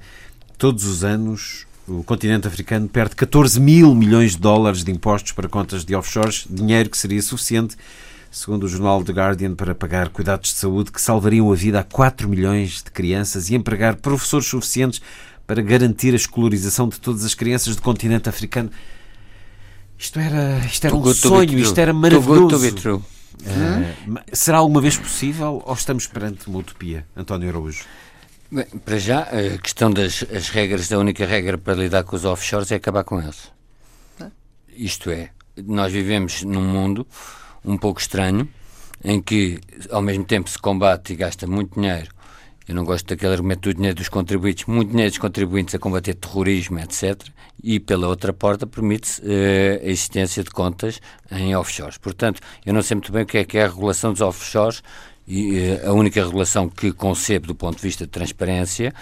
Todos 0.58 0.84
os 0.84 1.02
anos 1.02 1.66
o 1.88 2.02
continente 2.02 2.48
africano 2.48 2.88
perde 2.88 3.14
14 3.14 3.60
mil 3.60 3.94
milhões 3.94 4.32
de 4.32 4.38
dólares 4.38 4.82
de 4.82 4.90
impostos 4.90 5.32
para 5.32 5.48
contas 5.48 5.84
de 5.84 5.94
offshores, 5.94 6.44
dinheiro 6.50 6.90
que 6.90 6.98
seria 6.98 7.22
suficiente 7.22 7.76
segundo 8.36 8.64
o 8.64 8.68
jornal 8.68 9.02
The 9.02 9.14
Guardian, 9.14 9.54
para 9.54 9.74
pagar 9.74 10.10
cuidados 10.10 10.52
de 10.52 10.58
saúde 10.58 10.92
que 10.92 11.00
salvariam 11.00 11.50
a 11.50 11.54
vida 11.54 11.80
a 11.80 11.82
4 11.82 12.28
milhões 12.28 12.82
de 12.82 12.90
crianças 12.90 13.48
e 13.48 13.54
empregar 13.54 13.96
professores 13.96 14.46
suficientes 14.46 15.00
para 15.46 15.62
garantir 15.62 16.12
a 16.12 16.16
escolarização 16.16 16.86
de 16.86 17.00
todas 17.00 17.24
as 17.24 17.32
crianças 17.32 17.74
do 17.76 17.80
continente 17.80 18.28
africano. 18.28 18.70
Isto 19.98 20.18
era, 20.18 20.58
isto 20.66 20.84
era 20.86 20.94
um 20.94 21.14
sonho, 21.14 21.58
isto 21.58 21.78
era 21.78 21.94
maravilhoso. 21.94 23.02
Uh, 23.40 24.20
será 24.34 24.58
alguma 24.58 24.82
vez 24.82 24.98
possível 24.98 25.62
ou 25.64 25.72
estamos 25.72 26.06
perante 26.06 26.46
uma 26.48 26.58
utopia, 26.58 27.06
António 27.16 27.48
Araújo? 27.48 27.84
Bem, 28.52 28.66
para 28.84 28.98
já, 28.98 29.20
a 29.20 29.56
questão 29.56 29.90
das 29.90 30.22
as 30.30 30.50
regras, 30.50 30.92
a 30.92 30.98
única 30.98 31.24
regra 31.24 31.56
para 31.56 31.72
lidar 31.72 32.04
com 32.04 32.14
os 32.14 32.26
offshores 32.26 32.70
é 32.70 32.74
acabar 32.74 33.02
com 33.02 33.18
eles. 33.18 33.50
Isto 34.68 35.08
é, 35.08 35.30
nós 35.56 35.90
vivemos 35.90 36.42
num 36.42 36.62
mundo 36.62 37.06
um 37.66 37.76
pouco 37.76 38.00
estranho, 38.00 38.48
em 39.04 39.20
que 39.20 39.60
ao 39.90 40.00
mesmo 40.00 40.24
tempo 40.24 40.48
se 40.48 40.58
combate 40.58 41.12
e 41.12 41.16
gasta 41.16 41.46
muito 41.46 41.78
dinheiro. 41.78 42.14
Eu 42.68 42.74
não 42.74 42.84
gosto 42.84 43.06
daquele 43.06 43.32
argumento 43.32 43.68
do 43.68 43.74
dinheiro 43.74 43.96
dos 43.96 44.08
contribuintes, 44.08 44.64
muito 44.66 44.90
dinheiro 44.90 45.10
dos 45.10 45.18
contribuintes 45.18 45.74
a 45.74 45.78
combater 45.78 46.14
terrorismo, 46.14 46.80
etc. 46.80 47.20
E 47.62 47.78
pela 47.78 48.08
outra 48.08 48.32
porta 48.32 48.66
permite-se 48.66 49.20
uh, 49.20 49.80
a 49.82 49.86
existência 49.86 50.42
de 50.42 50.50
contas 50.50 51.00
em 51.30 51.54
offshores. 51.54 51.96
Portanto, 51.96 52.40
eu 52.64 52.74
não 52.74 52.82
sei 52.82 52.96
muito 52.96 53.12
bem 53.12 53.22
o 53.22 53.26
que 53.26 53.38
é 53.38 53.44
que 53.44 53.58
é 53.58 53.64
a 53.64 53.68
regulação 53.68 54.12
dos 54.12 54.20
offshores 54.20 54.82
e 55.28 55.78
a 55.84 55.92
única 55.92 56.24
regulação 56.24 56.68
que 56.68 56.92
concebe 56.92 57.46
do 57.46 57.54
ponto 57.54 57.76
de 57.76 57.82
vista 57.82 58.04
de 58.04 58.10
transparência 58.10 58.92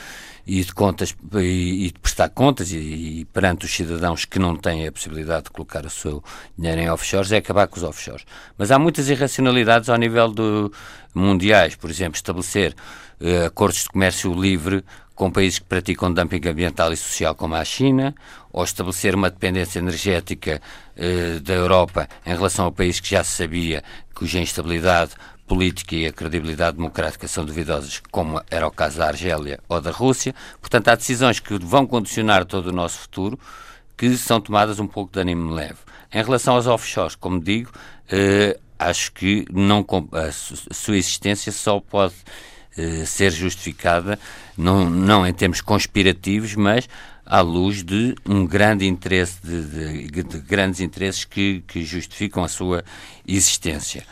e 0.46 0.62
de 0.62 0.74
contas 0.74 1.14
e, 1.34 1.90
de 1.92 1.98
prestar 2.00 2.28
contas 2.28 2.70
e, 2.70 2.76
e, 2.76 3.24
perante 3.26 3.64
os 3.64 3.74
cidadãos 3.74 4.24
que 4.24 4.38
não 4.38 4.56
têm 4.56 4.86
a 4.86 4.92
possibilidade 4.92 5.44
de 5.44 5.50
colocar 5.50 5.84
o 5.86 5.90
seu 5.90 6.22
dinheiro 6.56 6.80
em 6.80 6.90
offshores 6.90 7.32
é 7.32 7.38
acabar 7.38 7.66
com 7.66 7.76
os 7.76 7.82
offshores. 7.82 8.24
Mas 8.58 8.70
há 8.70 8.78
muitas 8.78 9.08
irracionalidades 9.08 9.88
ao 9.88 9.96
nível 9.96 10.28
do 10.28 10.72
mundiais, 11.14 11.76
por 11.76 11.88
exemplo, 11.88 12.16
estabelecer 12.16 12.74
uh, 13.20 13.46
acordos 13.46 13.84
de 13.84 13.88
comércio 13.88 14.34
livre 14.34 14.84
com 15.14 15.30
países 15.30 15.60
que 15.60 15.66
praticam 15.66 16.12
dumping 16.12 16.40
ambiental 16.48 16.92
e 16.92 16.96
social 16.96 17.34
como 17.36 17.54
a 17.54 17.64
China, 17.64 18.14
ou 18.52 18.64
estabelecer 18.64 19.14
uma 19.14 19.30
dependência 19.30 19.78
energética 19.78 20.60
uh, 20.96 21.40
da 21.40 21.54
Europa 21.54 22.08
em 22.26 22.34
relação 22.34 22.66
a 22.66 22.72
países 22.72 23.00
que 23.00 23.10
já 23.10 23.24
se 23.24 23.32
sabia 23.32 23.82
cuja 24.14 24.40
instabilidade 24.40 25.12
política 25.46 25.94
e 25.94 26.06
a 26.06 26.12
credibilidade 26.12 26.76
democrática 26.76 27.28
são 27.28 27.44
duvidosas, 27.44 28.00
como 28.10 28.40
era 28.50 28.66
o 28.66 28.70
caso 28.70 28.98
da 28.98 29.06
Argélia 29.06 29.60
ou 29.68 29.80
da 29.80 29.90
Rússia. 29.90 30.34
Portanto, 30.60 30.88
há 30.88 30.94
decisões 30.94 31.38
que 31.40 31.58
vão 31.58 31.86
condicionar 31.86 32.44
todo 32.44 32.68
o 32.68 32.72
nosso 32.72 32.98
futuro 32.98 33.38
que 33.96 34.16
são 34.16 34.40
tomadas 34.40 34.78
um 34.78 34.86
pouco 34.86 35.12
de 35.12 35.20
ânimo 35.20 35.52
leve. 35.52 35.78
Em 36.12 36.22
relação 36.22 36.54
aos 36.54 36.66
offshores, 36.66 37.14
como 37.14 37.40
digo, 37.40 37.70
eh, 38.10 38.58
acho 38.78 39.12
que 39.12 39.44
não, 39.52 39.84
a 40.12 40.32
sua 40.32 40.96
existência 40.96 41.52
só 41.52 41.80
pode 41.80 42.14
eh, 42.76 43.04
ser 43.04 43.30
justificada, 43.30 44.18
não, 44.56 44.88
não 44.90 45.26
em 45.26 45.32
termos 45.32 45.60
conspirativos, 45.60 46.54
mas 46.54 46.88
à 47.24 47.40
luz 47.40 47.82
de 47.82 48.14
um 48.26 48.46
grande 48.46 48.86
interesse, 48.86 49.38
de, 49.42 50.08
de, 50.08 50.22
de 50.22 50.38
grandes 50.38 50.80
interesses 50.80 51.24
que, 51.24 51.62
que 51.66 51.82
justificam 51.82 52.44
a 52.44 52.48
sua 52.48 52.84
existência. 53.26 54.04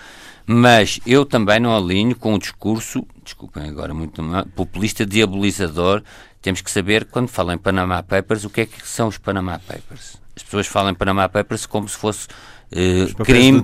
Mas 0.47 1.01
eu 1.07 1.24
também 1.24 1.61
não 1.61 1.76
alinho 1.76 2.16
com 2.16 2.34
o 2.34 2.38
discurso, 2.38 3.07
desculpem 3.22 3.68
agora 3.68 3.95
muito 3.95 4.22
populista, 4.55 5.07
diabolizador. 5.07 6.03
Temos 6.40 6.61
que 6.61 6.70
saber, 6.70 7.05
quando 7.05 7.28
falam 7.28 7.55
em 7.55 7.59
Panama 7.59 8.03
Papers, 8.03 8.45
o 8.45 8.51
que 8.51 8.62
é 8.62 8.66
que 8.66 8.86
são 8.86 9.09
os 9.09 9.18
Panama 9.18 9.61
Papers. 9.61 10.20
As 10.34 10.43
pessoas 10.43 10.66
falam 10.66 10.90
em 10.90 10.95
Panama 10.95 11.28
Papers 11.28 11.66
como 11.66 11.88
se 11.88 11.97
fosse 11.97 12.26
uh, 12.72 13.24
crime 13.24 13.62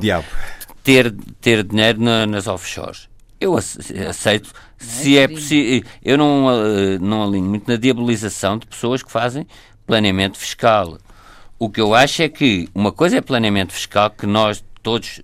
ter, 0.83 1.13
ter 1.41 1.65
dinheiro 1.65 2.01
na, 2.01 2.27
nas 2.27 2.47
offshores. 2.47 3.09
Eu 3.41 3.57
aceito, 3.57 4.53
é 4.55 4.85
se 4.85 5.19
é 5.19 5.29
possível. 5.29 5.89
Eu 6.05 6.19
não, 6.19 6.47
uh, 6.47 6.99
não 7.01 7.25
alinho 7.25 7.45
muito 7.45 7.71
na 7.71 7.77
diabolização 7.77 8.59
de 8.59 8.67
pessoas 8.67 9.03
que 9.03 9.11
fazem 9.11 9.47
planeamento 9.87 10.39
fiscal. 10.39 10.99
O 11.59 11.69
que 11.69 11.81
eu 11.81 11.95
acho 11.95 12.23
é 12.23 12.29
que 12.29 12.69
uma 12.75 12.93
coisa 12.93 13.17
é 13.17 13.21
planeamento 13.21 13.73
fiscal 13.73 14.11
que 14.11 14.27
nós 14.27 14.65
todos 14.83 15.21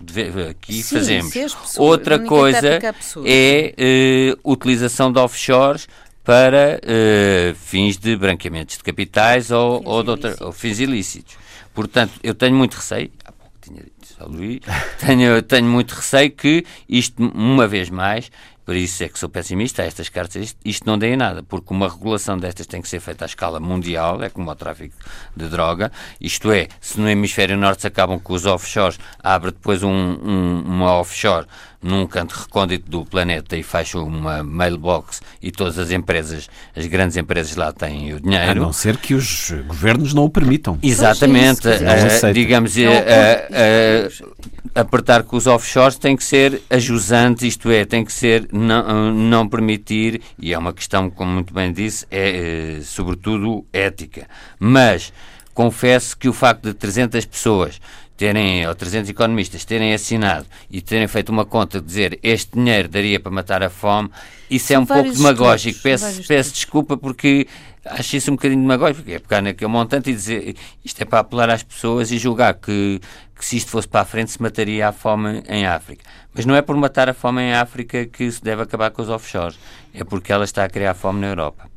aqui 0.51 0.83
Sim, 0.83 0.97
fazemos. 0.97 1.33
Pessoas, 1.33 1.79
Outra 1.79 2.19
coisa 2.19 2.79
é 3.25 4.35
uh, 4.45 4.53
utilização 4.53 5.13
de 5.13 5.19
offshores 5.19 5.89
para 6.23 6.81
uh, 6.83 7.55
fins 7.55 7.99
de 7.99 8.17
branqueamentos 8.17 8.79
de 8.79 8.83
capitais 8.83 9.51
ou, 9.51 9.79
fins 9.79 9.87
ou, 9.87 10.03
de 10.03 10.11
outra, 10.11 10.37
ou 10.41 10.53
fins 10.53 10.81
ilícitos. 10.81 11.37
Portanto, 11.75 12.13
eu 12.23 12.35
tenho 12.35 12.57
muito 12.57 12.75
receio, 12.75 13.11
há 13.25 13.33
pouco 13.33 13.53
tinha 13.61 13.83
dito 13.83 14.15
ao 14.19 14.29
Luís, 14.29 14.61
tenho, 15.05 15.43
tenho 15.43 15.67
muito 15.67 15.93
receio 15.93 16.31
que 16.31 16.65
isto, 16.89 17.23
uma 17.35 17.67
vez 17.67 17.91
mais, 17.91 18.31
por 18.65 18.75
isso 18.75 19.05
é 19.05 19.09
que 19.09 19.19
sou 19.19 19.29
pessimista 19.29 19.83
estas 19.83 20.09
cartas. 20.09 20.43
Isto, 20.43 20.59
isto 20.65 20.87
não 20.87 20.99
dê 20.99 21.13
em 21.13 21.17
nada, 21.17 21.43
porque 21.43 21.73
uma 21.73 21.89
regulação 21.89 22.39
destas 22.39 22.67
tem 22.67 22.81
que 22.81 22.89
ser 22.89 23.01
feita 23.01 23.25
à 23.25 23.27
escala 23.27 23.61
mundial, 23.61 24.23
é 24.23 24.31
como 24.31 24.51
o 24.51 24.55
tráfico 24.55 24.97
de 25.37 25.49
droga. 25.49 25.93
Isto 26.21 26.51
é, 26.51 26.69
se 26.81 26.99
no 26.99 27.09
hemisfério 27.09 27.57
norte 27.57 27.83
se 27.83 27.87
acabam 27.87 28.19
com 28.19 28.33
os 28.33 28.47
offshores, 28.47 28.99
abre 29.23 29.51
depois 29.51 29.83
um, 29.83 29.91
um, 29.91 30.63
uma 30.65 30.95
offshore 30.95 31.47
num 31.85 32.07
canto 32.07 32.33
recôndito 32.33 32.91
do 32.91 33.05
planeta 33.05 33.57
e 33.59 33.63
fecha 33.63 33.99
uma 33.99 34.43
mailbox 34.43 35.21
e 35.43 35.53
todas 35.53 35.79
as 35.79 35.91
empresas, 35.91 36.49
as 36.75 36.87
grandes 36.87 37.19
empresas 37.19 37.55
lá 37.57 37.73
têm 37.73 38.15
o 38.15 38.21
dinheiro. 38.21 38.51
A 38.51 38.55
não 38.55 38.73
ser 38.73 38.97
que 38.97 39.13
os 39.13 39.53
governos 39.67 40.15
não 40.15 40.25
o 40.25 40.31
permitam. 40.31 40.79
Exatamente. 40.83 41.69
Uh, 41.69 42.33
digamos, 42.33 42.75
uh, 42.77 42.81
uh, 42.81 44.35
apertar 44.75 45.25
com 45.25 45.37
os 45.37 45.47
offshores 45.47 45.99
tem 45.99 46.17
que 46.17 46.25
ser 46.25 46.63
ajusante, 46.71 47.47
isto 47.47 47.71
é, 47.71 47.85
tem 47.85 48.03
que 48.03 48.13
ser 48.13 48.49
não, 48.51 49.13
não 49.13 49.47
permitir, 49.47 50.23
e 50.39 50.55
é 50.55 50.59
uma 50.59 50.73
questão, 50.73 51.11
como 51.11 51.33
muito 51.33 51.53
bem 51.53 51.71
disse, 51.71 52.07
é 52.11 52.79
sobretudo 52.83 53.67
ética. 53.75 54.27
Mas 54.59 55.13
confesso 55.53 56.17
que 56.17 56.29
o 56.29 56.33
facto 56.33 56.65
de 56.65 56.75
300 56.75 57.27
pessoas 57.27 57.79
terem, 58.17 58.67
ou 58.67 58.75
300 58.75 59.11
economistas 59.11 59.65
terem 59.65 59.93
assinado 59.93 60.47
e 60.71 60.81
terem 60.81 61.09
feito 61.09 61.31
uma 61.31 61.45
conta 61.45 61.81
de 61.81 61.87
dizer 61.87 62.19
este 62.23 62.53
dinheiro 62.53 62.89
daria 62.89 63.19
para 63.19 63.31
matar 63.31 63.63
a 63.63 63.71
fome, 63.71 64.11
isso 64.49 64.69
São 64.69 64.77
é 64.77 64.79
um 64.81 64.87
pouco 64.87 65.11
demagógico. 65.11 65.81
Peço, 65.83 66.27
peço 66.27 66.53
desculpa 66.53 66.97
porque 66.97 67.47
acho 67.85 68.17
isso 68.17 68.31
um 68.31 68.37
bocadinho 68.37 68.61
demagógico, 68.61 69.03
porque 69.03 69.15
é 69.15 69.19
pegar 69.19 69.43
naquele 69.43 69.71
montante 69.71 70.11
e 70.11 70.15
dizer 70.15 70.57
isto 70.85 71.01
é 71.01 71.05
para 71.05 71.21
apelar 71.21 71.51
às 71.51 71.63
pessoas 71.63 72.11
e 72.11 72.19
julgar 72.19 72.55
que, 72.55 73.01
que 73.37 73.45
se 73.45 73.57
isto 73.57 73.71
fosse 73.71 73.89
para 73.89 74.03
a 74.03 74.05
frente 74.05 74.31
se 74.31 74.41
mataria 74.41 74.89
a 74.89 74.93
fome 74.93 75.43
em 75.49 75.67
África. 75.67 76.05
Mas 76.33 76.47
não 76.47 76.55
é 76.55 76.63
por 76.63 76.77
matar 76.77 77.09
a 77.09 77.15
fome 77.15 77.43
em 77.43 77.55
África 77.55 78.07
que 78.07 78.31
se 78.31 78.43
deve 78.43 78.63
acabar 78.63 78.91
com 78.91 79.03
os 79.03 79.09
offshores, 79.09 79.59
é 79.93 80.05
porque 80.05 80.33
ela 80.33 80.45
está 80.45 80.65
a 80.65 80.69
criar 80.69 80.95
fome 80.95 81.21
na 81.21 81.29
Europa. 81.29 81.69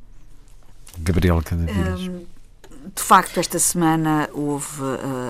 Gabriel 0.99 1.41
Canavilhas. 1.43 2.01
Um 2.01 2.36
de 2.95 3.01
facto, 3.01 3.39
esta 3.39 3.59
semana 3.59 4.29
houve 4.33 4.81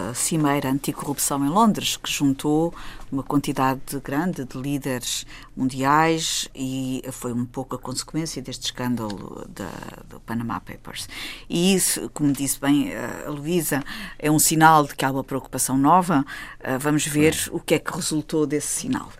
a 0.09 0.13
Cimeira 0.13 0.69
Anticorrupção 0.69 1.45
em 1.45 1.49
Londres, 1.49 1.97
que 1.97 2.11
juntou 2.11 2.73
uma 3.11 3.23
quantidade 3.23 3.79
grande 4.03 4.45
de 4.45 4.57
líderes 4.57 5.25
mundiais 5.55 6.47
e 6.53 7.01
foi 7.11 7.33
um 7.33 7.45
pouco 7.45 7.75
a 7.75 7.79
consequência 7.79 8.41
deste 8.41 8.65
escândalo 8.65 9.45
da, 9.49 9.69
do 10.09 10.19
Panama 10.19 10.59
Papers. 10.59 11.07
E 11.49 11.73
isso, 11.73 12.09
como 12.13 12.31
disse 12.31 12.59
bem 12.59 12.93
a 12.95 13.29
Luísa, 13.29 13.83
é 14.19 14.29
um 14.29 14.39
sinal 14.39 14.85
de 14.85 14.93
que 14.93 15.05
há 15.05 15.11
uma 15.11 15.23
preocupação 15.23 15.77
nova. 15.77 16.25
Ah, 16.63 16.77
vamos 16.77 17.07
ver 17.07 17.35
o 17.51 17.59
que 17.59 17.75
é 17.75 17.79
que 17.79 17.91
resultou 17.91 18.45
desse 18.45 18.81
sinal. 18.81 19.11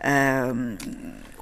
Uh, 0.00 0.76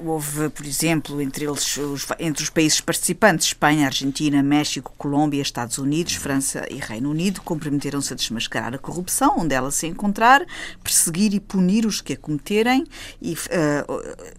houve, 0.01 0.49
por 0.51 0.67
exemplo, 0.67 1.21
entre, 1.21 1.45
eles, 1.45 1.77
os, 1.77 2.07
entre 2.19 2.43
os 2.43 2.51
países 2.51 2.81
participantes, 2.81 3.49
Espanha, 3.49 3.87
Argentina, 3.87 4.43
México, 4.43 4.93
Colômbia, 4.97 5.43
Estados 5.43 5.79
Unidos, 5.79 6.15
França 6.15 6.67
e 6.71 6.77
Reino 6.77 7.11
Unido, 7.11 7.41
comprometeram-se 7.43 8.13
a 8.13 8.17
desmascarar 8.17 8.75
a 8.75 8.79
corrupção, 8.79 9.37
onde 9.39 9.55
ela 9.55 9.71
se 9.71 9.87
encontrar, 9.87 10.45
perseguir 10.83 11.35
e 11.35 11.41
punir 11.41 11.87
os 11.87 12.01
que 12.01 12.13
a 12.13 12.17
cometerem 12.17 12.85
e, 13.21 13.35
uh, 13.35 14.39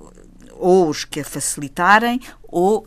ou 0.60 0.90
os 0.90 1.06
que 1.06 1.22
a 1.22 1.26
facilitarem 1.26 2.20
ou 2.52 2.86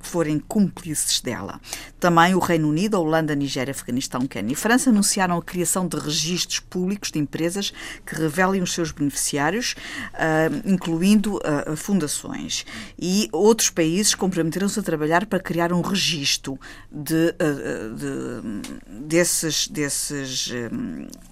forem 0.00 0.38
cúmplices 0.38 1.20
dela. 1.20 1.60
Também 2.00 2.34
o 2.34 2.38
Reino 2.38 2.68
Unido, 2.68 2.96
a 2.96 3.00
Holanda, 3.00 3.34
Nigéria, 3.34 3.72
Afeganistão, 3.72 4.26
Quênia 4.26 4.52
e 4.52 4.56
França 4.56 4.90
anunciaram 4.90 5.36
a 5.36 5.42
criação 5.42 5.86
de 5.86 5.96
registros 5.96 6.60
públicos 6.60 7.10
de 7.10 7.18
empresas 7.18 7.72
que 8.04 8.14
revelem 8.14 8.62
os 8.62 8.72
seus 8.72 8.92
beneficiários, 8.92 9.74
uh, 10.14 10.68
incluindo 10.68 11.36
uh, 11.36 11.76
fundações. 11.76 12.64
E 12.98 13.28
outros 13.32 13.70
países 13.70 14.14
comprometeram-se 14.14 14.78
a 14.78 14.82
trabalhar 14.82 15.26
para 15.26 15.40
criar 15.40 15.72
um 15.72 15.80
registro 15.80 16.58
de, 16.90 17.34
uh, 17.34 17.94
de 17.94 19.08
desses, 19.08 19.68
desses, 19.68 20.50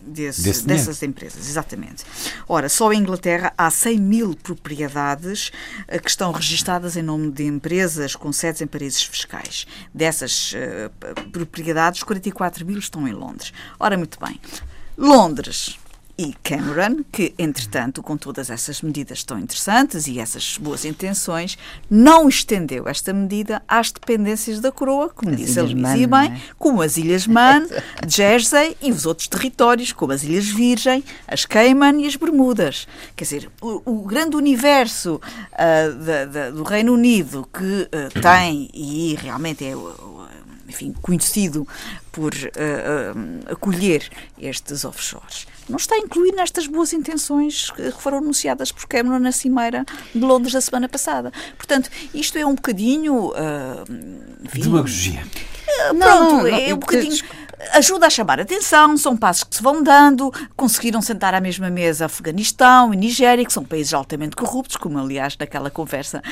desse, 0.00 0.66
dessas 0.66 1.02
empresas. 1.02 1.48
Exatamente. 1.48 2.04
Ora, 2.48 2.68
só 2.68 2.92
em 2.92 3.00
Inglaterra 3.00 3.52
há 3.56 3.70
100 3.70 3.98
mil 3.98 4.34
propriedades 4.34 5.50
que 6.02 6.08
estão 6.08 6.32
registadas 6.32 6.96
em 6.96 7.02
nome 7.02 7.30
de 7.30 7.44
empresas 7.56 8.14
com 8.14 8.32
sedes 8.32 8.60
em 8.60 8.66
paraísos 8.66 9.02
fiscais. 9.02 9.66
Dessas 9.92 10.52
uh, 10.52 11.30
propriedades, 11.30 12.02
44 12.02 12.64
mil 12.64 12.78
estão 12.78 13.08
em 13.08 13.12
Londres. 13.12 13.52
Ora, 13.78 13.96
muito 13.96 14.18
bem. 14.20 14.40
Londres 14.96 15.78
e 16.18 16.34
Cameron, 16.42 17.04
que, 17.12 17.34
entretanto, 17.38 18.02
com 18.02 18.16
todas 18.16 18.48
essas 18.48 18.80
medidas 18.80 19.22
tão 19.22 19.38
interessantes 19.38 20.06
e 20.06 20.18
essas 20.18 20.56
boas 20.56 20.86
intenções, 20.86 21.58
não 21.90 22.26
estendeu 22.26 22.88
esta 22.88 23.12
medida 23.12 23.62
às 23.68 23.92
dependências 23.92 24.58
da 24.58 24.72
coroa, 24.72 25.10
como 25.10 25.30
as 25.32 25.36
disse 25.36 25.60
a 25.60 25.62
Luísa 25.62 26.06
bem, 26.06 26.32
é? 26.32 26.40
como 26.58 26.80
as 26.80 26.96
Ilhas 26.96 27.26
Man, 27.26 27.66
Jersey 28.08 28.76
e 28.80 28.90
os 28.90 29.04
outros 29.04 29.28
territórios, 29.28 29.92
como 29.92 30.12
as 30.12 30.22
Ilhas 30.22 30.46
Virgem, 30.46 31.04
as 31.28 31.44
Cayman 31.44 32.02
e 32.02 32.06
as 32.06 32.16
Bermudas. 32.16 32.88
Quer 33.14 33.24
dizer, 33.24 33.50
o, 33.60 33.82
o 33.84 34.06
grande 34.06 34.36
universo 34.36 35.20
uh, 35.52 35.94
da, 36.02 36.24
da, 36.24 36.50
do 36.50 36.62
Reino 36.62 36.94
Unido 36.94 37.46
que 37.52 37.62
uh, 37.62 38.20
tem, 38.22 38.70
e 38.72 39.16
realmente 39.20 39.66
é 39.66 39.74
enfim, 40.66 40.94
conhecido 41.00 41.66
por 42.10 42.32
uh, 42.34 43.52
acolher 43.52 44.10
estes 44.38 44.84
offshores 44.84 45.46
não 45.68 45.76
está 45.76 45.96
incluído 45.98 46.36
nestas 46.36 46.66
boas 46.66 46.92
intenções 46.92 47.70
que 47.70 47.90
foram 47.92 48.18
anunciadas 48.18 48.70
por 48.70 48.86
Cameron 48.86 49.18
na 49.18 49.32
Cimeira 49.32 49.84
de 50.14 50.20
Londres 50.20 50.52
da 50.52 50.60
semana 50.60 50.88
passada. 50.88 51.32
Portanto, 51.56 51.90
isto 52.14 52.38
é 52.38 52.46
um 52.46 52.54
bocadinho. 52.54 53.30
Uh, 53.30 54.44
enfim, 54.44 54.60
Demagogia. 54.60 55.22
Uh, 55.22 55.94
pronto, 55.94 55.94
não, 55.98 56.22
não, 56.22 56.42
não, 56.42 56.46
é 56.46 56.72
um 56.72 56.78
bocadinho. 56.78 57.16
ajuda 57.72 58.06
a 58.06 58.10
chamar 58.10 58.38
a 58.38 58.42
atenção, 58.42 58.96
são 58.96 59.16
passos 59.16 59.44
que 59.44 59.56
se 59.56 59.62
vão 59.62 59.82
dando, 59.82 60.32
conseguiram 60.56 61.02
sentar 61.02 61.34
à 61.34 61.40
mesma 61.40 61.68
mesa 61.68 62.06
Afeganistão 62.06 62.94
e 62.94 62.96
Nigéria, 62.96 63.44
que 63.44 63.52
são 63.52 63.64
países 63.64 63.92
altamente 63.92 64.36
corruptos, 64.36 64.76
como 64.76 64.98
aliás 64.98 65.36
naquela 65.38 65.70
conversa 65.70 66.22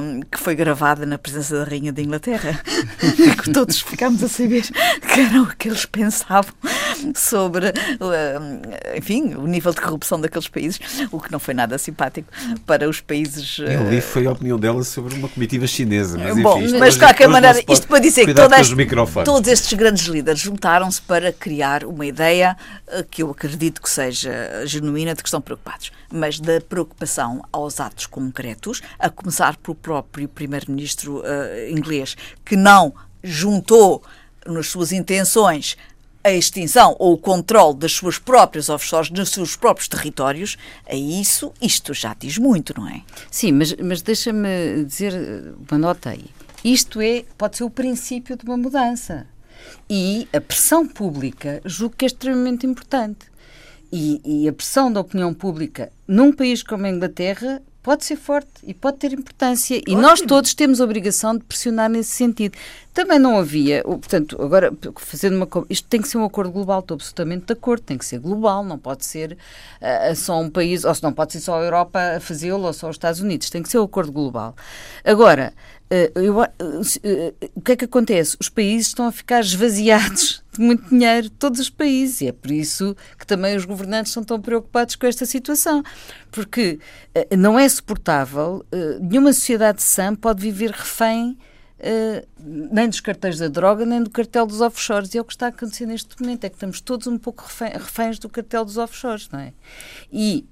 um, 0.00 0.20
que 0.20 0.38
foi 0.38 0.54
gravada 0.54 1.04
na 1.04 1.18
presença 1.18 1.58
da 1.58 1.64
Rainha 1.64 1.92
da 1.92 2.02
Inglaterra, 2.02 2.60
que 3.42 3.52
todos 3.52 3.80
ficámos 3.80 4.22
a 4.22 4.28
saber 4.28 4.62
que 4.62 5.20
eram 5.20 5.42
o 5.42 5.56
que 5.56 5.68
eles 5.68 5.84
pensavam 5.84 6.54
sobre, 7.14 7.72
um, 8.00 8.96
enfim, 8.96 9.34
o 9.34 9.46
nível 9.46 9.72
de 9.72 9.80
corrupção 9.80 10.20
daqueles 10.20 10.48
países, 10.48 10.80
o 11.10 11.20
que 11.20 11.30
não 11.30 11.38
foi 11.38 11.54
nada 11.54 11.78
simpático 11.78 12.28
para 12.66 12.88
os 12.88 13.00
países. 13.00 13.58
Eu 13.58 13.90
li 13.90 14.00
foi 14.00 14.26
a 14.26 14.32
opinião 14.32 14.58
dela 14.58 14.82
sobre 14.84 15.14
uma 15.14 15.28
comitiva 15.28 15.66
chinesa, 15.66 16.18
mas 16.18 16.36
Bom, 16.42 16.60
enfim, 16.60 16.78
mas 16.78 16.94
de 16.94 17.00
qualquer 17.00 17.28
maneira, 17.28 17.62
isto 17.68 17.86
para 17.86 17.98
dizer 17.98 18.26
que 18.26 18.34
todas, 18.34 18.68
todos, 18.68 19.24
todos 19.24 19.48
estes 19.48 19.72
grandes 19.72 20.06
líderes 20.06 20.40
juntaram-se 20.40 21.00
para 21.02 21.32
criar 21.32 21.84
uma 21.84 22.06
ideia 22.06 22.56
eh, 22.88 23.04
que 23.08 23.22
eu 23.22 23.30
acredito 23.30 23.80
que 23.80 23.90
seja 23.90 24.66
genuína 24.66 25.14
de 25.14 25.22
que 25.22 25.28
estão 25.28 25.40
preocupados, 25.40 25.92
mas 26.12 26.38
da 26.40 26.60
preocupação 26.60 27.42
aos 27.52 27.80
atos 27.80 28.06
concretos, 28.06 28.80
a 28.98 29.08
começar 29.08 29.56
pelo 29.56 29.74
próprio 29.74 30.28
primeiro-ministro 30.28 31.18
uh, 31.18 31.70
inglês, 31.70 32.16
que 32.44 32.56
não 32.56 32.94
juntou 33.22 34.02
nas 34.46 34.68
suas 34.68 34.92
intenções 34.92 35.76
a 36.28 36.36
extinção 36.36 36.96
ou 36.98 37.14
o 37.14 37.18
controle 37.18 37.76
das 37.76 37.92
suas 37.92 38.18
próprias 38.18 38.68
offshores 38.68 39.10
nos 39.10 39.30
seus 39.30 39.56
próprios 39.56 39.88
territórios, 39.88 40.56
a 40.86 40.94
isso 40.94 41.52
isto 41.60 41.94
já 41.94 42.14
diz 42.18 42.38
muito, 42.38 42.78
não 42.78 42.88
é? 42.88 43.02
Sim, 43.30 43.52
mas, 43.52 43.74
mas 43.74 44.02
deixa-me 44.02 44.84
dizer 44.84 45.12
uma 45.70 45.78
nota 45.78 46.10
aí. 46.10 46.26
Isto 46.64 47.00
é, 47.00 47.24
pode 47.36 47.56
ser 47.56 47.64
o 47.64 47.70
princípio 47.70 48.36
de 48.36 48.44
uma 48.44 48.56
mudança. 48.56 49.26
E 49.88 50.28
a 50.32 50.40
pressão 50.40 50.86
pública 50.86 51.60
julgo 51.64 51.96
que 51.96 52.04
é 52.04 52.08
extremamente 52.08 52.66
importante. 52.66 53.26
E, 53.90 54.20
e, 54.24 54.48
a 54.48 54.52
pressão 54.52 54.92
da 54.92 55.00
opinião 55.00 55.32
pública 55.32 55.90
num 56.06 56.30
país 56.30 56.62
como 56.62 56.84
a 56.84 56.90
Inglaterra 56.90 57.62
pode 57.88 58.04
ser 58.04 58.16
forte 58.16 58.50
e 58.64 58.74
pode 58.74 58.98
ter 58.98 59.14
importância. 59.14 59.78
Ótimo. 59.78 59.98
E 59.98 60.02
nós 60.02 60.20
todos 60.20 60.52
temos 60.52 60.78
a 60.78 60.84
obrigação 60.84 61.34
de 61.34 61.42
pressionar 61.42 61.88
nesse 61.88 62.10
sentido. 62.10 62.54
Também 62.92 63.18
não 63.18 63.38
havia, 63.38 63.82
portanto, 63.82 64.36
agora 64.42 64.70
fazendo 64.96 65.36
uma. 65.36 65.48
Isto 65.70 65.88
tem 65.88 66.02
que 66.02 66.06
ser 66.06 66.18
um 66.18 66.24
acordo 66.24 66.52
global, 66.52 66.80
estou 66.80 66.96
absolutamente 66.96 67.46
de 67.46 67.52
acordo, 67.54 67.84
tem 67.84 67.96
que 67.96 68.04
ser 68.04 68.18
global, 68.18 68.62
não 68.62 68.76
pode 68.76 69.06
ser 69.06 69.38
uh, 69.80 70.14
só 70.14 70.38
um 70.38 70.50
país, 70.50 70.84
ou 70.84 70.94
se 70.94 71.02
não 71.02 71.14
pode 71.14 71.32
ser 71.32 71.40
só 71.40 71.58
a 71.58 71.64
Europa 71.64 71.98
a 72.16 72.20
fazê-lo 72.20 72.66
ou 72.66 72.74
só 72.74 72.90
os 72.90 72.96
Estados 72.96 73.20
Unidos, 73.20 73.48
tem 73.48 73.62
que 73.62 73.70
ser 73.70 73.78
um 73.78 73.84
acordo 73.84 74.12
global. 74.12 74.54
Agora, 75.02 75.54
uh, 75.90 76.20
eu, 76.20 76.40
uh, 76.40 77.48
o 77.54 77.60
que 77.62 77.72
é 77.72 77.76
que 77.76 77.86
acontece? 77.86 78.36
Os 78.38 78.50
países 78.50 78.88
estão 78.88 79.06
a 79.06 79.12
ficar 79.12 79.40
esvaziados 79.40 80.42
muito 80.60 80.88
dinheiro, 80.88 81.30
todos 81.30 81.60
os 81.60 81.70
países, 81.70 82.20
e 82.20 82.28
é 82.28 82.32
por 82.32 82.50
isso 82.50 82.96
que 83.18 83.26
também 83.26 83.56
os 83.56 83.64
governantes 83.64 84.12
são 84.12 84.22
tão 84.24 84.40
preocupados 84.40 84.96
com 84.96 85.06
esta 85.06 85.24
situação, 85.26 85.82
porque 86.30 86.78
não 87.36 87.58
é 87.58 87.68
suportável, 87.68 88.64
nenhuma 89.00 89.32
sociedade 89.32 89.82
sã 89.82 90.14
pode 90.14 90.42
viver 90.42 90.70
refém 90.70 91.36
Uh, 91.80 92.26
nem 92.40 92.88
dos 92.88 93.00
cartéis 93.00 93.38
da 93.38 93.46
droga, 93.46 93.86
nem 93.86 94.02
do 94.02 94.10
cartel 94.10 94.44
dos 94.44 94.60
offshores. 94.60 95.14
E 95.14 95.18
é 95.18 95.20
o 95.20 95.24
que 95.24 95.32
está 95.32 95.46
a 95.46 95.50
acontecer 95.50 95.86
neste 95.86 96.20
momento, 96.20 96.42
é 96.42 96.48
que 96.48 96.56
estamos 96.56 96.80
todos 96.80 97.06
um 97.06 97.16
pouco 97.16 97.44
reféns 97.46 98.18
do 98.18 98.28
cartel 98.28 98.64
dos 98.64 98.76
offshores, 98.76 99.28
não 99.30 99.38
é? 99.38 99.52
E 100.12 100.44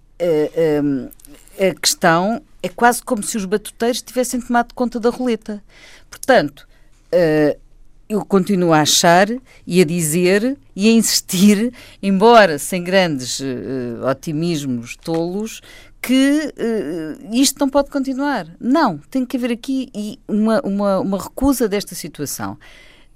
a 1.59 1.75
questão 1.81 2.41
é 2.63 2.69
quase 2.69 3.03
como 3.03 3.25
se 3.25 3.37
os 3.37 3.45
batuteiros 3.45 4.03
tivessem 4.03 4.41
tomado 4.41 4.73
conta 4.73 5.01
da 5.01 5.11
roleta. 5.11 5.61
Portanto, 6.09 6.65
eu 8.09 8.25
continuo 8.25 8.73
a 8.73 8.81
achar 8.81 9.29
e 9.67 9.81
a 9.81 9.85
dizer 9.85 10.57
e 10.75 10.89
a 10.89 10.93
insistir, 10.93 11.73
embora 12.03 12.59
sem 12.59 12.83
grandes 12.83 13.41
otimismos 14.09 14.97
tolos, 14.97 15.61
que 16.07 16.55
uh, 16.57 17.35
isto 17.35 17.59
não 17.59 17.69
pode 17.69 17.91
continuar. 17.91 18.47
Não, 18.61 18.99
tem 19.11 19.27
que 19.27 19.37
haver 19.37 19.51
aqui 19.51 19.91
uma, 20.29 20.61
uma, 20.61 21.01
uma 21.01 21.19
recusa 21.21 21.69
desta 21.69 21.97
situação. 21.97 22.57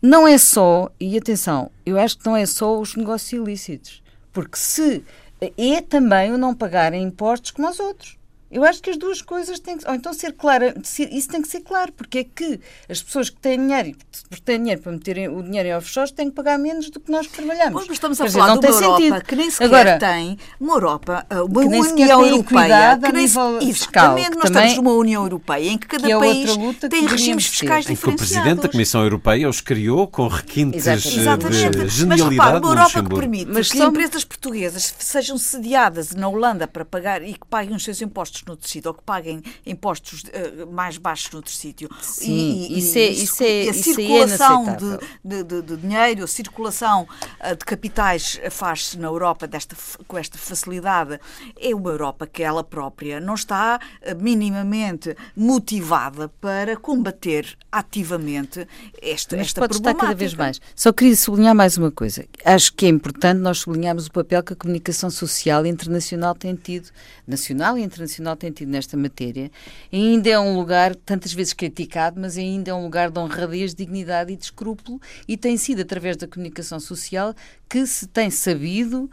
Não 0.02 0.26
é 0.26 0.36
só, 0.36 0.90
e 0.98 1.16
atenção, 1.16 1.70
eu 1.86 1.96
acho 1.98 2.18
que 2.18 2.26
não 2.26 2.36
é 2.36 2.44
só 2.46 2.80
os 2.80 2.96
negócios 2.96 3.32
ilícitos, 3.32 4.02
porque 4.32 4.56
se 4.56 5.04
é 5.40 5.80
também 5.80 6.32
o 6.32 6.38
não 6.38 6.52
pagarem 6.52 7.04
impostos 7.04 7.52
como 7.52 7.68
os 7.68 7.78
outros. 7.78 8.18
Eu 8.50 8.64
acho 8.64 8.82
que 8.82 8.90
as 8.90 8.96
duas 8.96 9.22
coisas 9.22 9.60
têm 9.60 9.78
que. 9.78 9.86
Ou 9.88 9.94
então 9.94 10.12
ser 10.12 10.32
clara. 10.32 10.74
Isso 10.82 11.28
tem 11.28 11.40
que 11.40 11.48
ser 11.48 11.60
claro, 11.60 11.92
porque 11.92 12.18
é 12.18 12.24
que 12.24 12.58
as 12.88 13.00
pessoas 13.00 13.30
que 13.30 13.36
têm 13.36 13.58
dinheiro, 13.58 13.96
porque 14.28 14.42
têm 14.42 14.58
dinheiro 14.58 14.82
para 14.82 14.92
meterem 14.92 15.28
o 15.28 15.42
dinheiro 15.42 15.68
em 15.68 15.74
offshores, 15.74 16.10
têm 16.10 16.28
que 16.28 16.34
pagar 16.34 16.58
menos 16.58 16.90
do 16.90 16.98
que 16.98 17.12
nós 17.12 17.26
que 17.26 17.34
trabalhamos. 17.34 17.72
Pois, 17.72 17.86
mas 17.86 17.96
estamos 17.96 18.20
a 18.20 18.24
Quer 18.24 18.30
falar 18.32 18.56
dizer, 18.56 18.60
de 18.60 18.66
uma 18.66 18.82
Europa 18.82 19.02
sentido. 19.02 19.24
que 19.24 19.36
nem 19.36 19.50
sequer 19.50 19.64
Agora, 19.66 19.98
tem 19.98 20.38
uma 20.58 20.74
Europa, 20.74 21.26
uma 21.30 21.60
União 21.60 22.26
Europeia. 22.26 22.98
Que 22.98 23.12
nem 23.12 23.22
nível 23.22 23.60
fiscal, 23.60 24.18
exatamente, 24.18 24.36
nós 24.36 24.44
estamos 24.44 24.76
numa 24.76 24.92
União 24.92 25.22
Europeia 25.22 25.70
em 25.70 25.78
que 25.78 25.86
cada 25.86 26.06
que 26.06 26.12
é 26.12 26.18
país 26.18 26.50
tem 26.90 27.06
regimes 27.06 27.46
fiscais 27.46 27.86
ter. 27.86 27.92
diferenciados. 27.92 28.00
Em 28.00 28.02
que 28.02 28.08
o 28.08 28.16
Presidente 28.16 28.62
da 28.62 28.68
Comissão 28.68 29.02
Europeia 29.02 29.48
os 29.48 29.60
criou 29.60 30.06
com 30.08 30.26
requintes 30.26 30.86
Exatamente. 30.86 31.50
de 31.50 31.88
genialidade 31.88 32.06
mas, 32.06 32.20
repara, 32.20 32.58
uma 32.58 32.70
Europa 32.70 33.02
que 33.02 33.14
permite 33.14 33.50
mas 33.50 33.70
que 33.70 33.78
são... 33.78 33.88
empresas 33.88 34.24
portuguesas 34.24 34.94
sejam 34.98 35.38
sediadas 35.38 36.14
na 36.14 36.28
Holanda 36.28 36.66
para 36.66 36.84
pagar 36.84 37.22
e 37.22 37.34
que 37.34 37.46
paguem 37.48 37.76
os 37.76 37.84
seus 37.84 38.00
impostos 38.02 38.39
no 38.46 38.56
tecido 38.56 38.86
ou 38.86 38.94
que 38.94 39.02
paguem 39.02 39.42
impostos 39.66 40.22
uh, 40.22 40.70
mais 40.72 40.98
baixos 40.98 41.30
noutro 41.32 41.52
sítio. 41.52 41.88
Sim, 42.00 42.66
e, 42.70 42.78
isso, 42.78 42.98
é, 42.98 43.02
isso, 43.08 43.42
é, 43.42 43.62
a 43.62 43.70
é 43.70 43.72
circulação 43.72 44.68
é 44.68 44.76
de, 45.24 45.44
de, 45.44 45.62
de, 45.62 45.76
dinheiro, 45.76 46.24
a 46.24 46.26
circulação 46.26 47.02
uh, 47.02 47.56
de 47.56 47.64
capitais 47.64 48.40
faz-se 48.50 48.98
na 48.98 49.08
Europa 49.08 49.46
desta, 49.46 49.76
com 50.06 50.18
esta 50.18 50.38
facilidade. 50.38 51.20
É 51.60 51.74
uma 51.74 51.90
Europa 51.90 52.26
que 52.26 52.42
ela 52.42 52.64
própria 52.64 53.20
não 53.20 53.34
está 53.34 53.78
uh, 53.78 54.22
minimamente 54.22 55.16
motivada 55.36 56.28
para 56.40 56.76
combater 56.76 57.56
ativamente 57.70 58.66
esta, 59.00 59.36
Mas 59.36 59.46
esta 59.46 59.60
pode 59.60 59.74
problemática. 59.74 59.90
estar 59.90 59.94
cada 59.94 60.14
vez 60.14 60.34
mais. 60.34 60.60
Só 60.74 60.92
queria 60.92 61.16
sublinhar 61.16 61.54
mais 61.54 61.76
uma 61.76 61.90
coisa. 61.90 62.26
Acho 62.44 62.72
que 62.72 62.86
é 62.86 62.88
importante 62.88 63.38
nós 63.38 63.58
sublinharmos 63.58 64.06
o 64.06 64.10
papel 64.10 64.42
que 64.42 64.52
a 64.52 64.56
comunicação 64.56 65.10
social 65.10 65.64
internacional 65.66 66.34
tem 66.34 66.54
tido, 66.54 66.90
nacional 67.26 67.78
e 67.78 67.82
internacional 67.82 68.29
tem 68.36 68.50
tido 68.50 68.70
nesta 68.70 68.96
matéria 68.96 69.50
ainda 69.92 70.28
é 70.28 70.38
um 70.38 70.56
lugar 70.56 70.94
tantas 70.94 71.32
vezes 71.32 71.52
criticado, 71.52 72.20
mas 72.20 72.36
ainda 72.36 72.70
é 72.70 72.74
um 72.74 72.84
lugar 72.84 73.10
de 73.10 73.18
honradez, 73.18 73.74
dignidade 73.74 74.32
e 74.32 74.36
de 74.36 74.44
escrúpulo, 74.44 75.00
e 75.26 75.36
tem 75.36 75.56
sido 75.56 75.82
através 75.82 76.16
da 76.16 76.26
comunicação 76.26 76.80
social 76.80 77.34
que 77.68 77.86
se 77.86 78.06
tem 78.06 78.30
sabido 78.30 79.04
uh, 79.04 79.08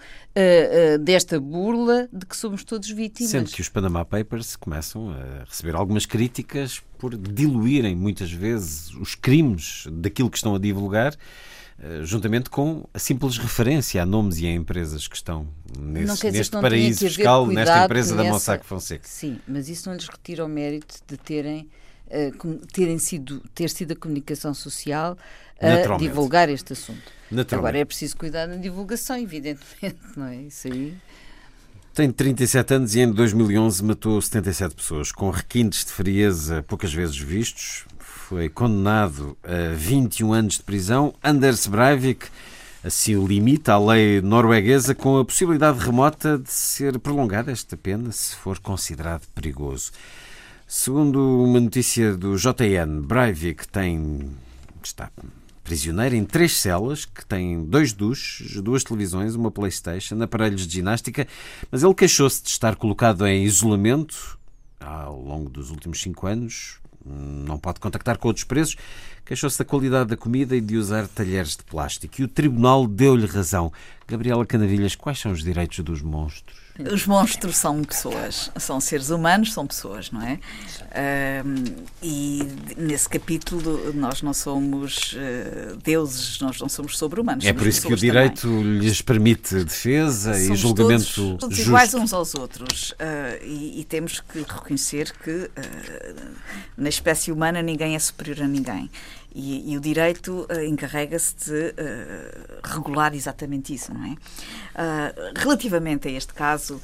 uh, 0.95 0.97
desta 0.99 1.39
burla 1.39 2.09
de 2.11 2.25
que 2.25 2.35
somos 2.35 2.63
todos 2.63 2.89
vítimas. 2.89 3.31
Sendo 3.31 3.49
que 3.49 3.61
os 3.61 3.69
Panama 3.69 4.03
Papers 4.03 4.55
começam 4.55 5.11
a 5.11 5.43
receber 5.43 5.75
algumas 5.75 6.05
críticas 6.05 6.81
por 6.97 7.15
diluírem 7.15 7.95
muitas 7.95 8.31
vezes 8.31 8.91
os 8.95 9.13
crimes 9.13 9.85
daquilo 9.91 10.29
que 10.29 10.37
estão 10.37 10.55
a 10.55 10.59
divulgar 10.59 11.15
juntamente 12.03 12.49
com 12.49 12.87
a 12.93 12.99
simples 12.99 13.37
referência 13.37 14.01
a 14.01 14.05
nomes 14.05 14.39
e 14.39 14.47
a 14.47 14.51
empresas 14.51 15.07
que 15.07 15.15
estão 15.15 15.47
nesse, 15.77 16.31
neste 16.31 16.51
paraíso 16.59 17.07
fiscal, 17.07 17.45
nesta 17.45 17.85
empresa 17.85 18.15
nessa... 18.15 18.27
da 18.27 18.33
Mossack 18.33 18.65
Fonseca. 18.65 19.07
Sim, 19.07 19.39
mas 19.47 19.69
isso 19.69 19.87
não 19.87 19.95
lhes 19.95 20.07
retira 20.07 20.43
o 20.43 20.47
mérito 20.47 20.95
de 21.07 21.17
terem, 21.17 21.69
uh, 22.07 22.67
terem 22.73 22.97
sido, 22.97 23.43
ter 23.53 23.69
sido 23.69 23.91
a 23.91 23.95
comunicação 23.95 24.53
social 24.53 25.15
a 25.59 25.97
divulgar 25.97 26.49
este 26.49 26.73
assunto. 26.73 27.11
Agora 27.51 27.77
é 27.77 27.85
preciso 27.85 28.15
cuidar 28.17 28.47
na 28.47 28.55
divulgação, 28.55 29.17
evidentemente, 29.17 29.99
não 30.15 30.27
é? 30.27 30.43
Isso 30.43 30.67
aí. 30.67 30.97
Tem 31.93 32.11
37 32.11 32.73
anos 32.75 32.95
e 32.95 32.99
em 32.99 33.11
2011 33.11 33.83
matou 33.83 34.21
77 34.21 34.75
pessoas, 34.75 35.11
com 35.11 35.31
requintes 35.31 35.83
de 35.83 35.91
frieza 35.91 36.63
poucas 36.67 36.93
vezes 36.93 37.17
vistos, 37.17 37.85
foi 38.27 38.49
condenado 38.49 39.37
a 39.41 39.73
21 39.73 40.33
anos 40.33 40.55
de 40.55 40.63
prisão. 40.63 41.13
Anders 41.23 41.65
Breivik 41.65 42.27
assim 42.83 43.15
o 43.15 43.25
limita 43.25 43.71
a 43.71 43.79
lei 43.79 44.19
norueguesa, 44.19 44.93
com 44.93 45.17
a 45.17 45.23
possibilidade 45.23 45.79
remota 45.79 46.37
de 46.37 46.51
ser 46.51 46.99
prolongada 46.99 47.53
esta 47.53 47.77
pena 47.77 48.11
se 48.11 48.35
for 48.35 48.59
considerado 48.59 49.25
perigoso. 49.33 49.91
Segundo 50.67 51.21
uma 51.45 51.61
notícia 51.61 52.17
do 52.17 52.35
JN, 52.35 53.01
Breivik 53.01 53.65
tem, 53.69 54.29
está 54.83 55.09
prisioneiro 55.63 56.13
em 56.13 56.25
três 56.25 56.57
celas 56.57 57.05
que 57.05 57.25
têm 57.25 57.63
dois 57.63 57.93
duches, 57.93 58.61
duas 58.61 58.83
televisões, 58.83 59.35
uma 59.35 59.51
Playstation, 59.51 60.21
aparelhos 60.21 60.67
de 60.67 60.73
ginástica, 60.73 61.25
mas 61.71 61.81
ele 61.81 61.93
queixou-se 61.93 62.43
de 62.43 62.49
estar 62.49 62.75
colocado 62.75 63.25
em 63.25 63.45
isolamento 63.45 64.37
ao 64.81 65.17
longo 65.17 65.49
dos 65.49 65.71
últimos 65.71 66.01
cinco 66.01 66.27
anos, 66.27 66.81
não 67.07 67.57
pode 67.57 67.79
contactar 67.79 68.17
com 68.17 68.27
outros 68.27 68.43
presos, 68.43 68.75
queixou-se 69.25 69.57
da 69.57 69.65
qualidade 69.65 70.09
da 70.09 70.17
comida 70.17 70.55
e 70.55 70.61
de 70.61 70.77
usar 70.77 71.07
talheres 71.07 71.55
de 71.55 71.63
plástico. 71.63 72.21
E 72.21 72.23
o 72.23 72.27
tribunal 72.27 72.87
deu-lhe 72.87 73.25
razão. 73.25 73.71
Gabriela 74.07 74.45
Canavilhas, 74.45 74.95
quais 74.95 75.19
são 75.19 75.31
os 75.31 75.43
direitos 75.43 75.79
dos 75.79 76.01
monstros? 76.01 76.66
Os 76.93 77.07
monstros 77.07 77.57
são 77.57 77.83
pessoas, 77.83 78.51
são 78.57 78.79
seres 78.79 79.09
humanos, 79.09 79.53
são 79.53 79.65
pessoas, 79.65 80.11
não 80.11 80.21
é? 80.21 80.39
Um, 81.45 81.63
e 82.01 82.43
nesse 82.77 83.09
capítulo 83.09 83.93
nós 83.93 84.21
não 84.21 84.33
somos 84.33 85.13
uh, 85.13 85.75
deuses, 85.83 86.39
nós 86.39 86.59
não 86.59 86.69
somos 86.69 86.97
sobre-humanos. 86.97 87.45
É 87.45 87.53
por 87.53 87.67
isso 87.67 87.85
que 87.85 87.93
o 87.93 87.97
direito 87.97 88.41
também. 88.41 88.79
lhes 88.79 89.01
permite 89.01 89.63
defesa 89.63 90.33
somos 90.33 90.49
e 90.49 90.55
julgamento 90.55 91.13
todos, 91.13 91.39
todos 91.39 91.57
justo. 91.57 91.69
iguais 91.69 91.93
uns 91.93 92.13
aos 92.13 92.35
outros. 92.35 92.91
Uh, 92.91 93.43
e, 93.43 93.81
e, 93.81 93.83
temos 93.83 94.19
que 94.19 94.39
reconhecer 94.39 95.11
que 95.23 95.31
uh, 95.31 96.31
na 96.77 96.89
espécie 96.89 97.31
humana 97.31 97.61
ninguém 97.61 97.95
é 97.95 97.99
superior 97.99 98.43
a 98.43 98.47
ninguém. 98.47 98.89
E, 99.33 99.71
e 99.71 99.77
o 99.77 99.79
direito 99.79 100.47
uh, 100.49 100.63
encarrega-se 100.63 101.35
de 101.45 101.51
uh, 101.51 102.59
regular 102.63 103.13
exatamente 103.13 103.73
isso, 103.73 103.93
não 103.93 104.03
é? 104.03 104.09
Uh, 104.09 105.33
relativamente 105.35 106.07
a 106.07 106.11
este 106.11 106.33
caso, 106.33 106.81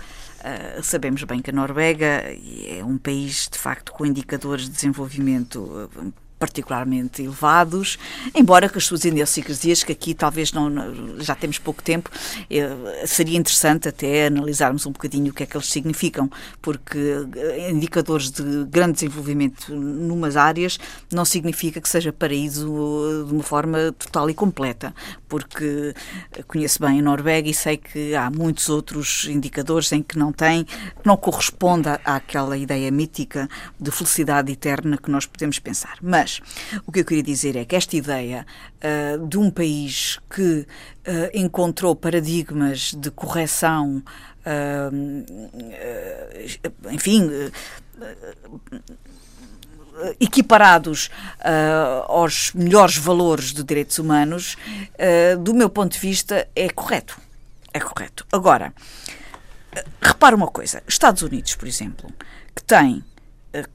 sabemos 0.83 1.23
bem 1.23 1.41
que 1.41 1.51
a 1.51 1.53
Noruega 1.53 2.21
é 2.67 2.83
um 2.83 2.97
país, 2.97 3.47
de 3.49 3.57
facto, 3.57 3.93
com 3.93 4.05
indicadores 4.05 4.65
de 4.65 4.71
desenvolvimento 4.71 5.89
particularmente 6.43 7.21
elevados, 7.21 7.97
embora 8.35 8.67
com 8.67 8.77
as 8.77 8.85
suas 8.85 9.05
idiosincrasias, 9.05 9.81
que 9.81 9.93
aqui 9.93 10.13
talvez 10.13 10.51
não, 10.51 10.69
já 11.19 11.33
temos 11.33 11.57
pouco 11.57 11.81
tempo, 11.81 12.09
eh, 12.49 13.05
seria 13.05 13.37
interessante 13.37 13.87
até 13.87 14.27
analisarmos 14.27 14.85
um 14.85 14.91
bocadinho 14.91 15.31
o 15.31 15.33
que 15.33 15.43
é 15.43 15.45
que 15.45 15.55
eles 15.55 15.67
significam, 15.67 16.29
porque 16.61 16.99
eh, 17.37 17.71
indicadores 17.71 18.29
de 18.29 18.65
grande 18.65 18.95
desenvolvimento 18.95 19.73
numas 19.73 20.35
áreas 20.35 20.77
não 21.13 21.23
significa 21.23 21.79
que 21.79 21.87
seja 21.87 22.11
paraíso 22.11 23.23
de 23.25 23.33
uma 23.33 23.43
forma 23.43 23.93
total 23.97 24.29
e 24.29 24.33
completa, 24.33 24.93
porque 25.29 25.93
conheço 26.45 26.81
bem 26.81 26.99
a 26.99 27.01
Noruega 27.01 27.47
e 27.47 27.53
sei 27.53 27.77
que 27.77 28.13
há 28.15 28.29
muitos 28.29 28.67
outros 28.67 29.27
indicadores 29.29 29.93
em 29.93 30.03
que 30.03 30.19
não 30.19 30.33
tem, 30.33 30.67
não 31.05 31.15
corresponde 31.15 31.87
àquela 32.03 32.57
ideia 32.57 32.91
mítica 32.91 33.47
de 33.79 33.91
felicidade 33.91 34.51
eterna 34.51 34.97
que 34.97 35.09
nós 35.09 35.25
podemos 35.25 35.57
pensar. 35.57 35.97
Mas 36.01 36.32
mas 36.39 36.41
o 36.85 36.91
que 36.91 37.01
eu 37.01 37.05
queria 37.05 37.23
dizer 37.23 37.55
é 37.55 37.65
que 37.65 37.75
esta 37.75 37.95
ideia 37.95 38.45
uh, 38.79 39.27
de 39.27 39.37
um 39.37 39.51
país 39.51 40.19
que 40.29 40.61
uh, 40.61 40.65
encontrou 41.33 41.95
paradigmas 41.95 42.93
de 42.93 43.11
correção, 43.11 44.03
uh, 44.45 44.91
enfim 46.91 47.29
equiparados 50.19 51.07
uh, 51.39 52.11
aos 52.11 52.51
melhores 52.53 52.97
valores 52.97 53.53
de 53.53 53.63
direitos 53.63 53.99
humanos, 53.99 54.57
uh, 54.95 55.37
do 55.37 55.53
meu 55.53 55.69
ponto 55.69 55.93
de 55.93 55.99
vista, 55.99 56.47
é 56.55 56.67
correto. 56.67 57.21
É 57.71 57.79
correto. 57.79 58.25
Agora, 58.31 58.73
uh, 58.73 59.89
repara 60.01 60.35
uma 60.35 60.47
coisa: 60.47 60.81
Estados 60.87 61.21
Unidos, 61.21 61.55
por 61.55 61.67
exemplo, 61.67 62.09
que 62.55 62.63
tem 62.63 63.03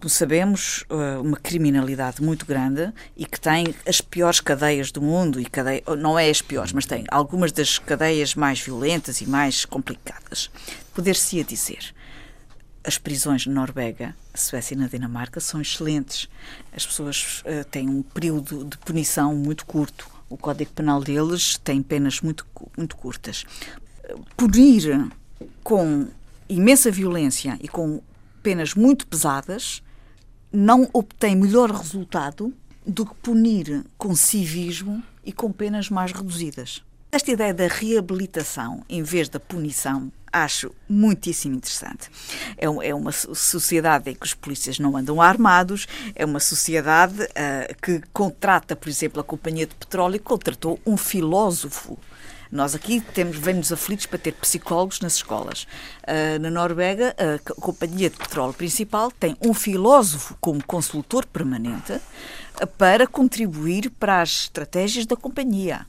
como 0.00 0.10
sabemos, 0.10 0.84
eh, 0.90 1.18
uma 1.18 1.36
criminalidade 1.36 2.20
muito 2.20 2.44
grande 2.44 2.92
e 3.16 3.24
que 3.24 3.38
tem 3.38 3.74
as 3.86 4.00
piores 4.00 4.40
cadeias 4.40 4.90
do 4.90 5.00
mundo, 5.00 5.40
e 5.40 5.44
cadeia, 5.44 5.82
não 5.96 6.18
é 6.18 6.28
as 6.28 6.42
piores, 6.42 6.72
mas 6.72 6.84
tem 6.84 7.04
algumas 7.08 7.52
das 7.52 7.78
cadeias 7.78 8.34
mais 8.34 8.60
violentas 8.60 9.20
e 9.20 9.26
mais 9.26 9.64
complicadas. 9.64 10.50
Poder-se-ia 10.94 11.44
dizer, 11.44 11.94
as 12.84 12.98
prisões 12.98 13.46
na 13.46 13.54
Noruega, 13.54 14.16
a 14.34 14.36
Suécia 14.36 14.74
e 14.74 14.78
na 14.78 14.88
Dinamarca 14.88 15.38
são 15.38 15.60
excelentes. 15.60 16.28
As 16.74 16.84
pessoas 16.84 17.42
uh, 17.42 17.64
têm 17.70 17.88
um 17.88 18.02
período 18.02 18.64
de 18.64 18.78
punição 18.78 19.34
muito 19.36 19.64
curto. 19.64 20.10
O 20.28 20.36
Código 20.36 20.72
Penal 20.72 21.02
deles 21.02 21.58
tem 21.58 21.82
penas 21.82 22.20
muito, 22.20 22.44
muito 22.76 22.96
curtas. 22.96 23.44
Punir 24.36 25.10
com 25.62 26.08
imensa 26.48 26.90
violência 26.90 27.58
e 27.60 27.68
com 27.68 28.02
penas 28.48 28.72
muito 28.72 29.06
pesadas 29.06 29.82
não 30.50 30.88
obtém 30.94 31.36
melhor 31.36 31.70
resultado 31.70 32.50
do 32.86 33.04
que 33.04 33.14
punir 33.16 33.84
com 33.98 34.16
civismo 34.16 35.02
e 35.22 35.34
com 35.34 35.52
penas 35.52 35.90
mais 35.90 36.12
reduzidas. 36.12 36.82
Esta 37.12 37.30
ideia 37.30 37.52
da 37.52 37.66
reabilitação 37.66 38.82
em 38.88 39.02
vez 39.02 39.28
da 39.28 39.38
punição 39.38 40.10
acho 40.32 40.74
muitíssimo 40.88 41.56
interessante. 41.56 42.10
É, 42.56 42.64
é 42.88 42.94
uma 42.94 43.12
sociedade 43.12 44.10
em 44.10 44.14
que 44.14 44.24
os 44.24 44.32
polícias 44.32 44.78
não 44.78 44.96
andam 44.96 45.20
armados, 45.20 45.86
é 46.14 46.24
uma 46.24 46.40
sociedade 46.40 47.24
uh, 47.24 47.76
que 47.82 48.00
contrata, 48.14 48.74
por 48.74 48.88
exemplo, 48.88 49.20
a 49.20 49.24
Companhia 49.24 49.66
de 49.66 49.74
Petróleo 49.74 50.18
contratou 50.22 50.80
um 50.86 50.96
filósofo 50.96 51.98
nós 52.50 52.74
aqui 52.74 53.00
temos, 53.00 53.36
vemos 53.36 53.72
aflitos 53.72 54.06
para 54.06 54.18
ter 54.18 54.32
psicólogos 54.32 55.00
nas 55.00 55.14
escolas. 55.14 55.66
Uh, 56.02 56.38
na 56.40 56.50
Noruega, 56.50 57.14
a 57.18 57.38
Companhia 57.60 58.08
de 58.08 58.16
Petróleo 58.16 58.54
Principal 58.54 59.10
tem 59.12 59.36
um 59.40 59.52
filósofo 59.52 60.36
como 60.40 60.64
consultor 60.64 61.26
permanente 61.26 61.92
uh, 61.92 62.66
para 62.78 63.06
contribuir 63.06 63.90
para 63.90 64.22
as 64.22 64.42
estratégias 64.42 65.06
da 65.06 65.16
companhia. 65.16 65.86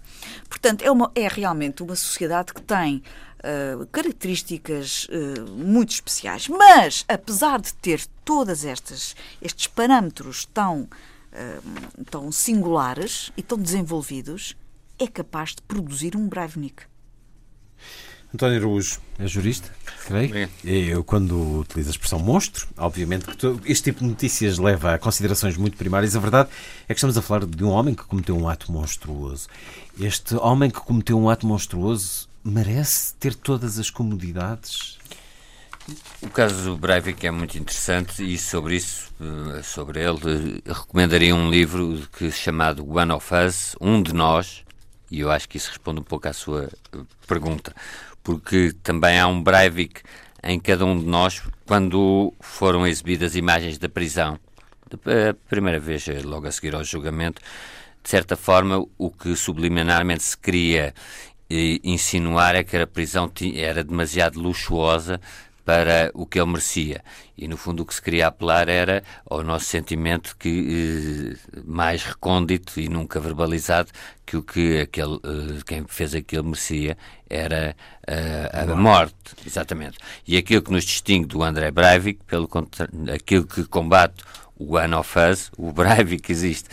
Portanto, 0.49 0.81
é, 0.83 0.91
uma, 0.91 1.11
é 1.15 1.27
realmente 1.27 1.81
uma 1.83 1.95
sociedade 1.95 2.53
que 2.53 2.61
tem 2.61 3.01
Uh, 3.39 3.85
características 3.85 5.05
uh, 5.05 5.49
muito 5.51 5.91
especiais. 5.91 6.49
Mas, 6.49 7.05
apesar 7.07 7.61
de 7.61 7.73
ter 7.75 8.05
todas 8.25 8.65
estas 8.65 9.15
estes 9.41 9.65
parâmetros 9.65 10.43
tão, 10.53 10.81
uh, 10.81 12.03
tão 12.11 12.33
singulares 12.33 13.31
e 13.37 13.41
tão 13.41 13.57
desenvolvidos, 13.57 14.57
é 14.99 15.07
capaz 15.07 15.51
de 15.55 15.61
produzir 15.61 16.15
um 16.15 16.27
Breivnik. 16.27 16.83
António 18.33 18.57
Araújo 18.57 18.99
é 19.17 19.25
jurista, 19.25 19.73
creio. 20.05 20.47
Eu, 20.63 21.03
quando 21.03 21.61
utilizo 21.61 21.89
a 21.89 21.91
expressão 21.91 22.19
monstro, 22.19 22.67
obviamente 22.77 23.25
que 23.25 23.35
todo, 23.35 23.61
este 23.65 23.85
tipo 23.85 24.01
de 24.01 24.05
notícias 24.05 24.59
leva 24.59 24.93
a 24.93 24.99
considerações 24.99 25.57
muito 25.57 25.75
primárias. 25.75 26.15
A 26.15 26.19
verdade 26.19 26.49
é 26.87 26.93
que 26.93 26.99
estamos 26.99 27.17
a 27.17 27.23
falar 27.23 27.45
de 27.45 27.63
um 27.63 27.69
homem 27.69 27.95
que 27.95 28.03
cometeu 28.03 28.37
um 28.37 28.47
ato 28.47 28.71
monstruoso. 28.71 29.47
Este 29.99 30.35
homem 30.35 30.69
que 30.69 30.79
cometeu 30.79 31.17
um 31.17 31.27
ato 31.27 31.47
monstruoso 31.47 32.29
merece 32.43 33.15
ter 33.15 33.33
todas 33.33 33.79
as 33.79 33.89
comodidades? 33.89 34.99
O 36.21 36.29
caso 36.29 36.63
do 36.63 36.77
Breivik 36.77 37.25
é 37.25 37.31
muito 37.31 37.57
interessante 37.57 38.21
e 38.21 38.37
sobre 38.37 38.75
isso, 38.75 39.11
eh, 39.19 39.63
sobre 39.63 40.03
ele, 40.03 40.61
recomendaria 40.63 41.33
um 41.33 41.49
livro 41.49 42.07
que 42.15 42.29
chamado 42.29 42.87
One 42.87 43.11
of 43.11 43.33
Us, 43.33 43.75
Um 43.81 44.03
de 44.03 44.13
Nós, 44.13 44.63
e 45.11 45.21
eu 45.21 45.31
acho 45.31 45.47
que 45.47 45.57
isso 45.57 45.69
responde 45.69 45.99
um 45.99 46.03
pouco 46.03 46.27
à 46.27 46.33
sua 46.33 46.69
eh, 46.93 46.99
pergunta, 47.27 47.73
porque 48.23 48.73
também 48.83 49.19
há 49.19 49.27
um 49.27 49.41
Breivik 49.41 50.01
em 50.43 50.59
cada 50.59 50.85
um 50.85 50.97
de 50.97 51.05
nós 51.05 51.41
quando 51.65 52.33
foram 52.39 52.85
exibidas 52.87 53.35
imagens 53.35 53.77
da 53.77 53.89
prisão, 53.89 54.39
a 54.91 55.33
primeira 55.47 55.79
vez, 55.79 56.07
eh, 56.07 56.21
logo 56.23 56.47
a 56.47 56.51
seguir 56.51 56.75
ao 56.75 56.83
julgamento, 56.83 57.41
de 58.03 58.09
certa 58.09 58.35
forma, 58.35 58.85
o 58.97 59.11
que 59.11 59.35
subliminarmente 59.35 60.23
se 60.23 60.37
queria 60.37 60.93
eh, 61.49 61.79
insinuar 61.83 62.55
é 62.55 62.63
que 62.63 62.77
a 62.77 62.87
prisão 62.87 63.31
era 63.55 63.83
demasiado 63.83 64.39
luxuosa 64.39 65.19
para 65.69 66.09
o 66.15 66.25
que 66.25 66.39
ele 66.39 66.49
merecia. 66.49 67.03
E, 67.37 67.47
no 67.47 67.55
fundo, 67.55 67.83
o 67.83 67.85
que 67.85 67.93
se 67.93 68.01
queria 68.01 68.25
apelar 68.25 68.67
era 68.67 69.03
ao 69.23 69.43
nosso 69.43 69.65
sentimento 69.65 70.35
que 70.35 71.37
eh, 71.53 71.61
mais 71.63 72.03
recôndito 72.03 72.79
e 72.79 72.89
nunca 72.89 73.19
verbalizado 73.19 73.91
que 74.25 74.35
o 74.35 74.41
que 74.41 74.79
aquele, 74.79 75.17
eh, 75.17 75.61
quem 75.67 75.85
fez 75.87 76.15
aquilo 76.15 76.45
merecia 76.45 76.97
era 77.29 77.75
eh, 78.07 78.49
a 78.51 78.75
morte. 78.75 79.35
Exatamente. 79.45 79.99
E 80.27 80.37
aquilo 80.37 80.63
que 80.63 80.71
nos 80.71 80.83
distingue 80.83 81.27
do 81.27 81.43
André 81.43 81.69
Breivik, 81.69 82.23
pelo 82.25 82.49
aquilo 83.13 83.45
que 83.45 83.63
combate 83.65 84.23
o 84.57 84.75
One 84.75 84.95
of 84.95 85.19
Us, 85.19 85.51
o 85.55 85.69
Breivik 85.71 86.23
que 86.23 86.31
existe 86.31 86.67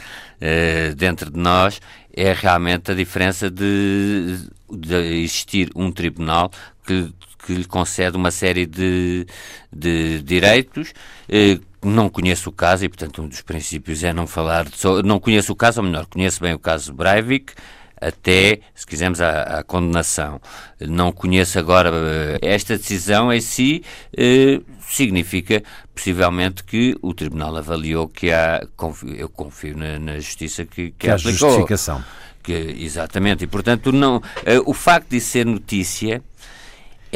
dentro 0.97 1.31
de 1.31 1.39
nós, 1.39 1.81
é 2.15 2.33
realmente 2.33 2.91
a 2.91 2.95
diferença 2.95 3.51
de, 3.51 4.39
de 4.71 4.95
existir 5.23 5.71
um 5.75 5.93
tribunal 5.93 6.51
que 6.87 7.13
que 7.47 7.55
lhe 7.55 7.65
concede 7.65 8.17
uma 8.17 8.31
série 8.31 8.67
de, 8.67 9.27
de 9.73 10.23
direitos. 10.23 10.93
Eh, 11.29 11.59
não 11.85 12.09
conheço 12.09 12.51
o 12.51 12.53
caso 12.53 12.85
e, 12.85 12.89
portanto, 12.89 13.23
um 13.23 13.29
dos 13.29 13.43
princípios 13.43 14.03
é 14.03 14.13
não 14.13 14.27
falar. 14.27 14.65
De, 14.65 14.73
não 15.05 15.21
conheço 15.21 15.53
o 15.53 15.57
caso, 15.57 15.81
ou 15.81 15.87
melhor, 15.87 16.07
conheço 16.07 16.41
bem 16.41 16.53
o 16.55 16.59
caso 16.59 16.93
Breivik, 16.93 17.53
até, 18.01 18.61
se 18.75 18.87
quisermos, 18.87 19.21
a, 19.21 19.43
a, 19.43 19.63
condenação. 19.63 20.41
Não 20.81 21.13
conheço 21.13 21.59
agora 21.59 21.91
eh, 21.93 22.39
esta 22.43 22.77
decisão 22.77 23.33
em 23.33 23.41
si, 23.41 23.83
eh, 24.17 24.61
significa 24.89 25.63
possivelmente 25.95 26.63
que 26.63 26.95
o 27.01 27.15
Tribunal 27.15 27.57
avaliou 27.57 28.07
que 28.09 28.31
há, 28.31 28.67
confio, 28.77 29.15
eu 29.15 29.29
confio 29.29 29.77
na, 29.77 29.99
na 29.99 30.17
justiça 30.17 30.65
que, 30.65 30.91
que, 30.91 30.93
que 30.99 31.11
há 31.11 31.15
aplicou. 31.15 31.51
justificação. 31.51 32.05
Que, 32.43 32.53
exatamente, 32.53 33.43
e 33.43 33.47
portanto 33.47 33.91
não, 33.91 34.23
eh, 34.45 34.61
o 34.65 34.73
facto 34.73 35.11
de 35.11 35.21
ser 35.21 35.47
notícia 35.47 36.23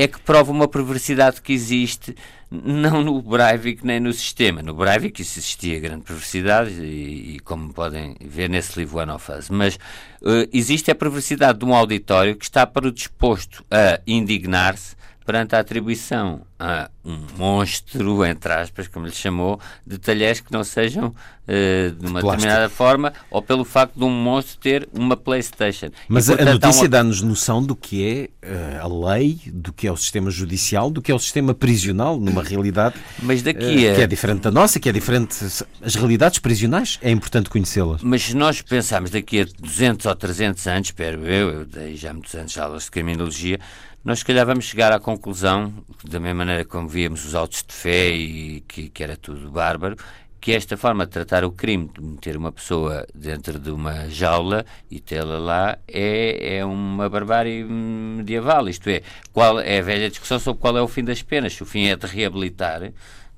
é 0.03 0.09
que 0.09 0.19
prova 0.21 0.51
uma 0.51 0.67
perversidade 0.67 1.43
que 1.43 1.53
existe 1.53 2.15
não 2.51 3.05
no 3.05 3.21
Breivik 3.21 3.87
nem 3.87 4.01
no 4.01 4.13
sistema. 4.13 4.63
No 4.63 4.73
Breivik 4.73 5.21
existia 5.21 5.79
grande 5.79 6.05
perversidade 6.05 6.71
e, 6.71 7.37
e, 7.37 7.41
como 7.41 7.73
podem 7.73 8.17
ver 8.21 8.49
nesse 8.49 8.79
livro 8.79 8.99
One 8.99 9.13
of 9.13 9.31
Us. 9.31 9.51
Mas 9.51 9.77
uh, 9.77 10.49
existe 10.53 10.91
a 10.91 10.95
perversidade 10.95 11.59
de 11.59 11.65
um 11.67 11.75
auditório 11.75 12.35
que 12.35 12.45
está 12.45 12.67
para 12.67 12.89
o 12.89 12.93
disposto 12.93 13.65
a 13.71 14.01
indignar-se 14.07 14.97
perante 15.31 15.55
a 15.55 15.61
atribuição 15.61 16.43
a 16.59 16.91
um 17.05 17.17
monstro, 17.39 18.25
entre 18.25 18.53
aspas, 18.53 18.89
como 18.89 19.07
lhe 19.07 19.13
chamou, 19.13 19.61
de 19.87 19.97
talheres 19.97 20.41
que 20.41 20.53
não 20.53 20.65
sejam 20.65 21.07
uh, 21.07 21.95
de 21.95 22.05
uma 22.05 22.21
determinada 22.21 22.69
forma 22.69 23.13
ou 23.31 23.41
pelo 23.41 23.65
facto 23.65 23.97
de 23.97 24.05
um 24.05 24.11
monstro 24.11 24.59
ter 24.59 24.89
uma 24.93 25.17
Playstation. 25.17 25.91
Mas 26.09 26.29
e, 26.29 26.37
portanto, 26.37 26.49
a 26.49 26.53
notícia 26.55 26.83
uma... 26.83 26.89
dá-nos 26.89 27.23
noção 27.23 27.63
do 27.63 27.77
que 27.77 28.29
é 28.43 28.47
uh, 28.83 28.85
a 28.85 29.13
lei, 29.13 29.41
do 29.47 29.73
que 29.73 29.87
é 29.87 29.93
o 29.93 29.97
sistema 29.97 30.33
judicial, 30.33 30.91
do 30.91 31.01
que 31.01 31.13
é 31.13 31.15
o 31.15 31.19
sistema 31.19 31.55
prisional, 31.55 32.19
numa 32.19 32.43
realidade 32.43 32.97
Mas 33.23 33.41
daqui 33.41 33.87
uh, 33.87 33.93
a... 33.93 33.95
que 33.95 34.03
é 34.03 34.07
diferente 34.09 34.43
da 34.43 34.51
nossa, 34.51 34.81
que 34.81 34.89
é 34.89 34.93
diferente... 34.93 35.37
As 35.81 35.95
realidades 35.95 36.41
prisionais, 36.41 36.99
é 37.01 37.11
importante 37.13 37.49
conhecê-las. 37.49 38.03
Mas 38.03 38.23
se 38.25 38.37
nós 38.37 38.61
pensarmos 38.63 39.11
daqui 39.11 39.43
a 39.43 39.47
200 39.61 40.07
ou 40.07 40.17
300 40.17 40.67
anos, 40.67 40.89
espero 40.89 41.25
eu, 41.25 41.51
eu 41.51 41.65
dei 41.65 41.95
já 41.95 42.13
muitos 42.13 42.35
anos 42.35 42.59
aulas 42.59 42.85
de 42.85 42.91
criminologia, 42.91 43.61
nós, 44.03 44.21
se 44.21 44.25
calhar, 44.25 44.47
vamos 44.47 44.65
chegar 44.65 44.93
à 44.93 44.99
conclusão, 44.99 45.73
da 46.05 46.19
mesma 46.19 46.39
maneira 46.39 46.65
como 46.65 46.89
víamos 46.89 47.25
os 47.27 47.35
autos 47.35 47.63
de 47.63 47.75
fé 47.75 48.09
e 48.09 48.63
que, 48.63 48.89
que 48.89 49.03
era 49.03 49.15
tudo 49.15 49.51
bárbaro, 49.51 49.97
que 50.41 50.53
esta 50.53 50.75
forma 50.75 51.05
de 51.05 51.13
tratar 51.13 51.45
o 51.45 51.53
crime, 51.53 51.91
de 51.93 52.01
meter 52.01 52.35
uma 52.35 52.51
pessoa 52.51 53.07
dentro 53.15 53.59
de 53.59 53.71
uma 53.71 54.09
jaula 54.09 54.65
e 54.91 54.99
tê-la 54.99 55.39
lá, 55.39 55.79
é, 55.87 56.57
é 56.57 56.65
uma 56.65 57.11
barbárie 57.11 57.63
medieval. 57.63 58.67
Isto 58.69 58.89
é, 58.89 59.03
qual 59.35 59.61
é 59.61 59.79
a 59.79 59.83
velha 59.83 60.09
discussão 60.09 60.39
sobre 60.39 60.63
qual 60.63 60.79
é 60.79 60.81
o 60.81 60.89
fim 60.89 61.05
das 61.05 61.21
penas. 61.21 61.53
Se 61.53 61.63
o 61.63 61.67
fim 61.67 61.89
é 61.89 61.95
de 61.95 62.07
reabilitar, 62.07 62.83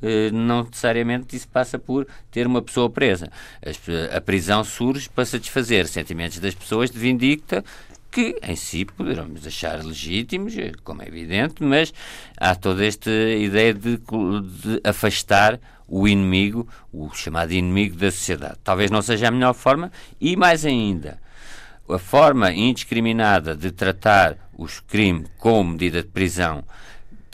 eh, 0.02 0.30
não 0.32 0.64
necessariamente 0.64 1.36
isso 1.36 1.48
passa 1.48 1.78
por 1.78 2.06
ter 2.30 2.46
uma 2.46 2.60
pessoa 2.60 2.88
presa. 2.88 3.30
A 4.14 4.20
prisão 4.20 4.62
surge 4.62 5.08
para 5.08 5.24
satisfazer 5.24 5.86
sentimentos 5.86 6.38
das 6.38 6.54
pessoas 6.54 6.88
de 6.90 6.98
vindicta 6.98 7.64
que 8.12 8.36
em 8.42 8.54
si 8.54 8.84
poderemos 8.84 9.46
achar 9.46 9.82
legítimos, 9.82 10.54
como 10.84 11.02
é 11.02 11.08
evidente, 11.08 11.62
mas 11.62 11.92
há 12.36 12.54
toda 12.54 12.84
esta 12.84 13.10
ideia 13.10 13.72
de, 13.72 13.96
de 13.96 14.80
afastar 14.84 15.58
o 15.88 16.06
inimigo, 16.06 16.68
o 16.92 17.10
chamado 17.14 17.52
inimigo 17.52 17.96
da 17.96 18.10
sociedade. 18.10 18.58
Talvez 18.62 18.90
não 18.90 19.00
seja 19.00 19.28
a 19.28 19.30
melhor 19.30 19.54
forma 19.54 19.90
e, 20.20 20.36
mais 20.36 20.66
ainda, 20.66 21.18
a 21.88 21.98
forma 21.98 22.52
indiscriminada 22.52 23.56
de 23.56 23.70
tratar 23.70 24.36
os 24.56 24.78
crimes 24.80 25.28
com 25.38 25.64
medida 25.64 26.02
de 26.02 26.08
prisão, 26.08 26.62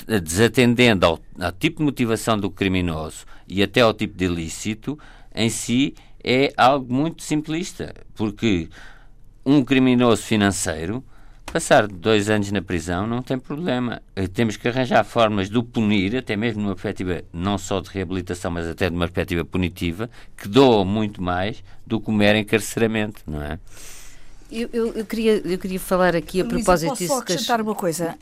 desatendendo 0.06 1.04
ao, 1.04 1.20
ao, 1.40 1.52
tipo 1.52 1.78
de 1.78 1.84
motivação 1.84 2.38
do 2.38 2.50
criminoso 2.50 3.26
e 3.48 3.62
até 3.62 3.80
ao 3.80 3.92
tipo 3.92 4.16
de 4.16 4.26
ilícito, 4.26 4.98
em 5.34 5.50
si 5.50 5.94
é 6.22 6.52
algo 6.56 6.92
muito 6.92 7.22
simplista, 7.22 7.94
porque 8.14 8.68
um 9.50 9.64
criminoso 9.64 10.22
financeiro, 10.22 11.02
passar 11.50 11.86
dois 11.86 12.28
anos 12.28 12.52
na 12.52 12.60
prisão 12.60 13.06
não 13.06 13.22
tem 13.22 13.38
problema. 13.38 14.02
Eh, 14.14 14.26
temos 14.26 14.58
que 14.58 14.68
arranjar 14.68 15.02
formas 15.04 15.48
de 15.48 15.56
o 15.56 15.62
punir, 15.62 16.14
até 16.14 16.36
mesmo 16.36 16.60
numa 16.60 16.74
perspectiva 16.74 17.22
não 17.32 17.56
só 17.56 17.80
de 17.80 17.88
reabilitação, 17.88 18.50
mas 18.50 18.66
até 18.66 18.90
de 18.90 18.94
uma 18.94 19.06
perspectiva 19.06 19.46
punitiva, 19.46 20.10
que 20.36 20.46
doa 20.46 20.84
muito 20.84 21.22
mais 21.22 21.64
do 21.86 21.98
que 21.98 22.10
o 22.10 22.12
mero 22.12 22.36
encarceramento, 22.36 23.22
não 23.26 23.42
é? 23.42 23.58
Eu, 24.50 24.68
eu, 24.72 24.92
eu, 24.94 25.04
queria, 25.04 25.42
eu 25.44 25.58
queria 25.58 25.80
falar 25.80 26.16
aqui 26.16 26.40
a 26.40 26.44
Luísa, 26.44 26.56
propósito 26.56 26.88
posso 26.90 27.02
disso. 27.02 27.14
Só 27.14 27.20
acrescentar 27.20 27.60
uma 27.60 27.74
coisa. 27.74 28.16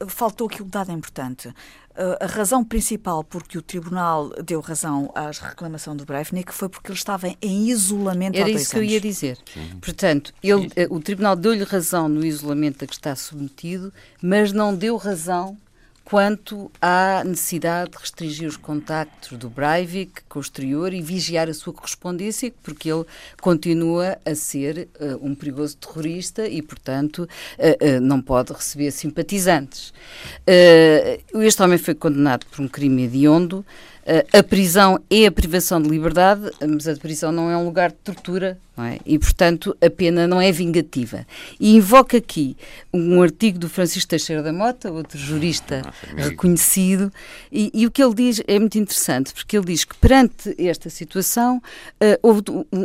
Uh, 0.00 0.08
faltou 0.08 0.48
aqui 0.48 0.62
um 0.62 0.68
dado 0.68 0.90
importante. 0.90 1.48
Uh, 1.48 2.16
a 2.20 2.26
razão 2.26 2.64
principal 2.64 3.22
por 3.22 3.42
que 3.42 3.58
o 3.58 3.62
Tribunal 3.62 4.30
deu 4.42 4.60
razão 4.60 5.12
à 5.14 5.30
reclamação 5.30 5.94
do 5.94 6.04
Breivnik 6.04 6.52
foi 6.52 6.68
porque 6.68 6.90
ele 6.90 6.98
estava 6.98 7.28
em 7.42 7.68
isolamento 7.68 8.36
Era 8.36 8.46
há 8.46 8.48
dois 8.48 8.62
isso 8.62 8.70
que 8.72 8.78
eu 8.78 8.84
ia 8.84 9.00
dizer. 9.00 9.38
Sim. 9.52 9.78
Portanto, 9.80 10.32
ele, 10.42 10.66
uh, 10.66 10.94
o 10.94 11.00
Tribunal 11.00 11.36
deu-lhe 11.36 11.64
razão 11.64 12.08
no 12.08 12.24
isolamento 12.24 12.84
a 12.84 12.86
que 12.86 12.94
está 12.94 13.14
submetido, 13.14 13.92
mas 14.22 14.52
não 14.52 14.74
deu 14.74 14.96
razão 14.96 15.56
quanto 16.10 16.72
à 16.82 17.22
necessidade 17.24 17.92
de 17.92 17.98
restringir 17.98 18.48
os 18.48 18.56
contactos 18.56 19.38
do 19.38 19.48
Breivik 19.48 20.22
com 20.28 20.40
o 20.40 20.42
exterior 20.42 20.92
e 20.92 21.00
vigiar 21.00 21.48
a 21.48 21.54
sua 21.54 21.72
correspondência, 21.72 22.52
porque 22.64 22.90
ele 22.90 23.04
continua 23.40 24.18
a 24.26 24.34
ser 24.34 24.88
uh, 25.00 25.24
um 25.24 25.36
perigoso 25.36 25.76
terrorista 25.76 26.48
e, 26.48 26.62
portanto, 26.62 27.28
uh, 27.56 27.96
uh, 27.96 28.00
não 28.00 28.20
pode 28.20 28.52
receber 28.52 28.90
simpatizantes. 28.90 29.92
este 31.32 31.62
homem 31.62 31.78
foi 31.78 31.94
condenado 31.94 32.44
por 32.46 32.60
um 32.60 32.66
crime 32.66 33.04
hediondo. 33.04 33.64
A 34.32 34.42
prisão 34.42 34.98
é 35.10 35.26
a 35.26 35.32
privação 35.32 35.80
de 35.80 35.88
liberdade, 35.88 36.50
mas 36.66 36.88
a 36.88 36.96
prisão 36.96 37.30
não 37.30 37.50
é 37.50 37.56
um 37.56 37.64
lugar 37.64 37.90
de 37.90 37.98
tortura, 37.98 38.58
é? 38.84 38.98
E, 39.04 39.18
portanto, 39.18 39.76
a 39.80 39.90
pena 39.90 40.26
não 40.26 40.40
é 40.40 40.50
vingativa. 40.50 41.26
E 41.58 41.76
invoca 41.76 42.16
aqui 42.16 42.56
um 42.92 43.20
artigo 43.22 43.58
do 43.58 43.68
Francisco 43.68 44.08
Teixeira 44.08 44.42
da 44.42 44.52
Mota, 44.52 44.90
outro 44.90 45.18
jurista 45.18 45.82
reconhecido, 46.16 47.12
e, 47.52 47.70
e, 47.74 47.86
o 47.86 47.90
que 47.90 48.02
ele 48.02 48.14
diz 48.14 48.42
é 48.46 48.58
muito 48.58 48.78
interessante, 48.78 49.34
porque 49.34 49.56
ele 49.56 49.66
diz 49.66 49.84
que 49.84 49.96
perante 49.96 50.54
esta 50.58 50.88
situação, 50.88 51.58
uh, 51.58 52.18
houve 52.22 52.42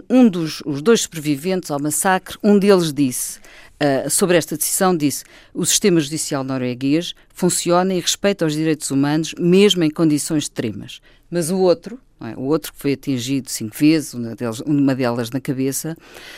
um 0.09 0.27
dos 0.27 0.61
os 0.65 0.81
dois 0.81 1.01
sobreviventes 1.01 1.71
ao 1.71 1.79
massacre, 1.79 2.37
um 2.43 2.57
deles 2.57 2.91
disse. 2.91 3.39
Uh, 3.75 4.09
sobre 4.09 4.37
esta 4.37 4.55
decisão, 4.55 4.95
disse: 4.95 5.25
o 5.53 5.65
sistema 5.65 5.99
judicial 5.99 6.43
norueguês 6.43 7.13
funciona 7.33 7.93
e 7.93 7.99
respeita 7.99 8.45
os 8.45 8.53
direitos 8.53 8.89
humanos, 8.89 9.33
mesmo 9.37 9.83
em 9.83 9.89
condições 9.89 10.43
extremas. 10.43 11.01
Mas 11.29 11.49
o 11.49 11.57
outro, 11.59 11.99
é? 12.21 12.33
o 12.37 12.43
outro 12.43 12.71
que 12.71 12.79
foi 12.79 12.93
atingido 12.93 13.49
cinco 13.49 13.75
vezes, 13.77 14.13
uma 14.13 14.33
delas, 14.33 14.61
uma 14.61 14.95
delas 14.95 15.29
na 15.29 15.41
cabeça, 15.41 15.97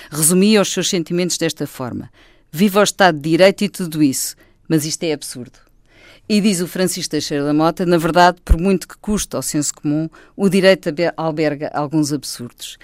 resumia 0.09 0.61
os 0.61 0.71
seus 0.71 0.89
sentimentos 0.89 1.37
desta 1.37 1.67
forma: 1.67 2.09
Viva 2.51 2.79
o 2.79 2.83
Estado 2.83 3.19
de 3.19 3.29
Direito 3.29 3.63
e 3.63 3.69
tudo 3.69 4.01
isso, 4.01 4.35
mas 4.67 4.83
isto 4.85 5.03
é 5.03 5.13
absurdo. 5.13 5.59
E 6.29 6.41
diz 6.41 6.59
o 6.59 6.67
Francisco 6.67 7.11
Teixeira 7.11 7.45
da 7.45 7.53
Mota, 7.53 7.85
na 7.85 7.97
verdade, 7.97 8.37
por 8.43 8.59
muito 8.59 8.87
que 8.87 8.97
custe 8.97 9.35
ao 9.35 9.41
senso 9.41 9.73
comum, 9.75 10.09
o 10.35 10.49
direito 10.49 10.89
alberga 11.15 11.71
alguns 11.73 12.11
absurdos. 12.11 12.77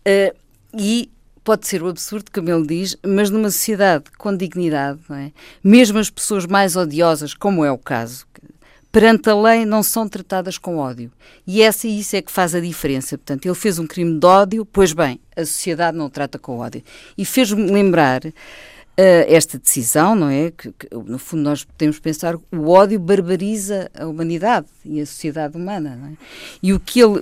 Uh, 0.00 0.36
e 0.76 1.08
pode 1.48 1.66
ser 1.66 1.82
o 1.82 1.88
absurdo, 1.88 2.30
como 2.30 2.50
ele 2.50 2.66
diz, 2.66 2.94
mas 3.02 3.30
numa 3.30 3.50
sociedade 3.50 4.04
com 4.18 4.36
dignidade, 4.36 5.00
é? 5.08 5.32
mesmo 5.64 5.98
as 5.98 6.10
pessoas 6.10 6.44
mais 6.44 6.76
odiosas, 6.76 7.32
como 7.32 7.64
é 7.64 7.72
o 7.72 7.78
caso, 7.78 8.26
perante 8.92 9.30
a 9.30 9.34
lei 9.34 9.64
não 9.64 9.82
são 9.82 10.06
tratadas 10.06 10.58
com 10.58 10.76
ódio. 10.76 11.10
E 11.46 11.62
essa 11.62 11.88
isso 11.88 12.14
é 12.16 12.20
que 12.20 12.30
faz 12.30 12.54
a 12.54 12.60
diferença. 12.60 13.16
Portanto, 13.16 13.46
ele 13.46 13.54
fez 13.54 13.78
um 13.78 13.86
crime 13.86 14.20
de 14.20 14.26
ódio, 14.26 14.66
pois 14.66 14.92
bem, 14.92 15.18
a 15.34 15.40
sociedade 15.42 15.96
não 15.96 16.04
o 16.04 16.10
trata 16.10 16.38
com 16.38 16.58
ódio. 16.58 16.82
E 17.16 17.24
fez-me 17.24 17.70
lembrar 17.70 18.20
esta 19.28 19.58
decisão, 19.58 20.16
não 20.16 20.28
é? 20.28 20.50
Que, 20.50 20.72
que, 20.72 20.88
no 20.92 21.18
fundo, 21.18 21.42
nós 21.42 21.64
podemos 21.64 22.00
pensar 22.00 22.34
o 22.34 22.68
ódio 22.68 22.98
barbariza 22.98 23.88
a 23.96 24.06
humanidade 24.06 24.66
e 24.84 25.00
a 25.00 25.06
sociedade 25.06 25.56
humana, 25.56 25.98
é? 26.12 26.16
E 26.60 26.72
o 26.72 26.80
que 26.80 27.00
ele 27.00 27.20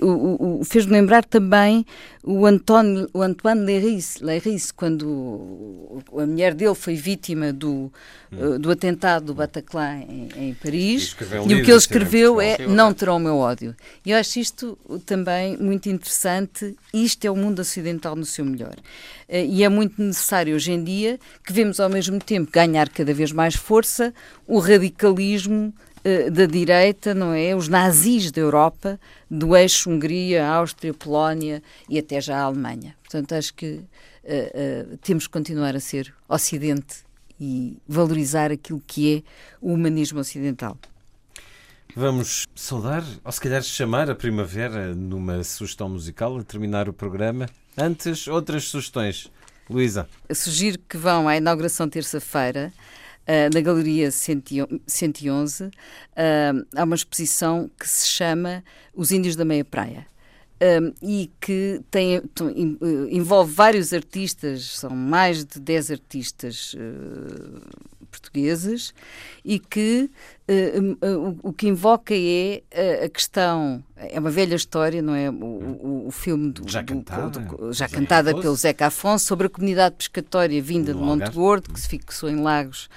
fez-me 0.65 0.93
lembrar 0.93 1.23
também 1.23 1.85
o, 2.23 2.45
António, 2.45 3.09
o 3.13 3.21
Antoine 3.21 3.61
Leiris, 3.61 4.19
Leiris, 4.19 4.71
quando 4.71 6.03
a 6.17 6.25
mulher 6.25 6.53
dele 6.53 6.75
foi 6.75 6.95
vítima 6.95 7.53
do, 7.53 7.91
hum. 8.31 8.59
do 8.59 8.69
atentado 8.69 9.27
do 9.27 9.33
Bataclan 9.33 10.03
em, 10.09 10.29
em 10.35 10.53
Paris, 10.55 11.15
e, 11.47 11.51
e 11.51 11.55
o 11.55 11.63
que 11.63 11.71
ele 11.71 11.77
escreveu 11.77 12.41
é 12.41 12.67
Não 12.67 12.93
terão 12.93 13.17
o 13.17 13.19
meu 13.19 13.37
ódio. 13.37 13.75
E 14.05 14.11
eu 14.11 14.17
acho 14.17 14.39
isto 14.39 14.77
também 15.05 15.55
muito 15.57 15.87
interessante. 15.89 16.75
Isto 16.93 17.25
é 17.25 17.31
o 17.31 17.35
mundo 17.35 17.59
ocidental 17.59 18.15
no 18.15 18.25
seu 18.25 18.43
melhor. 18.43 18.75
Uh, 19.29 19.45
e 19.49 19.63
é 19.63 19.69
muito 19.69 20.01
necessário 20.01 20.55
hoje 20.55 20.71
em 20.71 20.83
dia 20.83 21.19
que 21.45 21.51
vemos 21.51 21.79
ao 21.79 21.89
mesmo 21.89 22.19
tempo 22.19 22.51
ganhar 22.51 22.89
cada 22.89 23.13
vez 23.13 23.31
mais 23.31 23.55
força 23.55 24.13
o 24.47 24.59
radicalismo 24.59 25.73
uh, 25.99 26.31
da 26.31 26.45
direita, 26.45 27.13
não 27.13 27.33
é? 27.33 27.55
Os 27.55 27.67
nazis 27.67 28.31
da 28.31 28.41
Europa, 28.41 28.99
do 29.29 29.55
eixo 29.55 29.89
Hungria, 29.89 30.47
Áustria, 30.47 30.93
Polónia 30.93 31.61
e 31.89 31.99
até 31.99 32.21
já 32.21 32.37
a 32.37 32.43
Alemanha. 32.43 32.95
Portanto, 33.01 33.33
acho 33.33 33.53
que 33.53 33.75
uh, 33.75 34.97
temos 35.01 35.27
que 35.27 35.33
continuar 35.33 35.75
a 35.75 35.79
ser 35.79 36.13
Ocidente 36.29 37.07
e 37.39 37.77
valorizar 37.87 38.51
aquilo 38.51 38.81
que 38.85 39.17
é 39.17 39.23
o 39.61 39.73
humanismo 39.73 40.19
ocidental. 40.19 40.77
Vamos 41.95 42.45
saudar, 42.55 43.03
ou 43.23 43.31
se 43.31 43.41
calhar 43.41 43.61
chamar 43.63 44.09
a 44.09 44.15
primavera 44.15 44.93
numa 44.93 45.43
sugestão 45.43 45.89
musical 45.89 46.37
a 46.37 46.43
terminar 46.43 46.87
o 46.87 46.93
programa. 46.93 47.47
Antes, 47.77 48.27
outras 48.27 48.63
sugestões. 48.65 49.31
Luísa. 49.69 50.07
Sugiro 50.33 50.79
que 50.79 50.97
vão 50.97 51.27
à 51.27 51.37
inauguração 51.37 51.87
terça-feira. 51.87 52.73
Uh, 53.27 53.53
na 53.53 53.59
Galeria 53.59 54.09
111, 54.09 55.65
uh, 55.65 55.69
há 56.73 56.83
uma 56.83 56.95
exposição 56.95 57.69
que 57.77 57.87
se 57.87 58.07
chama 58.07 58.63
Os 58.95 59.11
Índios 59.11 59.35
da 59.35 59.43
Meia 59.43 59.65
Praia. 59.65 60.07
Um, 60.59 60.93
e 61.03 61.29
que 61.39 61.81
tem, 61.91 62.19
envolve 63.11 63.53
vários 63.53 63.93
artistas, 63.93 64.79
são 64.79 64.89
mais 64.89 65.45
de 65.45 65.59
10 65.59 65.91
artistas 65.91 66.73
uh, 66.73 67.61
portugueses, 68.07 68.93
e 69.43 69.59
que 69.59 70.09
uh, 70.49 71.39
o, 71.43 71.53
que 71.53 71.67
invoca 71.67 72.13
é 72.15 72.61
a 73.03 73.09
questão. 73.09 73.83
É 73.95 74.19
uma 74.19 74.29
velha 74.29 74.55
história, 74.55 75.01
não 75.01 75.15
é? 75.15 75.29
O, 75.29 75.33
o, 75.33 76.07
o 76.07 76.11
filme 76.11 76.51
do, 76.51 76.69
já 76.69 76.83
cantada, 76.83 77.39
do, 77.39 77.73
já 77.73 77.87
cantada 77.87 78.39
pelo 78.39 78.55
Zeca 78.55 78.87
Afonso 78.87 79.25
sobre 79.25 79.47
a 79.47 79.49
comunidade 79.49 79.95
pescatória 79.95 80.61
vinda 80.61 80.93
de 80.93 80.99
Monte 80.99 81.31
Gordo, 81.31 81.73
que 81.73 81.79
se 81.79 81.87
fixou 81.87 82.29
em 82.29 82.41
Lagos 82.41 82.89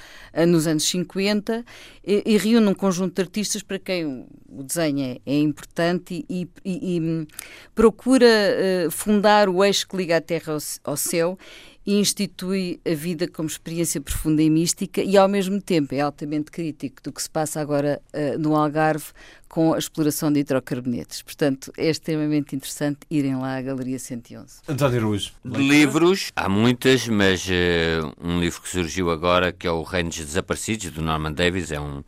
nos 0.46 0.66
anos 0.66 0.84
50 0.84 1.64
e, 2.04 2.22
e, 2.24 2.36
reúne 2.38 2.68
um 2.68 2.74
conjunto 2.74 3.14
de 3.14 3.22
artistas 3.22 3.62
para 3.62 3.78
quem 3.78 4.26
o 4.48 4.62
desenho 4.62 5.00
é, 5.00 5.20
é 5.26 5.38
importante 5.38 6.24
e, 6.28 6.48
e, 6.64 6.96
e 6.96 7.00
hum, 7.00 7.26
procura 7.74 8.26
uh, 8.26 8.90
fundar 8.90 9.48
o 9.48 9.64
eixo 9.64 9.86
que 9.86 9.96
liga 9.96 10.16
a 10.16 10.20
Terra 10.20 10.52
ao, 10.52 10.58
ao 10.92 10.96
céu 10.96 11.38
e 11.86 11.98
institui 11.98 12.80
a 12.86 12.94
vida 12.94 13.26
como 13.26 13.48
experiência 13.48 14.00
profunda 14.00 14.42
e 14.42 14.50
mística 14.50 15.02
e, 15.02 15.16
ao 15.16 15.28
mesmo 15.28 15.60
tempo, 15.60 15.94
é 15.94 16.00
altamente 16.00 16.50
crítico 16.50 17.02
do 17.02 17.12
que 17.12 17.22
se 17.22 17.30
passa 17.30 17.60
agora 17.60 18.00
uh, 18.14 18.38
no 18.38 18.54
Algarve 18.54 19.06
com 19.48 19.74
a 19.74 19.78
exploração 19.78 20.32
de 20.32 20.40
hidrocarbonetos. 20.40 21.22
Portanto, 21.22 21.72
é 21.76 21.90
extremamente 21.90 22.54
interessante 22.54 23.00
irem 23.10 23.36
lá 23.36 23.56
à 23.56 23.62
Galeria 23.62 23.98
111. 23.98 24.60
António 24.68 24.98
Araújo. 24.98 25.32
Livros, 25.44 26.30
há 26.36 26.48
muitas, 26.48 27.08
mas 27.08 27.44
uh, 27.46 28.12
um 28.22 28.38
livro 28.38 28.62
que 28.62 28.68
surgiu 28.68 29.10
agora, 29.10 29.50
que 29.50 29.66
é 29.66 29.70
o 29.70 29.82
Reino 29.82 30.10
dos 30.10 30.18
Desaparecidos, 30.18 30.90
do 30.92 31.02
Norman 31.02 31.32
Davis, 31.32 31.72
é 31.72 31.80
um, 31.80 32.04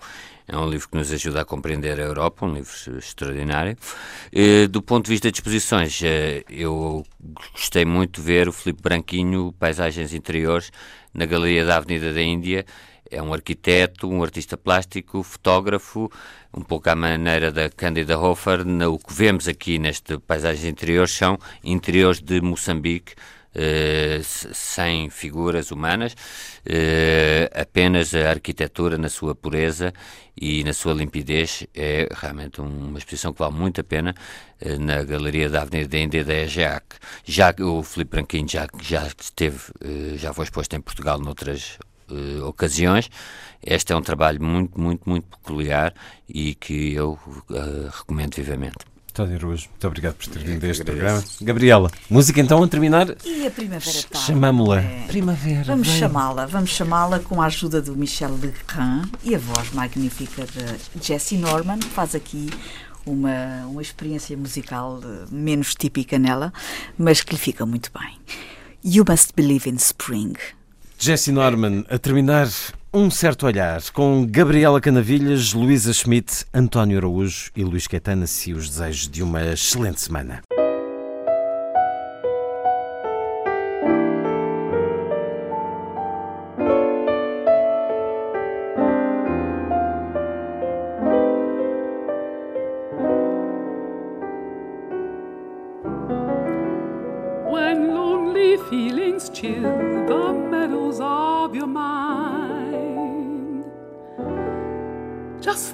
é 0.49 0.57
um 0.57 0.69
livro 0.69 0.89
que 0.89 0.97
nos 0.97 1.13
ajuda 1.13 1.43
a 1.43 1.45
compreender 1.45 2.01
a 2.01 2.05
Europa, 2.05 2.45
um 2.45 2.55
livro 2.55 2.73
extraordinário. 2.99 3.77
Do 4.71 4.83
ponto 4.83 5.05
de 5.07 5.11
vista 5.11 5.31
de 5.31 5.39
exposições, 5.39 6.01
eh, 6.03 6.45
eu 6.51 7.05
gostei 7.53 7.85
muito 7.85 8.21
de 8.21 8.27
ver 8.27 8.49
o 8.49 8.53
Filipe 8.53 8.83
Branquinho, 8.83 9.55
Paisagens 9.59 10.13
Interiores, 10.13 10.71
na 11.15 11.27
Galeria 11.27 11.65
da 11.65 11.77
Avenida 11.77 12.13
da 12.13 12.23
Índia. 12.23 12.67
É 13.11 13.23
um 13.23 13.33
arquiteto, 13.33 14.09
um 14.09 14.23
artista 14.23 14.57
plástico, 14.57 15.23
fotógrafo, 15.23 16.11
um 16.53 16.63
pouco 16.63 16.89
à 16.89 16.95
maneira 16.95 17.53
da 17.53 17.69
Cândida 17.69 18.19
Hofer. 18.19 18.61
O 18.91 18.99
que 18.99 19.13
vemos 19.13 19.47
aqui 19.47 19.79
neste 19.79 20.19
Paisagens 20.19 20.65
Interiores 20.65 21.13
são 21.13 21.39
interiores 21.63 22.21
de 22.21 22.41
Moçambique, 22.41 23.15
sem 24.55 25.11
figuras 25.11 25.71
humanas, 25.71 26.13
uh, 26.13 27.61
apenas 27.61 28.15
a 28.15 28.31
arquitetura 28.31 28.97
na 28.97 29.09
sua 29.09 29.35
pureza 29.35 29.93
e 30.41 30.65
na 30.65 30.73
sua 30.73 30.95
limpidez 30.95 31.67
é 31.75 32.09
realmente 32.11 32.61
uma 32.61 32.99
exposição 32.99 33.33
que 33.33 33.39
vale 33.39 33.55
muito 33.55 33.81
a 33.81 33.85
pena 33.85 34.15
uh, 34.65 34.79
na 34.79 35.03
Galeria 35.03 35.51
da 35.51 35.63
Avenida 35.63 35.89
da 35.89 35.99
Índia 35.99 36.25
da 36.25 36.35
EGEAC. 36.35 36.97
Já 37.25 37.55
o 37.61 37.83
Filipe 37.83 38.13
Branquinho 38.13 38.49
já, 38.49 38.67
já 38.81 39.07
esteve, 39.07 39.59
já 40.17 40.33
foi 40.33 40.45
exposto 40.45 40.75
em 40.75 40.81
Portugal 40.81 41.19
noutras 41.19 41.79
ocasiões. 42.47 43.09
Este 43.65 43.93
é 43.93 43.97
um 43.97 44.03
trabalho 44.03 44.43
muito, 44.43 44.79
muito, 44.79 45.09
muito 45.09 45.27
peculiar 45.29 45.95
e 46.29 46.55
que 46.55 46.93
eu 46.93 47.19
recomendo 47.91 48.35
vivamente. 48.35 48.92
António 49.13 49.37
Araújo, 49.37 49.69
muito 49.69 49.87
obrigado 49.87 50.15
por 50.15 50.27
ter 50.27 50.39
vindo 50.39 50.65
a 50.65 50.69
este 50.69 50.85
programa. 50.85 51.23
Gabriela, 51.43 51.91
música 52.09 52.41
então 52.41 52.63
a 52.63 52.67
terminar. 52.67 53.15
E 53.23 53.47
a 53.47 53.51
Primavera 53.51 53.93
Ch 53.93 54.09
Chamamos-la 54.15 54.81
é. 54.81 55.05
Primavera. 55.07 55.65
Vamos 55.65 55.89
chamá-la, 55.89 56.47
vamos 56.47 56.71
chamá-la 56.71 57.21
com 57.21 57.43
a 57.43 57.45
ajuda 57.45 57.83
do 57.83 57.95
Michel 57.95 58.31
Legrand 58.41 59.11
e 59.23 59.35
a 59.35 59.39
voz 59.39 59.71
magnífica 59.73 60.47
de 60.47 61.07
Jessie 61.07 61.37
Norman, 61.37 61.79
que 61.79 61.91
faz 61.91 62.15
aqui 62.15 62.49
uma, 63.05 63.67
uma 63.67 63.83
experiência 63.83 64.35
musical 64.35 64.99
eh, 65.05 65.27
menos 65.31 65.75
típica 65.75 66.19
nela, 66.19 66.51
mas 66.97 67.23
que 67.23 67.35
lhe 67.35 67.39
fica 67.39 67.67
muito 67.67 67.91
bem. 67.93 68.17
You 68.83 69.05
Must 69.07 69.35
Believe 69.37 69.69
in 69.69 69.75
Spring. 69.75 70.33
Jessie 71.05 71.33
Norman, 71.33 71.85
a 71.91 71.99
terminar 71.99 72.49
um 72.95 73.11
certo 73.11 73.45
olhar 73.45 73.83
com 73.93 74.25
Gabriela 74.25 74.81
Canavilhas, 74.81 75.53
Luísa 75.53 75.93
Schmidt, 75.93 76.47
António 76.55 76.97
Araújo 76.97 77.51
e 77.57 77.65
Luís 77.65 77.89
Caetano, 77.89 78.25
e 78.47 78.53
os 78.55 78.69
desejos 78.69 79.09
de 79.09 79.21
uma 79.21 79.45
excelente 79.45 80.01
semana. 80.01 80.45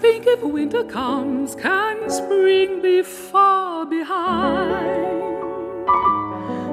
Think 0.08 0.26
if 0.26 0.42
winter 0.42 0.84
comes, 0.84 1.54
can 1.54 2.08
spring 2.08 2.80
be 2.80 3.02
far 3.02 3.84
behind? 3.84 5.04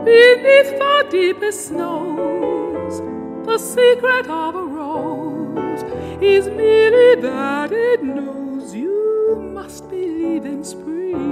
Beneath 0.05 0.71
the 0.83 1.07
deepest 1.11 1.67
snows, 1.67 3.01
the 3.45 3.57
secret 3.57 4.27
of 4.27 4.55
a 4.55 4.65
rose 4.77 5.83
is 6.21 6.47
merely 6.47 7.21
that 7.21 7.73
it 7.73 8.01
knows 8.03 8.73
you 8.73 9.35
must 9.53 9.89
believe 9.89 10.45
in 10.45 10.63
spring. 10.63 11.25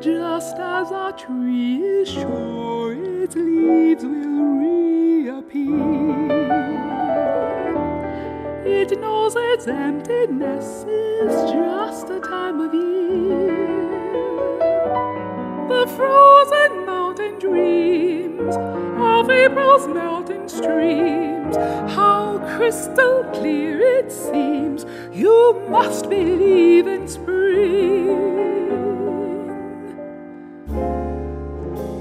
Just 0.00 0.56
as 0.58 0.90
a 0.90 1.14
tree 1.16 1.76
is 2.00 2.08
sure 2.08 2.94
its 3.22 3.36
leaves 3.36 4.02
will 4.02 4.44
reappear. 4.64 6.16
It 8.68 8.98
knows 9.00 9.36
its 9.36 9.68
emptiness 9.68 10.84
is 10.88 11.52
just 11.52 12.10
a 12.10 12.18
time 12.18 12.60
of 12.60 12.74
year. 12.74 13.76
The 15.68 15.86
frozen 15.94 16.84
mountain 16.84 17.38
dreams 17.38 18.56
of 18.56 19.30
April's 19.30 19.86
melting 19.86 20.48
streams. 20.48 21.56
How 21.94 22.38
crystal 22.56 23.22
clear 23.34 23.80
it 23.80 24.10
seems. 24.10 24.84
You 25.12 25.64
must 25.68 26.10
believe 26.10 26.88
in 26.88 27.06
spring. 27.06 28.08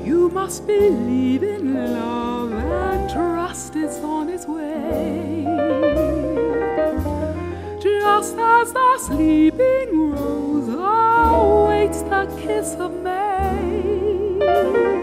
You 0.03 0.29
must 0.29 0.65
believe 0.65 1.43
in 1.43 1.75
love 1.93 2.53
and 2.53 3.07
trust 3.07 3.75
it's 3.75 3.97
on 3.99 4.29
its 4.29 4.47
way 4.47 6.14
just 7.85 8.35
as 8.37 8.73
the 8.73 8.97
sleeping 8.99 10.11
rose 10.11 10.69
awaits 10.69 12.01
the 12.01 12.25
kiss 12.41 12.73
of 12.75 12.91
May. 13.03 14.94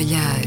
Olhar. 0.00 0.39